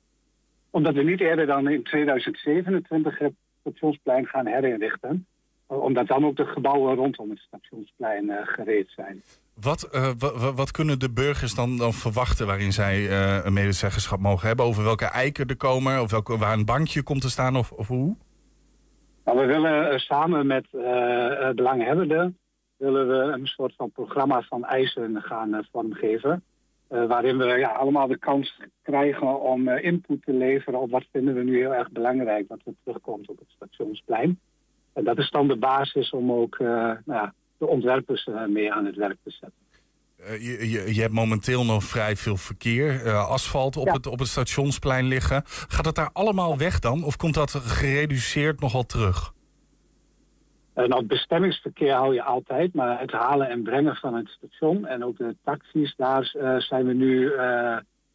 omdat 0.70 0.93
we 0.93 1.03
niet 1.03 1.20
eerder 1.22 1.45
dan 1.45 1.68
in 1.70 1.84
2027 1.84 3.18
het 3.20 3.34
stationsplein 3.59 4.26
gaan 4.26 4.45
herinrichten. 4.47 5.26
Omdat 5.68 6.07
dan 6.07 6.26
ook 6.26 6.36
de 6.36 6.45
gebouwen 6.45 6.95
rondom 6.95 7.30
het 7.30 7.39
stationsplein 7.39 8.30
eh, 8.30 8.47
gereed 8.47 8.89
zijn. 8.95 9.24
Wat, 9.61 9.84
eh, 9.84 10.11
wa- 10.18 10.38
wa- 10.38 10.53
wat 10.53 10.72
kunnen 10.72 10.99
de 10.99 11.11
burgers 11.11 11.55
dan, 11.55 11.78
dan 11.78 11.93
verwachten 11.93 12.47
waarin 12.47 12.72
zij 12.72 13.07
eh, 13.09 13.45
een 13.45 13.53
medezeggenschap 13.53 14.20
mogen 14.20 14.47
hebben? 14.47 14.65
Over 14.65 14.84
welke 14.84 15.05
eiken 15.05 15.47
er 15.47 15.57
komen, 15.57 16.01
of 16.01 16.11
welke, 16.11 16.38
waar 16.38 16.53
een 16.53 16.65
bankje 16.65 17.03
komt 17.03 17.22
te 17.22 17.30
staan, 17.30 17.55
of, 17.55 17.72
of 17.72 17.88
hoe? 17.88 18.15
Nou, 19.26 19.39
we 19.39 19.45
willen 19.45 19.99
samen 19.99 20.47
met 20.47 20.68
belanghebbenden 21.55 22.38
willen 22.78 23.07
we 23.07 23.34
een 23.34 23.47
soort 23.47 23.74
van 23.76 23.91
programma 23.91 24.41
van 24.41 24.65
eisen 24.65 25.22
gaan 25.22 25.68
vormgeven. 25.72 26.43
Waarin 26.88 27.38
we 27.38 27.45
ja, 27.45 27.70
allemaal 27.70 28.07
de 28.07 28.18
kans 28.18 28.61
krijgen 28.82 29.41
om 29.41 29.70
input 29.70 30.24
te 30.24 30.34
leveren 30.34 30.80
op 30.80 30.91
wat 30.91 31.05
vinden 31.11 31.34
we 31.36 31.43
nu 31.43 31.57
heel 31.57 31.74
erg 31.74 31.91
belangrijk, 31.91 32.47
wat 32.47 32.59
er 32.65 32.74
terugkomt 32.84 33.30
op 33.30 33.39
het 33.39 33.49
stationsplein. 33.55 34.39
En 34.98 35.04
dat 35.04 35.18
is 35.18 35.30
dan 35.30 35.48
de 35.48 35.56
basis 35.56 36.10
om 36.10 36.32
ook 36.32 36.56
eh, 36.56 36.91
nou 37.06 37.30
de 37.58 37.68
ontwerpers 37.68 38.24
eh, 38.24 38.45
mee 38.45 38.74
aan 38.74 38.86
het 38.86 38.95
werk 38.95 39.18
te 39.24 39.32
zetten. 39.32 39.60
Eh, 40.18 40.45
je, 40.45 40.70
je, 40.70 40.95
je 40.95 41.02
hebt 41.02 41.14
momenteel 41.14 41.66
nog 41.66 41.84
vrij 41.84 42.16
veel 42.16 42.38
verkeer, 42.38 43.12
asfalt 43.14 43.78
op, 43.78 43.86
Ja. 43.86 43.93
het, 43.93 44.08
op 44.08 44.20
het 44.20 44.28
stationsplein 44.28 45.06
liggen. 45.06 45.41
Gaat 45.45 45.86
het 45.86 45.95
daar 45.95 46.10
allemaal 46.14 46.58
weg 46.58 46.80
dan? 46.80 47.04
Of 47.04 47.16
komt 47.16 47.34
dat 47.34 47.52
gereduceerd 47.52 48.60
nogal 48.60 48.84
terug? 48.84 49.34
Nou, 50.74 50.95
het 50.95 51.08
bestemmingsverkeer 51.08 51.93
hou 51.93 52.14
je 52.14 52.24
altijd, 52.24 52.74
maar 52.74 53.00
het 53.00 53.12
halen 53.12 53.50
en 53.50 53.64
brengen 53.64 53.95
van 53.95 54.16
het 54.16 54.28
station 54.28 54.86
en 54.86 55.04
ook 55.04 55.18
de 55.18 55.36
taxis, 55.43 55.93
daar 55.95 56.36
zijn 56.58 56.86
we 56.86 56.93
nu 56.93 57.32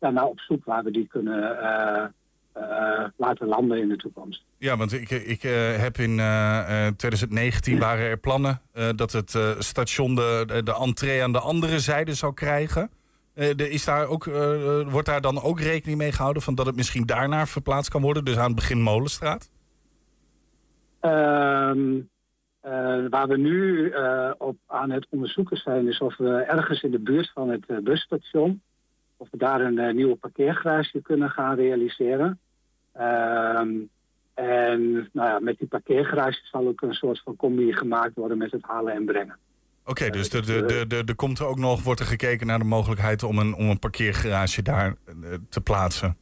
ja, 0.00 0.10
naar 0.10 0.26
op 0.26 0.40
zoek 0.40 0.64
waar 0.64 0.84
we 0.84 0.90
die 0.90 1.06
kunnen 1.06 2.14
eh, 2.52 3.04
laten 3.16 3.46
landen 3.46 3.78
in 3.78 3.88
de 3.88 3.96
toekomst. 3.96 4.44
Ja, 4.58 4.76
want 4.76 4.92
ik, 4.92 5.10
ik 5.10 5.44
eh, 5.44 5.76
heb 5.76 5.98
in 5.98 6.18
eh, 6.18 6.86
eh, 6.86 6.94
2019 6.94 7.78
waren 7.78 8.04
er 8.04 8.18
plannen 8.18 8.60
dat 8.96 9.12
het 9.12 9.38
station 9.58 10.14
de, 10.14 10.60
de, 10.64 10.74
entree 10.74 11.22
aan 11.22 11.32
de 11.32 11.40
andere 11.40 11.80
zijde 11.80 12.14
zou 12.14 12.34
krijgen. 12.34 12.90
De, 13.34 13.70
is 13.70 13.84
daar 13.84 14.06
ook, 14.06 14.24
wordt 14.90 15.06
daar 15.06 15.20
dan 15.20 15.42
ook 15.42 15.60
rekening 15.60 15.98
mee 15.98 16.12
gehouden 16.12 16.42
van 16.42 16.54
dat 16.54 16.66
het 16.66 16.76
misschien 16.76 17.06
daarnaar 17.06 17.48
verplaatst 17.48 17.90
kan 17.90 18.02
worden, 18.02 18.24
dus 18.24 18.36
aan 18.36 18.46
het 18.46 18.54
begin 18.54 18.82
Molenstraat? 18.82 19.50
Ehm, 21.00 22.00
eh, 22.60 23.04
waar 23.10 23.28
we 23.28 23.36
nu 23.36 23.92
op 24.38 24.56
aan 24.66 24.90
het 24.90 25.06
onderzoeken 25.10 25.56
zijn, 25.56 25.88
is 25.88 26.00
of 26.00 26.16
we 26.16 26.30
ergens 26.30 26.82
in 26.82 26.90
de 26.90 27.00
buurt 27.00 27.30
van 27.34 27.48
het 27.48 27.84
busstation, 27.84 28.62
of 29.22 29.28
we 29.30 29.36
daar 29.38 29.60
een 29.60 29.78
eh, 29.78 29.94
nieuwe 29.94 30.16
parkeergarage 30.16 31.00
kunnen 31.02 31.30
gaan 31.30 31.54
realiseren. 31.56 32.38
Ehm, 32.92 33.70
en 34.34 35.08
nou 35.12 35.28
ja, 35.28 35.38
met 35.40 35.58
die 35.58 35.68
parkeergarage 35.68 36.40
zal 36.42 36.66
ook 36.68 36.82
een 36.82 36.94
soort 36.94 37.20
van 37.24 37.36
combi 37.36 37.72
gemaakt 37.72 38.14
worden 38.14 38.38
met 38.38 38.50
het 38.52 38.62
halen 38.62 38.94
en 38.94 39.04
brengen. 39.04 39.38
Oké, 39.84 40.10
dus 40.10 40.30
de, 40.30 40.40
de, 40.40 40.64
de, 40.64 40.86
de, 40.86 41.02
er 41.06 41.14
komt 41.14 41.38
er 41.38 41.46
ook 41.46 41.58
nog, 41.58 41.82
wordt 41.82 42.00
er 42.00 42.06
gekeken 42.06 42.46
naar 42.46 42.58
de 42.58 42.64
mogelijkheid 42.64 43.22
om 43.22 43.38
een, 43.38 43.54
om 43.54 43.68
een 43.68 43.78
parkeergarage 43.78 44.62
daar 44.62 44.94
eh, 45.06 45.14
te 45.48 45.60
plaatsen. 45.60 46.16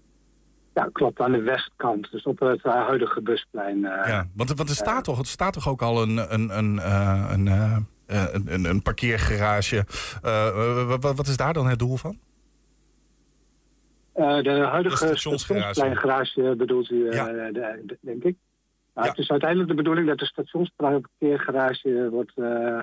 Ja, 0.75 0.89
klopt, 0.93 1.21
aan 1.21 1.33
de 1.33 1.43
westkant, 1.43 2.11
dus 2.11 2.23
op 2.23 2.39
het 2.39 2.65
eh, 2.65 2.87
huidige 2.87 3.23
busplein. 3.23 3.85
eh. 3.85 4.09
Ja, 4.09 4.27
want, 4.35 4.53
want 4.53 4.69
er 4.69 4.75
staat 4.75 5.05
toch, 5.05 5.19
het 5.19 5.27
staat 5.27 5.53
toch 5.53 5.69
ook 5.69 5.83
al 5.83 6.03
een, 6.03 6.35
een, 6.35 6.59
een, 6.59 6.79
eh, 6.79 7.31
een, 7.33 7.49
eh, 7.49 7.77
eh, 8.07 8.25
een, 8.47 8.65
een, 8.65 8.83
parkeergarage. 8.83 9.87
Eh, 10.23 10.87
wat, 11.01 11.17
wat 11.17 11.27
is 11.27 11.37
daar 11.37 11.53
dan 11.53 11.67
het 11.69 11.79
doel 11.79 11.97
van? 11.97 12.19
Eh, 14.13 14.43
de 14.43 14.51
huidige 14.51 15.07
De 15.07 15.17
stationsgarage. 15.17 16.55
bedoelt 16.57 16.91
u, 16.91 17.09
eh, 17.09 17.27
de- 17.27 17.81
de- 17.87 17.99
denk 18.01 18.25
ik. 18.25 18.37
Ja. 18.95 19.03
Het 19.03 19.19
is 19.19 19.31
uiteindelijk 19.31 19.71
de 19.71 19.77
bedoeling 19.77 20.07
dat 20.07 20.19
de 20.19 20.27
stationsparkeergarage 20.27 22.09
wordt 22.11 22.33
eh, 22.37 22.79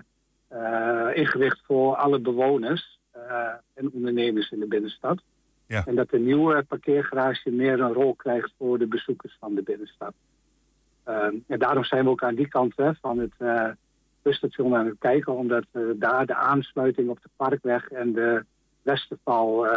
ingericht 1.13 1.59
voor 1.65 1.95
alle 1.95 2.19
bewoners 2.19 2.99
en 3.73 3.91
ondernemers 3.93 4.51
in 4.51 4.59
de 4.59 4.67
binnenstad. 4.67 5.21
Ja. 5.65 5.85
En 5.85 5.95
dat 5.95 6.09
de 6.09 6.19
nieuwe 6.19 6.63
parkeergarage 6.63 7.49
meer 7.51 7.79
een 7.79 7.93
rol 7.93 8.15
krijgt 8.15 8.53
voor 8.57 8.79
de 8.79 8.87
bezoekers 8.87 9.37
van 9.39 9.55
de 9.55 9.61
binnenstad. 9.63 10.13
En 11.03 11.43
daarom 11.59 11.83
zijn 11.83 12.03
we 12.03 12.09
ook 12.09 12.23
aan 12.23 12.35
die 12.35 12.47
kant 12.47 12.73
hè, 12.75 12.93
van 13.01 13.19
het 13.19 13.33
busstation 14.21 14.75
aan 14.75 14.85
het 14.85 14.95
kijken, 14.99 15.33
omdat 15.33 15.63
daar 15.95 16.25
de 16.25 16.35
aansluiting 16.35 17.09
op 17.09 17.21
de 17.21 17.29
Parkweg 17.35 17.87
en 17.89 18.13
de 18.13 18.45
Westerval 18.81 19.67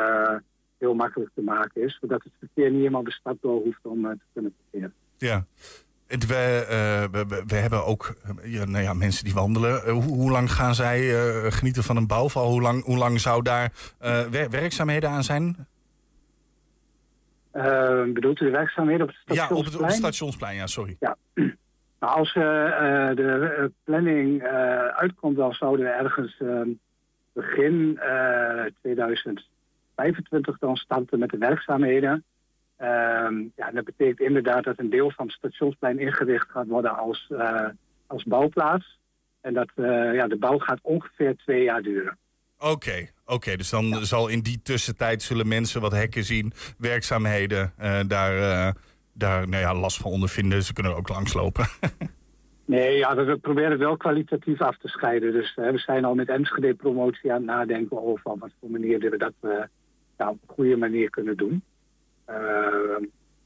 heel 0.81 0.95
makkelijk 0.95 1.31
te 1.35 1.43
maken 1.43 1.83
is. 1.83 1.99
Zodat 2.01 2.23
het 2.23 2.33
verkeer 2.39 2.71
niet 2.71 2.79
helemaal 2.79 3.05
de 3.05 3.11
stad 3.13 3.37
door 3.41 3.63
hoeft 3.63 3.79
om 3.83 4.05
eh, 4.05 4.11
te 4.11 4.25
kunnen 4.33 4.55
parkeren. 4.71 4.95
Ja. 5.17 5.45
Het, 6.07 6.27
we, 6.27 6.67
eh, 6.69 7.21
we, 7.21 7.43
we- 7.47 7.55
hebben 7.55 7.85
ook 7.85 8.15
eh, 8.43 8.53
ja, 8.53 8.65
nou 8.65 8.83
ja, 8.85 8.93
mensen 8.93 9.25
die 9.25 9.35
wandelen. 9.35 9.91
Hoe, 9.91 10.03
hoe 10.03 10.31
lang 10.31 10.53
gaan 10.53 10.75
zij 10.75 11.01
genieten 11.51 11.83
van 11.83 11.97
een 11.97 12.07
bouwval? 12.07 12.51
Hoe 12.51 12.61
lang, 12.61 12.85
hoe 12.85 12.97
lang 12.99 13.21
zou 13.21 13.43
daar 13.43 13.73
wer- 14.31 14.51
werkzaamheden 14.51 15.11
aan 15.11 15.23
zijn? 15.25 15.57
Bedoelt 18.15 18.41
u 18.41 18.45
de 18.45 18.51
werkzaamheden 18.51 19.09
op 19.09 19.15
het 19.25 19.37
Ja, 19.37 19.49
op 19.49 19.49
het, 19.49 19.59
op 19.59 19.65
stationsplein? 19.65 19.91
het 19.91 19.99
stationsplein, 19.99 20.57
ja, 20.57 20.67
sorry. 20.67 20.97
Nou, 22.01 22.17
als 22.19 22.33
de 22.33 23.73
planning 23.85 24.43
uitkomt, 24.95 25.37
dan 25.37 25.53
zouden 25.53 25.85
we 25.87 25.93
ergens 25.93 26.37
begin 27.33 27.99
eh 27.99 28.65
2025 30.01 30.59
dan 30.59 30.77
starten 30.77 31.19
met 31.19 31.31
de 31.31 31.39
werkzaamheden. 31.39 32.25
Ehm, 32.77 33.39
ja, 33.57 33.71
dat 33.73 33.85
betekent 33.85 34.21
inderdaad 34.21 34.65
dat 34.65 34.79
een 34.79 34.91
deel 34.91 35.11
van 35.11 35.27
het 35.27 35.35
stationsplein 35.35 35.99
ingericht 35.99 36.51
gaat 36.51 36.67
worden 36.67 36.97
als, 36.97 37.27
eh, 37.31 37.69
als 38.07 38.25
bouwplaats. 38.25 38.99
En 39.41 39.55
dat 39.55 39.71
eh, 39.75 40.15
ja, 40.15 40.27
de 40.27 40.39
bouw 40.39 40.59
gaat 40.59 40.79
ongeveer 40.83 41.37
twee 41.37 41.63
jaar 41.63 41.83
duren. 41.83 42.19
Oké, 42.59 43.09
oké. 43.27 43.57
dus 43.57 43.71
dan 43.71 44.07
zal 44.07 44.29
in 44.29 44.41
die 44.41 44.61
tussentijd 44.63 45.23
zullen 45.23 45.49
mensen 45.49 45.81
wat 45.81 45.93
hekken 45.93 46.25
zien, 46.25 46.53
werkzaamheden, 46.79 47.73
eh, 47.77 48.01
daar, 48.07 48.39
eh, 48.39 48.73
daar 49.13 49.49
nou 49.49 49.63
ja, 49.63 49.75
last 49.75 49.97
van 49.97 50.11
ondervinden. 50.11 50.63
Ze 50.63 50.73
kunnen 50.73 50.93
er 50.93 50.99
ook 50.99 51.09
langslopen. 51.09 51.67
Nee, 52.65 52.97
ja, 52.97 53.17
we, 53.17 53.25
we 53.25 53.37
proberen 53.37 53.71
het 53.71 53.81
wel 53.81 53.97
kwalitatief 53.97 54.61
af 54.61 54.79
te 54.79 54.89
scheiden. 54.89 55.33
Dus 55.33 55.55
we 55.55 55.79
zijn 55.79 56.05
al 56.05 56.15
met 56.15 56.29
Enschede 56.29 56.75
promotie 56.75 57.33
aan 57.33 57.37
het 57.37 57.47
nadenken 57.47 58.03
over 58.03 58.37
wat 58.39 58.51
voor 58.61 58.71
manier 58.71 58.99
we 58.99 59.17
dat 59.17 59.33
ja, 60.21 60.31
op 60.31 60.39
een 60.47 60.55
goede 60.55 60.77
manier 60.77 61.11
kunnen 61.11 61.37
doen. 61.37 61.63
Eh, 62.25 62.37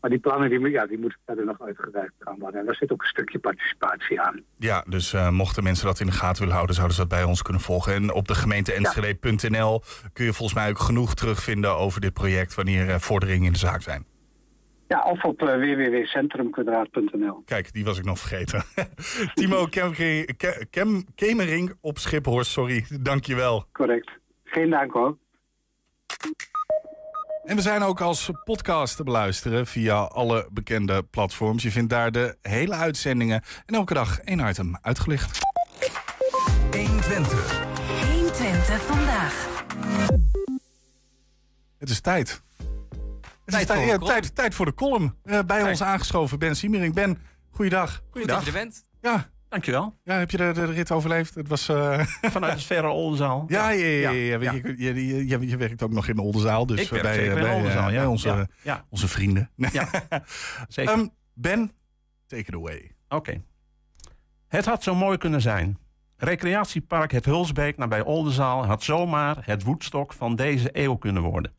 Maar 0.00 0.10
die 0.12 0.22
plannen 0.22 0.50
die, 0.50 0.70
ja, 0.70 0.86
die 0.86 0.98
moeten 0.98 1.18
verder 1.26 1.44
nog 1.44 1.60
uitgewerkt 1.60 2.14
gaan 2.18 2.38
worden. 2.38 2.60
En 2.60 2.66
daar 2.66 2.74
zit 2.74 2.92
ook 2.92 3.02
een 3.02 3.08
stukje 3.08 3.38
participatie 3.38 4.20
aan. 4.20 4.42
Ja, 4.56 4.84
dus 4.88 5.12
uh, 5.12 5.30
mochten 5.30 5.62
mensen 5.62 5.86
dat 5.86 6.00
in 6.00 6.06
de 6.06 6.12
gaten 6.12 6.38
willen 6.38 6.54
houden, 6.54 6.74
zouden 6.74 6.96
ze 6.96 7.02
dat 7.02 7.10
bij 7.18 7.24
ons 7.24 7.42
kunnen 7.42 7.62
volgen. 7.62 7.94
En 7.94 8.12
op 8.12 8.28
de 8.28 8.34
gemeente 8.34 8.72
Enschede.nl 8.72 9.82
kun 10.12 10.24
je 10.24 10.32
volgens 10.32 10.58
mij 10.58 10.68
ook 10.70 10.78
genoeg 10.78 11.14
terugvinden 11.14 11.76
over 11.76 12.00
dit 12.00 12.12
project 12.12 12.54
wanneer 12.54 12.88
er 12.88 13.00
vorderingen 13.00 13.46
in 13.46 13.52
de 13.52 13.58
zaak 13.58 13.82
zijn. 13.82 14.04
Ja, 14.88 15.02
of 15.02 15.24
op 15.24 15.42
uh, 15.42 15.48
www.centrumkwadraat.nl. 15.54 17.42
Kijk, 17.44 17.72
die 17.72 17.84
was 17.84 17.98
ik 17.98 18.04
nog 18.04 18.18
vergeten. 18.18 18.62
Timo 19.34 19.66
Kem 20.70 21.04
Kemering 21.14 21.72
op 21.80 21.98
Schiphorst, 21.98 22.50
sorry. 22.50 22.84
Dankjewel. 23.00 23.66
Correct. 23.72 24.10
Geen 24.44 24.70
dank 24.70 24.92
hoor. 24.92 25.16
En 27.44 27.56
we 27.56 27.62
zijn 27.62 27.82
ook 27.82 28.00
als 28.00 28.30
podcast 28.44 28.96
te 28.96 29.02
beluisteren 29.02 29.66
via 29.66 29.96
alle 29.96 30.48
bekende 30.52 31.02
platforms. 31.02 31.62
Je 31.62 31.70
vindt 31.70 31.90
daar 31.90 32.12
de 32.12 32.36
hele 32.42 32.74
uitzendingen 32.74 33.42
en 33.66 33.74
elke 33.74 33.94
dag 33.94 34.20
één 34.20 34.48
item 34.48 34.78
uitgelicht. 34.82 35.38
120. 36.72 37.62
120 38.12 38.82
vandaag. 38.82 39.48
Het 41.78 41.90
is 41.90 42.00
tijd. 42.00 42.42
Het 42.58 42.68
Tijd 43.44 43.60
is 43.60 43.66
tijd, 43.66 43.78
voor 43.78 43.88
ja, 43.88 43.98
tijd, 43.98 44.34
tijd 44.34 44.54
voor 44.54 44.66
de 44.66 44.74
column. 44.74 45.16
Uh, 45.24 45.38
bij 45.46 45.62
ons 45.62 45.82
aangeschoven 45.82 46.38
Ben 46.38 46.56
Siemering. 46.56 46.94
Ben, 46.94 47.18
goeiedag. 47.50 48.02
Goed 48.10 48.28
dat 48.28 48.40
je 48.40 48.46
er 48.46 48.52
bent. 48.52 48.84
Ja, 49.00 49.28
Dankjewel. 49.54 49.98
ja 50.04 50.18
heb 50.18 50.30
je 50.30 50.36
de, 50.36 50.52
de 50.52 50.64
rit 50.64 50.90
overleefd? 50.90 51.34
Het 51.34 51.48
was... 51.48 51.68
eh, 51.68 52.00
Vanuit 52.22 52.52
het 52.52 52.62
verre 52.62 52.88
Oldenzaal. 52.88 53.44
Ja, 53.48 53.70
ja, 53.70 53.86
ja, 53.86 54.10
ja. 54.10 54.52
Je, 54.52 55.26
je, 55.26 55.48
je, 55.48 55.56
werkt 55.56 55.82
ook 55.82 55.90
nog 55.90 56.08
in 56.08 56.16
de 56.16 56.22
Oldenzaal. 56.22 56.66
Dus 56.66 56.88
bij, 56.88 57.00
de 57.00 57.34
bij, 57.34 57.54
Oldenzaal, 57.54 57.86
eh, 57.86 57.92
ja. 57.92 57.98
bij 58.00 58.06
onze, 58.06 58.48
onze 58.88 59.08
vrienden. 59.08 59.50
Ja, 59.56 59.88
zeker. 60.68 60.92
Ehm, 60.92 61.06
ben, 61.34 61.70
take 62.26 62.42
it 62.42 62.54
away. 62.54 62.90
Oké. 63.08 63.42
Het 64.48 64.64
had 64.64 64.82
zo 64.82 64.94
mooi 64.94 65.18
kunnen 65.18 65.40
zijn. 65.40 65.78
Recreatiepark 66.16 67.12
Het 67.12 67.24
Hulsbeek 67.24 67.76
nabij 67.76 68.02
Oldenzaal 68.02 68.66
had 68.66 68.82
zomaar 68.82 69.36
het 69.40 69.62
woedstok 69.62 70.12
van 70.12 70.36
deze 70.36 70.68
eeuw 70.72 70.96
kunnen 70.96 71.22
worden. 71.22 71.52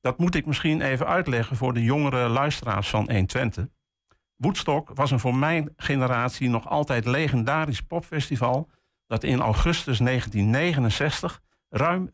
Dat 0.00 0.18
moet 0.18 0.34
ik 0.34 0.46
misschien 0.46 0.80
even 0.80 1.06
uitleggen 1.06 1.56
voor 1.56 1.74
de 1.74 1.82
jongere 1.82 2.28
luisteraars 2.28 2.88
van 2.88 3.10
120. 3.10 3.66
Woodstock 4.36 4.90
was 4.94 5.10
een 5.10 5.20
voor 5.20 5.34
mijn 5.34 5.72
generatie 5.76 6.48
nog 6.48 6.68
altijd 6.68 7.04
legendarisch 7.04 7.82
popfestival 7.82 8.70
dat 9.06 9.24
in 9.24 9.40
augustus 9.40 9.98
1969 9.98 11.42
ruim 11.68 12.10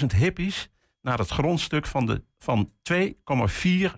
400.000 0.00 0.06
hippies 0.16 0.70
naar 1.00 1.18
het 1.18 1.28
grondstuk 1.28 1.86
van, 1.86 2.06
de, 2.06 2.24
van 2.38 2.72
2,4 2.92 3.04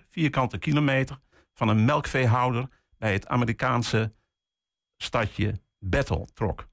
vierkante 0.09 0.57
kilometer 0.57 1.19
van 1.53 1.67
een 1.67 1.85
melkveehouder 1.85 2.67
bij 2.97 3.13
het 3.13 3.27
Amerikaanse 3.27 4.13
stadje 4.97 5.61
Bethel 5.79 6.27
trok. 6.33 6.67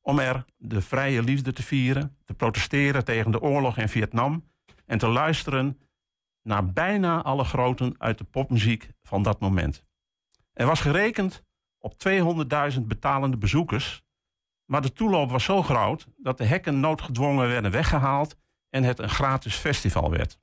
Om 0.00 0.18
er 0.18 0.44
de 0.56 0.80
vrije 0.80 1.22
liefde 1.22 1.52
te 1.52 1.62
vieren, 1.62 2.16
te 2.24 2.34
protesteren 2.34 3.04
tegen 3.04 3.30
de 3.30 3.40
oorlog 3.40 3.78
in 3.78 3.88
Vietnam 3.88 4.50
en 4.86 4.98
te 4.98 5.06
luisteren 5.06 5.78
naar 6.50 6.72
bijna 6.72 7.22
alle 7.22 7.44
groten 7.44 7.94
uit 7.98 8.18
de 8.18 8.24
popmuziek 8.24 8.90
van 9.02 9.22
dat 9.22 9.40
moment. 9.40 9.84
Er 10.52 10.66
was 10.66 10.80
gerekend 10.80 11.44
op 11.78 11.94
200.000 12.74 12.80
betalende 12.86 13.36
bezoekers, 13.36 14.02
maar 14.64 14.82
de 14.82 14.92
toeloop 14.92 15.30
was 15.30 15.44
zo 15.44 15.62
groot 15.62 16.06
dat 16.16 16.38
de 16.38 16.44
hekken 16.44 16.80
noodgedwongen 16.80 17.48
werden 17.48 17.70
weggehaald 17.70 18.36
en 18.68 18.82
het 18.82 18.98
een 18.98 19.08
gratis 19.08 19.54
festival 19.54 20.10
werd. 20.10 20.38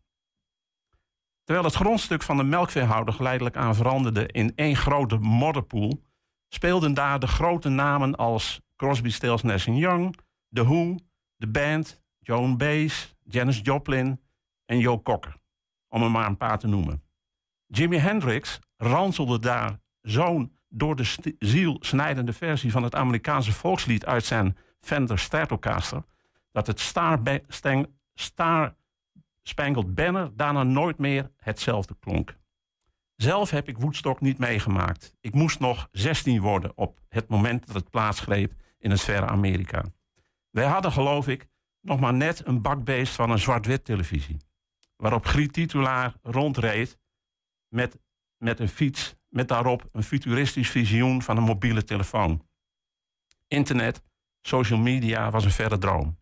Terwijl 1.43 1.65
het 1.65 1.75
grondstuk 1.75 2.23
van 2.23 2.37
de 2.37 2.43
melkveehouder 2.43 3.13
geleidelijk 3.13 3.55
aan 3.55 3.75
veranderde 3.75 4.27
in 4.27 4.55
één 4.55 4.75
grote 4.75 5.17
modderpoel, 5.17 6.03
speelden 6.47 6.93
daar 6.93 7.19
de 7.19 7.27
grote 7.27 7.69
namen 7.69 8.15
als 8.15 8.61
Crosby, 8.75 9.09
Stills, 9.09 9.41
Nash 9.41 9.65
Young, 9.65 10.17
The 10.49 10.63
Who, 10.63 10.95
The 11.37 11.47
Band, 11.47 12.01
Joan 12.19 12.57
Baez, 12.57 13.13
Janis 13.23 13.59
Joplin 13.63 14.21
en 14.65 14.79
Joe 14.79 15.01
Cocker, 15.01 15.37
om 15.89 16.03
er 16.03 16.11
maar 16.11 16.27
een 16.27 16.37
paar 16.37 16.59
te 16.59 16.67
noemen. 16.67 17.03
Jimi 17.67 17.97
Hendrix 17.97 18.59
ranselde 18.77 19.39
daar 19.39 19.79
zo'n 20.01 20.55
door 20.69 20.95
de 20.95 21.35
ziel 21.39 21.77
snijdende 21.79 22.33
versie 22.33 22.71
van 22.71 22.83
het 22.83 22.95
Amerikaanse 22.95 23.51
volkslied 23.51 24.05
uit 24.05 24.25
zijn 24.25 24.57
Fender 24.79 25.19
Stratocaster, 25.19 26.03
dat 26.51 26.67
het 26.67 26.79
Star, 26.79 27.19
Star 28.13 28.75
Spangled 29.41 29.95
Banner 29.95 30.31
daarna 30.35 30.63
nooit 30.63 30.97
meer 30.97 31.31
hetzelfde 31.37 31.95
klonk. 31.99 32.37
Zelf 33.15 33.49
heb 33.49 33.67
ik 33.67 33.77
Woodstock 33.77 34.21
niet 34.21 34.37
meegemaakt. 34.37 35.13
Ik 35.21 35.33
moest 35.33 35.59
nog 35.59 35.87
16 35.91 36.41
worden 36.41 36.71
op 36.75 36.99
het 37.09 37.27
moment 37.27 37.67
dat 37.67 37.75
het 37.75 37.89
plaatsgreep 37.89 38.53
in 38.77 38.91
het 38.91 39.01
verre 39.01 39.25
Amerika. 39.25 39.83
Wij 40.49 40.65
hadden, 40.65 40.91
geloof 40.91 41.27
ik, 41.27 41.47
nog 41.81 41.99
maar 41.99 42.13
net 42.13 42.47
een 42.47 42.61
bakbeest 42.61 43.15
van 43.15 43.29
een 43.29 43.39
zwart-wit 43.39 43.85
televisie. 43.85 44.37
Waarop 44.97 45.25
Griet 45.25 45.53
Titulaar 45.53 46.17
rondreed 46.21 46.99
met, 47.67 47.99
met 48.37 48.59
een 48.59 48.69
fiets, 48.69 49.15
met 49.29 49.47
daarop 49.47 49.89
een 49.91 50.03
futuristisch 50.03 50.69
visioen 50.69 51.21
van 51.21 51.37
een 51.37 51.43
mobiele 51.43 51.83
telefoon. 51.83 52.47
Internet, 53.47 54.03
social 54.41 54.79
media 54.79 55.31
was 55.31 55.45
een 55.45 55.51
verre 55.51 55.77
droom. 55.77 56.17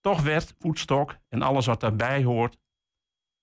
Toch 0.00 0.22
werd 0.22 0.54
Woodstock 0.58 1.18
en 1.28 1.42
alles 1.42 1.66
wat 1.66 1.80
daarbij 1.80 2.24
hoort 2.24 2.58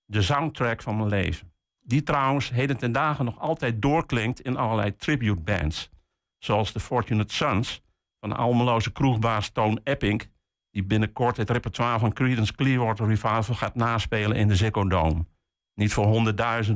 de 0.06 0.22
soundtrack 0.22 0.82
van 0.82 0.98
mijn 0.98 1.10
leven. 1.10 1.54
Die 1.80 2.04
trouwens 2.04 2.50
heden 2.50 2.78
ten 2.78 2.92
dagen 2.92 3.26
nog 3.26 3.40
altijd 3.40 3.82
doorklinkt 3.82 4.42
in 4.42 4.58
allerlei 4.58 4.96
tribute 4.96 5.42
bands. 5.42 5.90
Zoals 6.38 6.74
de 6.74 6.80
Fortunate 6.80 7.34
Sons 7.34 7.82
van 8.20 8.30
de 8.30 8.36
Almeloze 8.36 8.92
kroegbaas 8.92 9.50
Toon 9.50 9.80
Epping... 9.84 10.38
die 10.72 10.84
binnenkort 10.84 11.38
het 11.38 11.50
repertoire 11.50 12.00
van 12.00 12.14
Creedence 12.14 12.54
Clearwater 12.54 13.08
Revival 13.08 13.56
gaat 13.56 13.76
naspelen 13.76 14.38
in 14.38 14.48
de 14.48 14.56
Ziggo 14.56 14.88
Dome. 14.88 15.26
Niet 15.74 15.94
voor, 15.94 16.34
100.000, 16.66 16.74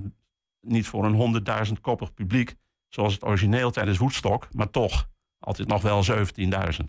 niet 0.61 0.87
voor 0.87 1.05
een 1.05 1.13
honderdduizend 1.13 1.79
koppig 1.79 2.13
publiek... 2.13 2.55
zoals 2.89 3.13
het 3.13 3.23
origineel 3.23 3.71
tijdens 3.71 3.97
Woodstock, 3.97 4.53
maar 4.53 4.69
toch 4.69 5.09
altijd 5.39 5.67
nog 5.67 5.81
wel 5.81 6.03
17.000. 6.05 6.85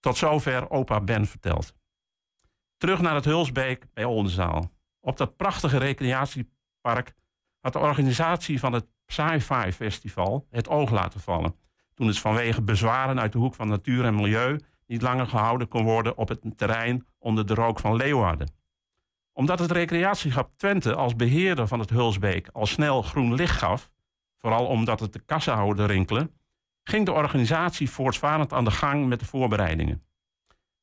Tot 0.00 0.16
zover 0.16 0.70
opa 0.70 1.00
Ben 1.00 1.26
vertelt. 1.26 1.74
Terug 2.76 3.00
naar 3.00 3.14
het 3.14 3.24
Hulsbeek 3.24 3.86
bij 3.92 4.04
Oldenzaal. 4.04 4.70
Op 5.00 5.16
dat 5.16 5.36
prachtige 5.36 5.78
recreatiepark 5.78 7.14
had 7.60 7.72
de 7.72 7.78
organisatie 7.78 8.58
van 8.58 8.72
het 8.72 8.86
Sci-Fi 9.06 9.72
Festival 9.72 10.46
het 10.50 10.68
oog 10.68 10.90
laten 10.90 11.20
vallen. 11.20 11.56
Toen 11.94 12.06
het 12.06 12.18
vanwege 12.18 12.62
bezwaren 12.62 13.20
uit 13.20 13.32
de 13.32 13.38
hoek 13.38 13.54
van 13.54 13.68
natuur 13.68 14.04
en 14.04 14.14
milieu 14.14 14.60
niet 14.90 15.02
langer 15.02 15.26
gehouden 15.26 15.68
kon 15.68 15.84
worden 15.84 16.16
op 16.16 16.28
het 16.28 16.40
terrein 16.56 17.06
onder 17.18 17.46
de 17.46 17.54
rook 17.54 17.80
van 17.80 17.96
Leeuwarden. 17.96 18.52
Omdat 19.32 19.58
het 19.58 19.70
recreatieschap 19.70 20.50
Twente 20.56 20.94
als 20.94 21.16
beheerder 21.16 21.68
van 21.68 21.78
het 21.78 21.90
Hulsbeek 21.90 22.48
al 22.52 22.66
snel 22.66 23.02
groen 23.02 23.34
licht 23.34 23.58
gaf, 23.58 23.90
vooral 24.38 24.66
omdat 24.66 25.00
het 25.00 25.12
de 25.12 25.18
kassen 25.18 25.52
houden 25.52 25.86
rinkelen, 25.86 26.34
ging 26.82 27.06
de 27.06 27.12
organisatie 27.12 27.90
voortvarend 27.90 28.52
aan 28.52 28.64
de 28.64 28.70
gang 28.70 29.06
met 29.06 29.20
de 29.20 29.26
voorbereidingen. 29.26 30.04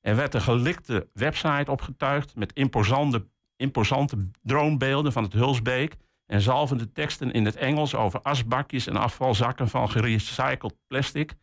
Er 0.02 0.16
werd 0.16 0.34
een 0.34 0.42
gelikte 0.42 1.10
website 1.14 1.72
opgetuigd 1.72 2.36
met 2.36 2.54
imposante, 2.54 3.28
imposante 3.56 4.30
droombeelden 4.42 5.12
van 5.12 5.24
het 5.24 5.34
Hulsbeek 5.34 5.96
en 6.26 6.42
zalvende 6.42 6.92
teksten 6.92 7.32
in 7.32 7.46
het 7.46 7.56
Engels 7.56 7.96
over 7.96 8.22
asbakjes 8.22 8.88
en 8.88 8.96
afvalzakken 8.96 9.70
van 9.70 9.90
gerecycled 9.90 10.76
plastic 10.88 11.36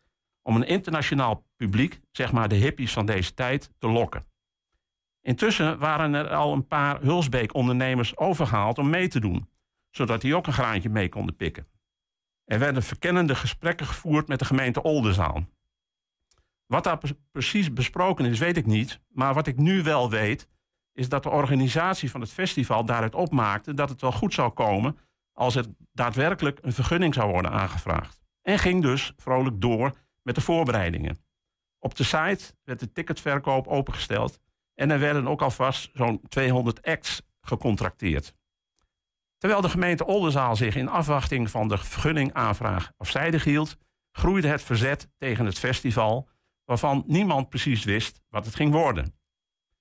om 0.45 0.55
een 0.55 0.67
internationaal 0.67 1.45
publiek, 1.55 1.99
zeg 2.11 2.31
maar 2.31 2.47
de 2.47 2.55
hippies 2.55 2.93
van 2.93 3.05
deze 3.05 3.33
tijd, 3.33 3.71
te 3.77 3.87
lokken. 3.87 4.25
Intussen 5.21 5.77
waren 5.79 6.13
er 6.13 6.29
al 6.29 6.53
een 6.53 6.67
paar 6.67 7.01
Hulsbeek-ondernemers 7.01 8.17
overgehaald 8.17 8.77
om 8.77 8.89
mee 8.89 9.07
te 9.07 9.19
doen, 9.19 9.49
zodat 9.89 10.21
die 10.21 10.35
ook 10.35 10.47
een 10.47 10.53
graantje 10.53 10.89
mee 10.89 11.09
konden 11.09 11.35
pikken. 11.35 11.67
Er 12.43 12.59
werden 12.59 12.83
verkennende 12.83 13.35
gesprekken 13.35 13.85
gevoerd 13.85 14.27
met 14.27 14.39
de 14.39 14.45
gemeente 14.45 14.83
Oldenzaal. 14.83 15.45
Wat 16.65 16.83
daar 16.83 16.97
pre- 16.97 17.17
precies 17.31 17.73
besproken 17.73 18.25
is, 18.25 18.39
weet 18.39 18.57
ik 18.57 18.65
niet. 18.65 18.99
Maar 19.07 19.33
wat 19.33 19.47
ik 19.47 19.57
nu 19.57 19.83
wel 19.83 20.09
weet, 20.09 20.47
is 20.93 21.09
dat 21.09 21.23
de 21.23 21.29
organisatie 21.29 22.11
van 22.11 22.21
het 22.21 22.31
festival 22.31 22.85
daaruit 22.85 23.15
opmaakte 23.15 23.73
dat 23.73 23.89
het 23.89 24.01
wel 24.01 24.11
goed 24.11 24.33
zou 24.33 24.51
komen 24.51 24.97
als 25.33 25.53
het 25.53 25.69
daadwerkelijk 25.91 26.59
een 26.61 26.73
vergunning 26.73 27.13
zou 27.13 27.31
worden 27.31 27.51
aangevraagd. 27.51 28.21
En 28.41 28.59
ging 28.59 28.81
dus 28.81 29.13
vrolijk 29.17 29.61
door 29.61 29.93
met 30.25 30.35
de 30.35 30.41
voorbereidingen. 30.41 31.17
Op 31.79 31.95
de 31.95 32.03
site 32.03 32.55
werd 32.63 32.79
de 32.79 32.91
ticketverkoop 32.91 33.67
opengesteld 33.67 34.39
en 34.73 34.91
er 34.91 34.99
werden 34.99 35.27
ook 35.27 35.41
alvast 35.41 35.89
zo'n 35.93 36.21
200 36.27 36.81
acts 36.81 37.21
gecontracteerd. 37.41 38.35
Terwijl 39.37 39.61
de 39.61 39.69
gemeente 39.69 40.05
Oldenzaal 40.05 40.55
zich 40.55 40.75
in 40.75 40.89
afwachting 40.89 41.49
van 41.49 41.67
de 41.67 41.77
vergunningaanvraag 41.77 42.91
afzijdig 42.97 43.43
hield, 43.43 43.77
groeide 44.11 44.47
het 44.47 44.61
verzet 44.61 45.09
tegen 45.17 45.45
het 45.45 45.59
festival, 45.59 46.29
waarvan 46.63 47.03
niemand 47.07 47.49
precies 47.49 47.83
wist 47.83 48.21
wat 48.29 48.45
het 48.45 48.55
ging 48.55 48.71
worden. 48.71 49.15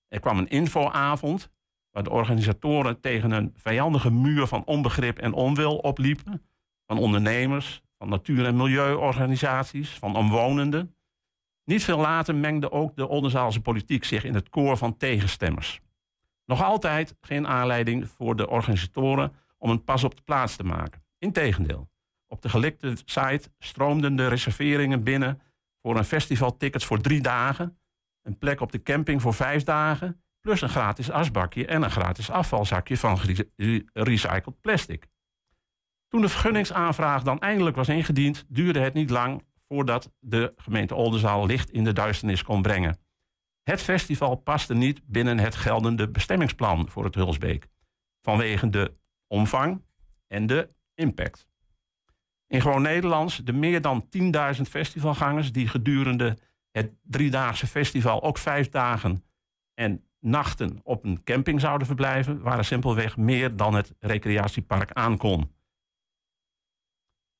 Er 0.08 0.20
kwam 0.20 0.38
een 0.38 0.48
infoavond, 0.48 1.50
waar 1.90 2.02
de 2.02 2.10
organisatoren 2.10 3.00
tegen 3.00 3.30
een 3.30 3.52
vijandige 3.56 4.10
muur 4.10 4.46
van 4.46 4.64
onbegrip 4.64 5.18
en 5.18 5.32
onwil 5.32 5.76
opliepen. 5.76 6.46
Van 6.86 6.98
ondernemers, 6.98 7.82
van 7.98 8.08
natuur- 8.08 8.46
en 8.46 8.56
milieuorganisaties, 8.56 9.90
van 9.90 10.16
omwonenden. 10.16 10.96
Niet 11.64 11.84
veel 11.84 11.98
later 11.98 12.34
mengde 12.34 12.70
ook 12.70 12.96
de 12.96 13.08
Oldenzaalse 13.08 13.60
politiek 13.60 14.04
zich 14.04 14.24
in 14.24 14.34
het 14.34 14.48
koor 14.48 14.76
van 14.76 14.96
tegenstemmers. 14.96 15.80
Nog 16.46 16.62
altijd 16.62 17.16
geen 17.20 17.46
aanleiding 17.46 18.08
voor 18.08 18.36
de 18.36 18.48
organisatoren 18.48 19.32
om 19.58 19.70
een 19.70 19.84
pas 19.84 20.04
op 20.04 20.16
de 20.16 20.22
plaats 20.22 20.56
te 20.56 20.64
maken. 20.64 21.02
Integendeel, 21.18 21.90
op 22.26 22.42
de 22.42 22.48
gelikte 22.48 22.96
site 23.04 23.50
stroomden 23.58 24.16
de 24.16 24.28
reserveringen 24.28 25.02
binnen 25.02 25.40
voor 25.82 25.96
een 25.96 26.04
festivaltickets 26.04 26.84
voor 26.84 27.00
drie 27.00 27.20
dagen, 27.20 27.78
een 28.22 28.38
plek 28.38 28.60
op 28.60 28.72
de 28.72 28.82
camping 28.82 29.22
voor 29.22 29.34
vijf 29.34 29.62
dagen, 29.62 30.22
plus 30.40 30.60
een 30.60 30.68
gratis 30.68 31.10
asbakje 31.10 31.66
en 31.66 31.82
een 31.82 31.90
gratis 31.90 32.30
afvalzakje 32.30 32.96
van 32.96 33.18
recycled 33.92 34.60
plastic. 34.60 35.06
Toen 36.14 36.22
de 36.22 36.28
vergunningsaanvraag 36.28 37.22
dan 37.22 37.40
eindelijk 37.40 37.76
was 37.76 37.88
ingediend, 37.88 38.44
duurde 38.48 38.78
het 38.78 38.94
niet 38.94 39.10
lang 39.10 39.42
voordat 39.68 40.12
de 40.20 40.52
gemeente 40.56 40.94
Oldenzaal 40.94 41.46
licht 41.46 41.70
in 41.70 41.84
de 41.84 41.92
duisternis 41.92 42.42
kon 42.42 42.62
brengen. 42.62 42.98
Het 43.62 43.82
festival 43.82 44.34
paste 44.34 44.74
niet 44.74 45.00
binnen 45.06 45.38
het 45.38 45.54
geldende 45.54 46.08
bestemmingsplan 46.08 46.88
voor 46.88 47.04
het 47.04 47.14
Hulsbeek, 47.14 47.68
vanwege 48.22 48.70
de 48.70 48.94
omvang 49.26 49.82
en 50.26 50.46
de 50.46 50.68
impact. 50.94 51.48
In 52.46 52.60
gewoon 52.60 52.82
Nederlands 52.82 53.36
de 53.36 53.52
meer 53.52 53.80
dan 53.80 54.08
10.000 54.56 54.60
festivalgangers 54.68 55.52
die 55.52 55.68
gedurende 55.68 56.36
het 56.70 56.92
driedaagse 57.02 57.66
festival 57.66 58.22
ook 58.22 58.38
vijf 58.38 58.68
dagen 58.68 59.24
en 59.74 60.04
nachten 60.20 60.80
op 60.82 61.04
een 61.04 61.22
camping 61.24 61.60
zouden 61.60 61.86
verblijven, 61.86 62.40
waren 62.40 62.64
simpelweg 62.64 63.16
meer 63.16 63.56
dan 63.56 63.74
het 63.74 63.94
recreatiepark 63.98 64.92
aankon. 64.92 65.53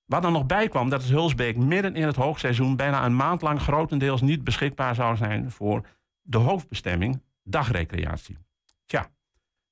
Wat 0.06 0.24
er 0.24 0.30
nog 0.30 0.46
bij 0.46 0.68
kwam, 0.68 0.88
dat 0.88 1.02
het 1.02 1.10
Hulsbeek 1.10 1.56
midden 1.56 1.94
in 1.94 2.06
het 2.06 2.16
hoogseizoen 2.16 2.76
bijna 2.76 3.04
een 3.04 3.16
maand 3.16 3.42
lang 3.42 3.60
grotendeels 3.60 4.20
niet 4.20 4.44
beschikbaar 4.44 4.94
zou 4.94 5.16
zijn 5.16 5.50
voor 5.50 5.86
de 6.22 6.38
hoofdbestemming 6.38 7.22
dagrecreatie. 7.42 8.38
Tja, 8.86 9.10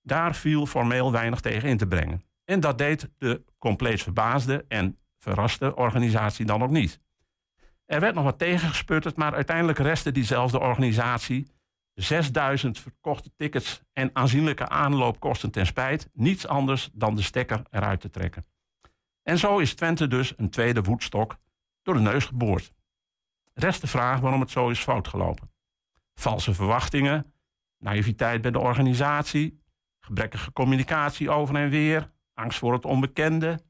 daar 0.02 0.34
viel 0.34 0.66
formeel 0.66 1.12
weinig 1.12 1.40
tegen 1.40 1.68
in 1.68 1.76
te 1.76 1.86
brengen. 1.86 2.22
En 2.44 2.60
dat 2.60 2.78
deed 2.78 3.10
de 3.18 3.44
compleet 3.58 4.02
verbaasde 4.02 4.64
en 4.68 4.98
verraste 5.18 5.76
organisatie 5.76 6.46
dan 6.46 6.62
ook 6.62 6.70
niet. 6.70 7.00
Er 7.86 8.00
werd 8.00 8.14
nog 8.14 8.24
wat 8.24 8.38
tegengesputterd, 8.38 9.16
maar 9.16 9.34
uiteindelijk 9.34 9.78
restte 9.78 10.12
diezelfde 10.12 10.60
organisatie 10.60 11.50
6000 11.94 12.78
verkochte 12.78 13.30
tickets 13.36 13.82
en 13.92 14.10
aanzienlijke 14.12 14.68
aanloopkosten 14.68 15.50
ten 15.50 15.66
spijt 15.66 16.08
niets 16.12 16.46
anders 16.46 16.90
dan 16.92 17.14
de 17.14 17.22
stekker 17.22 17.62
eruit 17.70 18.00
te 18.00 18.10
trekken. 18.10 18.46
En 19.22 19.38
zo 19.38 19.58
is 19.58 19.74
Twente 19.74 20.08
dus 20.08 20.34
een 20.36 20.50
tweede 20.50 20.84
voetstok 20.84 21.36
door 21.82 21.94
de 21.94 22.00
neus 22.00 22.24
geboord. 22.24 22.72
Rest 23.54 23.80
de 23.80 23.86
vraag 23.86 24.20
waarom 24.20 24.40
het 24.40 24.50
zo 24.50 24.68
is 24.68 24.80
fout 24.80 25.08
gelopen. 25.08 25.52
Valse 26.14 26.54
verwachtingen, 26.54 27.34
naïviteit 27.78 28.42
bij 28.42 28.50
de 28.50 28.58
organisatie, 28.58 29.62
gebrekkige 30.00 30.52
communicatie 30.52 31.30
over 31.30 31.56
en 31.56 31.68
weer, 31.68 32.12
angst 32.34 32.58
voor 32.58 32.72
het 32.72 32.84
onbekende, 32.84 33.60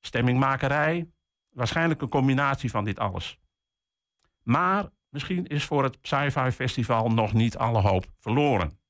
stemmingmakerij. 0.00 1.10
Waarschijnlijk 1.48 2.02
een 2.02 2.08
combinatie 2.08 2.70
van 2.70 2.84
dit 2.84 2.98
alles. 2.98 3.38
Maar 4.42 4.90
misschien 5.08 5.46
is 5.46 5.64
voor 5.64 5.82
het 5.82 5.98
Sci-Fi 6.02 6.50
Festival 6.50 7.08
nog 7.08 7.32
niet 7.32 7.56
alle 7.56 7.80
hoop 7.80 8.06
verloren. 8.18 8.80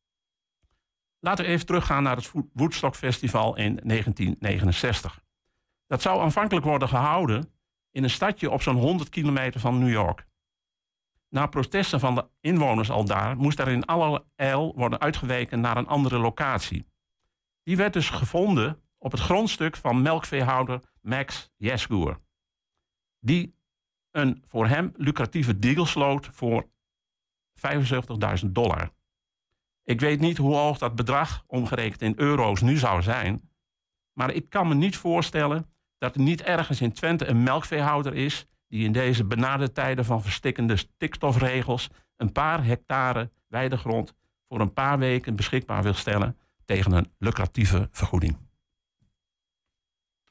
Laten 1.18 1.44
we 1.44 1.50
even 1.50 1.66
teruggaan 1.66 2.02
naar 2.02 2.16
het 2.16 2.32
Woodstock 2.52 2.96
Festival 2.96 3.56
in 3.56 3.80
1969. 3.84 5.21
Dat 5.92 6.02
zou 6.02 6.20
aanvankelijk 6.20 6.66
worden 6.66 6.88
gehouden 6.88 7.52
in 7.90 8.02
een 8.02 8.10
stadje 8.10 8.50
op 8.50 8.62
zo'n 8.62 8.76
100 8.76 9.08
kilometer 9.08 9.60
van 9.60 9.78
New 9.78 9.90
York. 9.90 10.26
Na 11.28 11.46
protesten 11.46 12.00
van 12.00 12.14
de 12.14 12.28
inwoners 12.40 12.90
al 12.90 13.04
daar 13.04 13.36
moest 13.36 13.58
er 13.58 13.68
in 13.68 13.84
alle 13.84 14.24
eil 14.36 14.74
worden 14.76 15.00
uitgeweken 15.00 15.60
naar 15.60 15.76
een 15.76 15.86
andere 15.86 16.18
locatie. 16.18 16.86
Die 17.62 17.76
werd 17.76 17.92
dus 17.92 18.10
gevonden 18.10 18.82
op 18.98 19.12
het 19.12 19.20
grondstuk 19.20 19.76
van 19.76 20.02
melkveehouder 20.02 20.80
Max 21.00 21.50
Jesgoer. 21.56 22.20
Die 23.18 23.54
een 24.10 24.44
voor 24.46 24.66
hem 24.66 24.92
lucratieve 24.96 25.58
deal 25.58 25.86
sloot 25.86 26.28
voor 26.32 26.68
75.000 28.42 28.46
dollar. 28.50 28.90
Ik 29.82 30.00
weet 30.00 30.20
niet 30.20 30.36
hoe 30.36 30.54
hoog 30.54 30.78
dat 30.78 30.94
bedrag 30.94 31.44
omgerekend 31.46 32.02
in 32.02 32.14
euro's 32.16 32.60
nu 32.60 32.76
zou 32.76 33.02
zijn, 33.02 33.50
maar 34.12 34.30
ik 34.30 34.48
kan 34.48 34.68
me 34.68 34.74
niet 34.74 34.96
voorstellen 34.96 35.71
dat 36.02 36.14
er 36.14 36.20
niet 36.20 36.42
ergens 36.42 36.80
in 36.80 36.92
Twente 36.92 37.26
een 37.26 37.42
melkveehouder 37.42 38.14
is 38.14 38.46
die 38.68 38.84
in 38.84 38.92
deze 38.92 39.24
benarde 39.24 39.72
tijden 39.72 40.04
van 40.04 40.22
verstikkende 40.22 40.76
stikstofregels 40.76 41.88
een 42.16 42.32
paar 42.32 42.64
hectare 42.64 43.30
weidegrond 43.48 44.14
voor 44.48 44.60
een 44.60 44.72
paar 44.72 44.98
weken 44.98 45.36
beschikbaar 45.36 45.82
wil 45.82 45.94
stellen 45.94 46.36
tegen 46.64 46.92
een 46.92 47.12
lucratieve 47.18 47.88
vergoeding. 47.92 48.36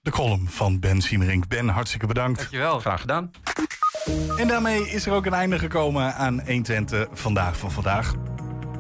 De 0.02 0.12
column 0.12 0.48
van 0.48 0.80
Ben 0.80 1.02
Siemerink. 1.02 1.48
Ben, 1.48 1.68
hartstikke 1.68 2.08
bedankt. 2.08 2.40
Dankjewel. 2.40 2.80
Graag 2.80 3.02
gedaan. 3.02 3.32
En 4.38 4.48
daarmee 4.48 4.90
is 4.90 5.06
er 5.06 5.14
ook 5.14 5.26
een 5.26 5.34
einde 5.34 5.60
gekomen 5.60 6.14
aan 6.14 6.42
120 6.46 7.08
Vandaag 7.12 7.58
van 7.58 7.72
Vandaag. 7.72 8.31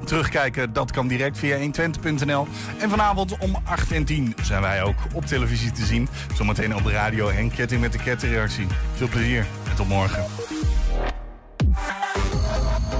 Terugkijken, 0.05 0.73
dat 0.73 0.91
kan 0.91 1.07
direct 1.07 1.37
via 1.37 1.57
120.nl. 1.57 2.47
En 2.79 2.89
vanavond 2.89 3.37
om 3.37 3.55
8 3.63 3.91
en 3.91 4.05
10 4.05 4.35
zijn 4.41 4.61
wij 4.61 4.83
ook 4.83 4.97
op 5.13 5.25
televisie 5.25 5.71
te 5.71 5.85
zien. 5.85 6.07
Zometeen 6.35 6.75
op 6.75 6.83
de 6.83 6.91
radio 6.91 7.29
Henk 7.29 7.53
Ketting 7.53 7.81
met 7.81 7.91
de 7.91 7.97
kettingreactie. 7.97 8.67
Veel 8.95 9.07
plezier 9.07 9.45
en 9.69 9.75
tot 9.75 9.87
morgen. 9.87 10.23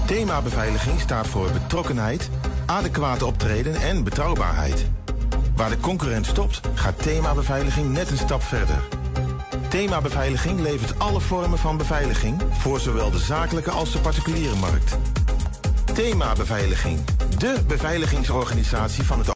Thema 0.05 0.41
beveiliging 0.41 0.99
staat 0.99 1.27
voor 1.27 1.51
betrokkenheid, 1.51 2.29
adequate 2.65 3.25
optreden 3.25 3.75
en 3.75 4.03
betrouwbaarheid. 4.03 4.85
Waar 5.55 5.69
de 5.69 5.79
concurrent 5.79 6.25
stopt, 6.25 6.61
gaat 6.73 7.01
thema 7.01 7.33
beveiliging 7.33 7.93
net 7.93 8.11
een 8.11 8.17
stap 8.17 8.43
verder. 8.43 8.77
Thema 9.69 10.01
beveiliging 10.01 10.59
levert 10.59 10.99
alle 10.99 11.19
vormen 11.19 11.57
van 11.57 11.77
beveiliging 11.77 12.41
voor 12.51 12.79
zowel 12.79 13.11
de 13.11 13.19
zakelijke 13.19 13.71
als 13.71 13.91
de 13.91 13.99
particuliere 13.99 14.55
markt. 14.55 14.97
Thema 15.93 16.33
Beveiliging. 16.33 16.99
De 17.37 17.59
beveiligingsorganisatie 17.67 19.03
van 19.03 19.19
het 19.19 19.29